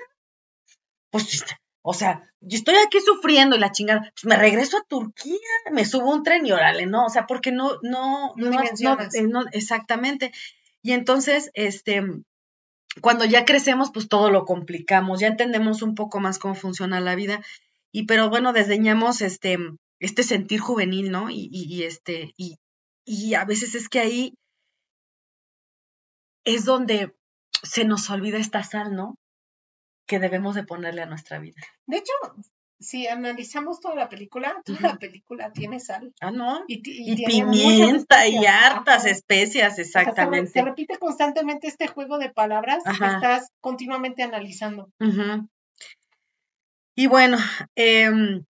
[1.10, 1.44] Pues,
[1.82, 5.38] o sea, yo estoy aquí sufriendo y la chingada, pues me regreso a Turquía,
[5.72, 7.06] me subo un tren y órale, ¿no?
[7.06, 10.32] O sea, porque no, no, No no, eh, no- exactamente.
[10.82, 12.02] Y entonces, este,
[13.00, 17.14] cuando ya crecemos, pues todo lo complicamos, ya entendemos un poco más cómo funciona la
[17.14, 17.42] vida.
[17.92, 19.58] Y pero bueno, desdeñamos este,
[20.00, 21.30] este sentir juvenil, ¿no?
[21.30, 22.56] Y, y, y este, y,
[23.04, 24.34] y a veces es que ahí
[26.44, 27.14] es donde
[27.62, 29.16] se nos olvida esta sal, ¿no?
[30.06, 31.60] Que debemos de ponerle a nuestra vida.
[31.86, 32.12] De hecho,
[32.78, 36.12] si analizamos toda la película, toda la película tiene sal.
[36.20, 36.64] Ah, ¿no?
[36.68, 39.10] Y, Y, muchas pimienta y hartas Ajá.
[39.10, 40.50] especias, O sea, se re- exactamente.
[40.50, 44.90] se, repite constantemente este juego de palabras que estás continuamente analizando.
[46.96, 47.38] Y bueno,
[47.74, 48.44] em,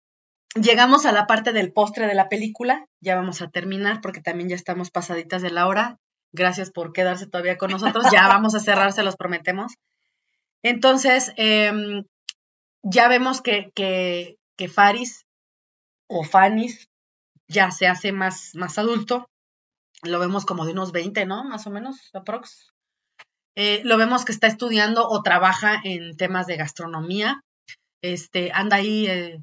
[0.55, 2.87] llegamos a la parte del postre de la película.
[3.01, 5.99] Ya vamos a terminar porque también ya estamos pasaditas de la hora.
[6.35, 8.07] Gracias por quedarse todavía con nosotros.
[8.13, 9.75] Ya vamos a cerrar, se los prometemos.
[10.65, 12.05] Entonces, em,
[12.83, 15.27] ya vemos que, que, que Faris
[16.09, 16.89] o Fanis
[17.47, 19.31] ya se hace más, más adulto.
[20.03, 21.45] Lo vemos como de unos 20, ¿no?
[21.45, 22.73] Más o menos, aprox.
[23.55, 27.45] Eh, lo vemos que está estudiando o trabaja en temas de gastronomía.
[28.03, 29.39] Este, anda ahí, eh,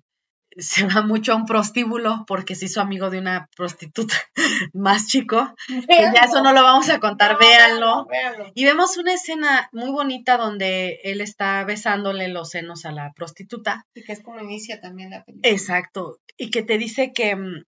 [0.57, 4.15] se va mucho a un prostíbulo porque se hizo amigo de una prostituta
[4.73, 5.53] más chico.
[5.67, 8.05] Que ya eso no lo vamos a contar, No, véanlo.
[8.07, 8.51] véanlo.
[8.53, 13.85] Y vemos una escena muy bonita donde él está besándole los senos a la prostituta.
[13.93, 15.49] Y que es como inicia también la película.
[15.49, 16.19] Exacto.
[16.37, 17.63] Y que te dice que mm,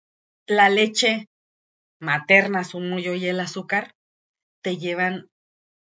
[0.47, 1.29] la leche
[1.99, 3.95] materna, su mullo y el azúcar
[4.61, 5.29] te llevan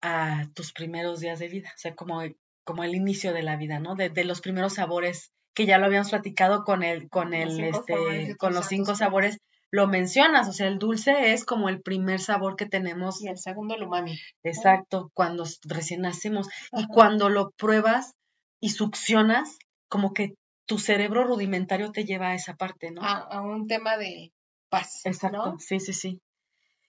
[0.03, 1.69] a tus primeros días de vida.
[1.75, 2.21] O sea, como,
[2.63, 3.95] como el inicio de la vida, ¿no?
[3.95, 7.73] De, de los primeros sabores que ya lo habíamos platicado con el, con Los el,
[7.73, 9.37] cinco sabores este, con los cinco santos sabores.
[9.73, 13.37] Lo mencionas, o sea, el dulce es como el primer sabor que tenemos Y el
[13.37, 14.19] segundo, el umami.
[14.43, 16.49] Exacto, cuando recién nacemos.
[16.73, 18.13] Y cuando lo pruebas
[18.59, 19.57] y succionas,
[19.87, 20.33] como que
[20.65, 23.01] tu cerebro rudimentario te lleva a esa parte, ¿no?
[23.01, 24.33] A, a un tema de
[24.69, 25.05] paz.
[25.05, 25.59] Exacto, ¿no?
[25.59, 26.21] sí, sí, sí.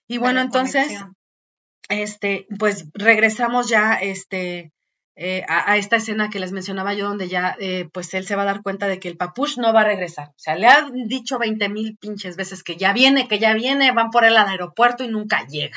[0.08, 0.92] Y bueno, entonces,
[1.88, 4.72] este, pues regresamos ya, este,
[5.16, 8.34] eh, a, a esta escena que les mencionaba yo, donde ya, eh, pues él se
[8.36, 10.28] va a dar cuenta de que el papush no va a regresar.
[10.28, 13.92] O sea, le han dicho veinte mil pinches veces que ya viene, que ya viene,
[13.92, 15.76] van por él al aeropuerto y nunca llega.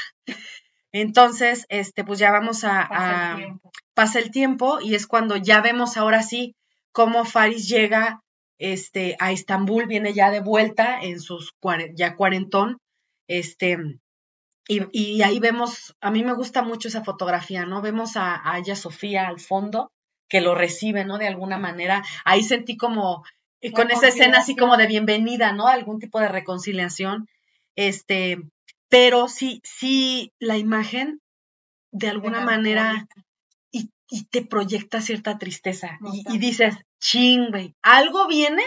[0.92, 3.72] Entonces, este, pues ya vamos a, Pasa a- el tiempo.
[3.94, 6.56] pasa el tiempo y es cuando ya vemos ahora sí
[6.92, 8.22] cómo Faris llega
[8.58, 11.54] este, a Estambul, viene ya de vuelta en sus
[11.96, 12.78] ya cuarentón,
[13.28, 13.78] este,
[14.68, 17.82] y, y ahí vemos, a mí me gusta mucho esa fotografía, ¿no?
[17.82, 19.92] Vemos a, a Aya Sofía al fondo,
[20.28, 21.18] que lo recibe, ¿no?
[21.18, 22.04] De alguna manera.
[22.24, 23.24] Ahí sentí como,
[23.62, 25.68] eh, con esa escena así como de bienvenida, ¿no?
[25.68, 27.28] Algún tipo de reconciliación.
[27.76, 28.42] Este,
[28.90, 31.22] pero sí, sí, la imagen
[31.92, 33.08] de alguna manera
[33.72, 38.64] y, y, te proyecta cierta tristeza y, y, dices, ching, güey, algo viene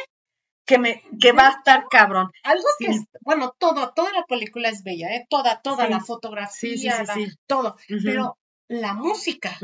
[0.69, 2.31] que me que va a estar cabrón.
[2.45, 5.27] Algo que es, bueno, todo, toda la película es bella, ¿eh?
[5.29, 7.17] Toda, toda la fotografía, la,
[7.47, 8.37] todo, pero
[8.69, 9.59] la música.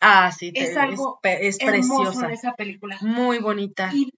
[0.00, 2.26] Ah, sí, es algo es, preciosa.
[2.26, 2.98] en esa película.
[3.00, 3.90] Muy bonita.
[3.92, 4.10] Y,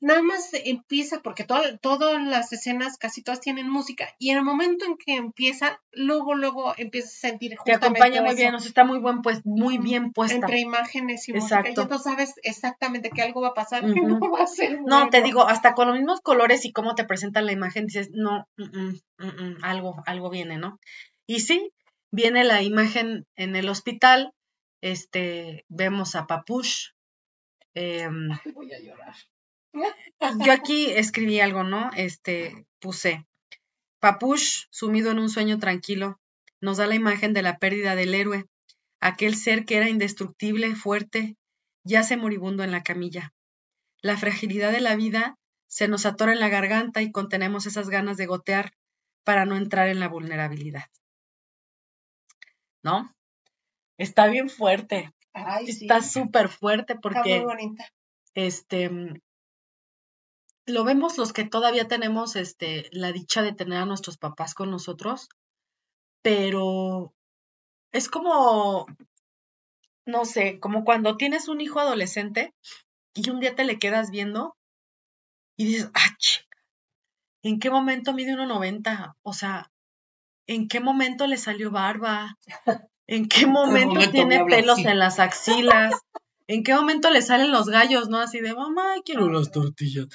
[0.00, 4.84] nada más empieza, porque todas las escenas, casi todas tienen música, y en el momento
[4.84, 8.84] en que empieza, luego, luego empiezas a sentir Te acompaña muy bien, o sea, está
[8.84, 10.36] muy buen pues, muy bien puesta.
[10.36, 14.20] Entre imágenes y música, ya tú sabes exactamente que algo va a pasar, que no
[14.20, 17.46] va a ser No, te digo, hasta con los mismos colores y cómo te presentan
[17.46, 18.46] la imagen, dices, no,
[19.62, 20.78] algo, algo viene, ¿no?
[21.26, 21.72] Y sí,
[22.10, 24.32] viene la imagen en el hospital,
[24.80, 26.90] este, vemos a Papush.
[27.74, 29.14] Em, voy a llorar.
[30.46, 31.90] Yo aquí escribí algo, ¿no?
[31.94, 33.26] Este, puse,
[34.00, 36.20] Papush, sumido en un sueño tranquilo,
[36.60, 38.44] nos da la imagen de la pérdida del héroe,
[39.00, 41.36] aquel ser que era indestructible, fuerte,
[41.84, 43.32] yace moribundo en la camilla.
[44.00, 48.16] La fragilidad de la vida se nos atora en la garganta y contenemos esas ganas
[48.16, 48.72] de gotear
[49.24, 50.84] para no entrar en la vulnerabilidad.
[52.86, 53.12] ¿No?
[53.98, 55.12] Está bien fuerte.
[55.66, 57.44] Está súper fuerte porque.
[58.34, 58.90] Este.
[60.66, 64.70] Lo vemos los que todavía tenemos este, la dicha de tener a nuestros papás con
[64.70, 65.28] nosotros,
[66.22, 67.14] pero
[67.92, 68.86] es como,
[70.04, 72.52] no sé, como cuando tienes un hijo adolescente
[73.14, 74.56] y un día te le quedas viendo
[75.56, 76.56] y dices, chica,
[77.42, 79.14] ¿en qué momento mide 1,90?
[79.22, 79.70] O sea,
[80.46, 82.38] ¿en qué momento le salió barba?
[83.08, 85.94] ¿En qué momento, tiene pelos en las axilas?
[86.48, 88.18] ¿En qué momento le salen los gallos, no?
[88.18, 90.06] Así de, mamá, quiero las tortillas.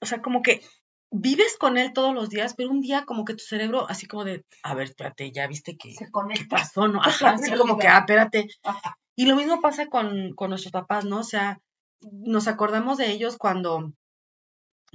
[0.00, 0.62] O sea, como que
[1.10, 4.24] vives con él todos los días, pero un día como que tu cerebro, así como
[4.24, 7.00] de, a ver, espérate, ya viste que Se ¿qué pasó, ¿no?
[7.02, 8.48] Ajá, así como que, ah, espérate.
[9.14, 11.20] Y lo mismo pasa con, con nuestros papás, ¿no?
[11.20, 11.58] O sea,
[12.00, 13.92] nos acordamos de ellos cuando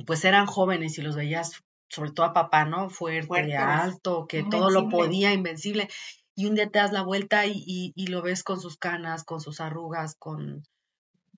[0.06, 1.62] pues eran jóvenes y los veías
[1.92, 2.90] sobre todo a papá, ¿no?
[2.90, 5.90] Fuerte, alto, que todo lo podía, invencible.
[6.36, 9.42] Y un día te das la vuelta y, y, lo ves con sus canas, con
[9.42, 10.64] sus arrugas, con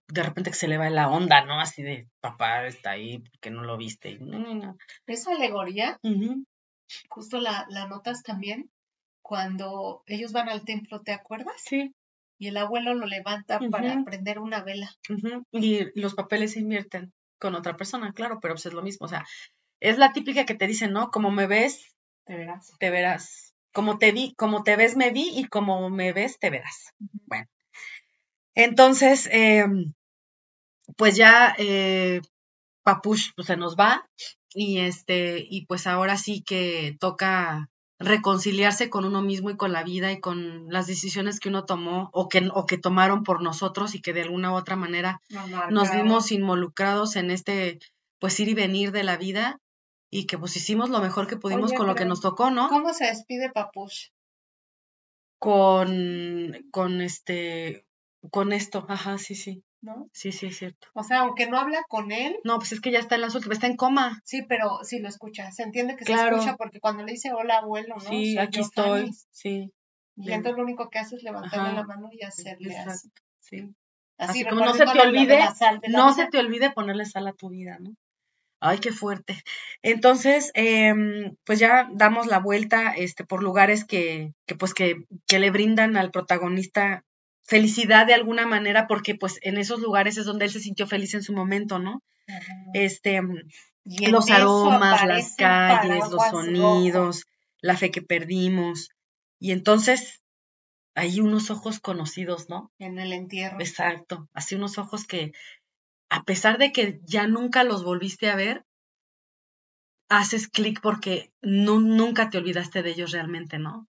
[0.07, 1.59] de repente que se le va la onda, ¿no?
[1.59, 4.19] Así de papá está ahí porque no lo viste.
[5.07, 5.99] Esa alegoría,
[7.09, 8.69] justo la, la notas también
[9.23, 11.55] cuando ellos van al templo, ¿te acuerdas?
[11.57, 11.95] Sí.
[12.37, 14.91] Y el abuelo lo levanta para prender una vela.
[15.51, 19.05] Y los papeles se invierten con otra persona, claro, pero pues es lo mismo.
[19.05, 19.25] O sea,
[19.83, 21.11] es la típica que te dicen, ¿no?
[21.11, 21.93] Como me ves,
[22.23, 22.71] te verás.
[22.79, 23.53] Te verás.
[23.73, 26.93] Como te vi, como te ves, me vi y como me ves, te verás.
[27.27, 27.47] Bueno.
[28.55, 29.93] Entonces, em,
[30.95, 32.21] pues ya eh,
[32.83, 34.07] Papush pues, se nos va
[34.53, 37.69] y este, y pues ahora sí que toca
[37.99, 42.09] reconciliarse con uno mismo y con la vida y con las decisiones que uno tomó
[42.13, 45.21] o que, o que tomaron por nosotros y que de alguna u otra manera
[45.69, 47.79] nos vimos involucrados en este
[48.19, 49.59] pues ir y venir de la vida
[50.13, 52.69] y que pues hicimos lo mejor que pudimos con lo que nos tocó, ¿no?
[52.69, 54.09] ¿Cómo se despide Papush?
[55.39, 57.87] Con, con este,
[58.29, 59.63] con esto, ajá, sí, sí.
[59.81, 60.07] ¿No?
[60.13, 60.87] Sí, sí, es cierto.
[60.93, 62.37] O sea, aunque no habla con él.
[62.43, 64.21] No, pues es que ya está en las últimas, está en coma.
[64.23, 65.51] Sí, pero sí lo escucha.
[65.51, 68.01] Se entiende que se escucha porque cuando le dice hola abuelo, ¿no?
[68.01, 69.11] Sí, aquí estoy.
[69.31, 69.73] Sí.
[70.15, 73.11] Y entonces lo único que hace es levantarle la mano y hacerle así.
[73.39, 73.75] Sí.
[74.19, 75.39] Así, como no se te olvide,
[75.89, 77.95] no se te olvide ponerle sal a tu vida, ¿no?
[78.65, 79.43] Ay, qué fuerte.
[79.81, 85.39] Entonces, em, pues ya damos la vuelta este, por lugares que, que pues que, que,
[85.39, 87.03] le brindan al protagonista
[87.43, 91.13] felicidad de alguna manera, porque pues en esos lugares es donde él se sintió feliz
[91.13, 92.01] en su momento, ¿no?
[92.73, 93.21] Este,
[93.83, 97.25] los aromas, las calles, los sonidos,
[97.59, 98.91] la fe que perdimos.
[99.39, 100.23] Y entonces
[100.95, 102.71] hay unos ojos conocidos, ¿no?
[102.79, 103.59] En el entierro.
[103.59, 105.33] Exacto, así unos ojos que,
[106.13, 108.63] a pesar de que ya nunca los volviste a ver,
[110.09, 113.87] haces clic porque no, nunca te olvidaste de ellos realmente, ¿no?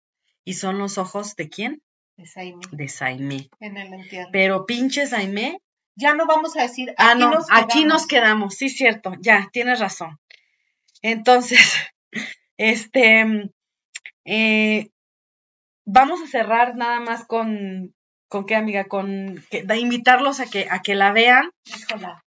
[0.45, 1.83] Y son los ojos de quién?
[2.19, 2.61] De Saime.
[2.73, 3.49] De Saime.
[3.59, 4.29] En el entierro.
[4.33, 5.63] Pero pinche Saime.
[5.97, 6.93] Ya no vamos a decir.
[6.99, 10.19] Ah, no, aquí nos quedamos, sí, cierto, ya, tienes razón.
[11.01, 11.75] Entonces,
[12.59, 13.51] este,
[14.27, 14.91] eh,
[15.87, 17.95] vamos a cerrar nada más con
[18.31, 18.85] ¿Con qué amiga?
[18.85, 21.51] Con que, de invitarlos a que, a que la vean.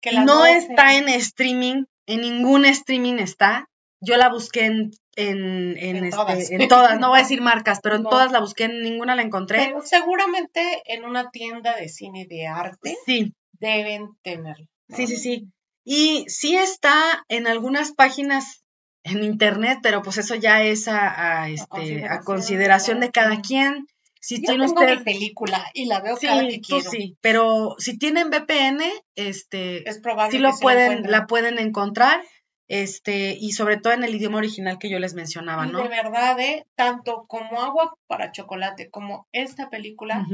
[0.02, 3.68] que la no está en streaming, en ningún streaming está.
[4.02, 6.52] yo la busqué en, en, en, En este, todas.
[6.52, 8.10] en todas, no voy a decir marcas, pero en No.
[8.10, 9.60] todas la busqué, en ninguna la encontré.
[9.68, 14.65] Pero seguramente en una tienda de cine de arte Sí, deben tenerlo.
[14.90, 14.98] ¿no?
[14.98, 15.48] sí, sí, sí.
[15.86, 18.64] Y sí está en algunas páginas
[19.06, 21.64] en internet, pero pues eso ya es a, a, este,
[22.06, 23.86] a consideración consideración de cada quien.
[24.26, 25.00] Si Yo tiene tengo usted...
[25.00, 26.90] mi película y la veo Sí, cada que quiero.
[26.90, 28.82] sí, pero si tienen VPN,
[29.16, 32.24] este, Es probable sí que lo la pueden, la pueden encontrar,
[32.70, 35.84] este, y sobre todo en el idioma original que yo les mencionaba, Y ¿no?
[35.84, 36.66] de verdad, ¿eh?
[36.76, 40.26] tanto como Agua para Chocolate como esta película,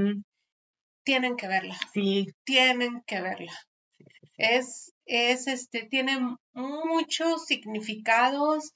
[1.03, 1.75] tienen que verla.
[1.91, 3.51] Sí, tienen que verla.
[4.37, 6.19] Es, es este, tiene
[6.53, 8.71] muchos significados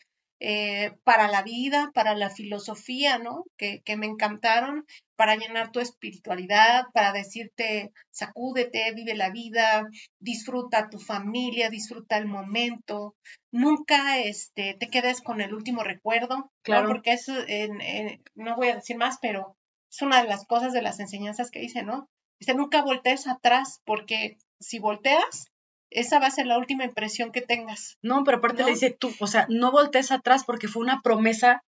[0.45, 3.45] eh, para la vida, para la filosofía, ¿no?
[3.57, 9.85] Que, que me encantaron, para llenar tu espiritualidad, para decirte, sacúdete, vive la vida,
[10.19, 13.15] disfruta tu familia, disfruta el momento,
[13.51, 16.51] nunca este, te quedes con el último recuerdo, ¿no?
[16.63, 16.89] Claro.
[16.89, 19.55] Porque eso, en- en- no voy a decir más, pero
[19.89, 22.09] es una de las cosas de las enseñanzas que dice, ¿no?
[22.39, 25.47] Dice, nunca voltees atrás, porque si volteas,
[25.93, 28.67] esa va a ser la última impresión que tengas, no, pero aparte ¿No?
[28.67, 31.63] le dice tú, o sea, no voltees atrás porque fue una promesa,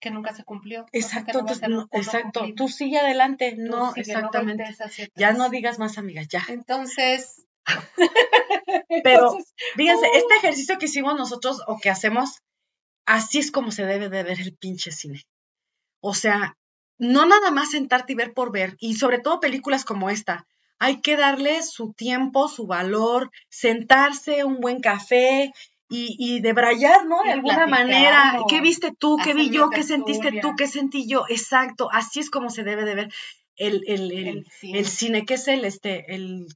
[0.00, 0.86] que nunca se cumplió.
[0.92, 2.56] exacto, no no, exacto, cumplido.
[2.56, 4.64] tú sigue adelante, Tú no, sigue, exactamente,
[5.14, 7.46] ya no digas más, amigas, ya, Entonces,
[9.04, 10.14] pero entonces, fíjense, uh.
[10.14, 12.42] este ejercicio que hicimos nosotros o que hacemos,
[13.06, 15.22] así es como se debe de ver el pinche cine,
[16.00, 16.56] o sea,
[16.98, 20.46] no nada más sentarte y ver por ver, y sobre todo películas como esta,
[20.78, 25.52] hay que darle su tiempo, su valor, sentarse, un buen café
[25.88, 27.22] y, y debrayar, ¿no?
[27.22, 28.38] De Y alguna manera.
[28.48, 29.16] ¿qué viste tú?
[29.22, 29.70] ¿Qué vi yo?
[29.70, 30.54] ¿Qué sentiste tú?
[30.56, 31.24] ¿Qué sentí yo?
[31.28, 33.08] Exacto, así es como se debe de ver
[33.56, 36.46] el, el, el, el cine, que es el, este, el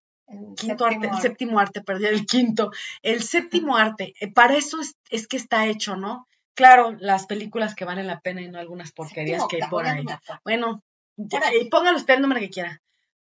[0.57, 2.70] quinto arte, el séptimo arte, perdí el quinto,
[3.03, 6.27] el séptimo arte, eh, para eso es, es que está hecho, ¿no?
[6.55, 9.86] Claro, las películas que valen la pena y no algunas porquerías Séptimo que hay por
[9.86, 10.05] ahí.
[10.44, 10.82] Bueno,
[11.16, 11.57] Por ahí.
[11.62, 12.81] eh, póngale usted el número que quiera.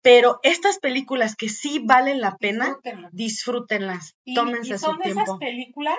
[0.06, 3.08] Pero estas películas que sí valen la pena, Disfrútenlo.
[3.12, 5.98] disfrútenlas, Y, tómense y su son esas películas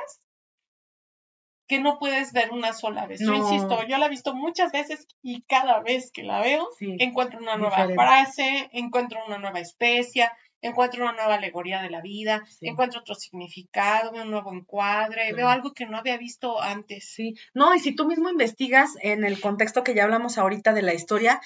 [1.67, 3.19] que no puedes ver una sola vez.
[3.19, 6.95] Yo insisto, yo la he visto muchas veces y cada vez que la veo Sí,
[6.99, 7.95] encuentro una nueva diferente.
[8.01, 10.31] frase, encuentro una nueva especia,
[10.61, 12.67] encuentro una nueva alegoría de la vida, Sí.
[12.69, 17.09] encuentro otro significado, veo un nuevo encuadre, veo algo que no había visto antes.
[17.09, 20.83] Sí, no, y si tú mismo investigas en el contexto que ya hablamos ahorita de
[20.83, 21.41] la historia,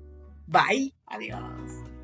[0.46, 0.94] bye.
[1.06, 1.95] Adiós.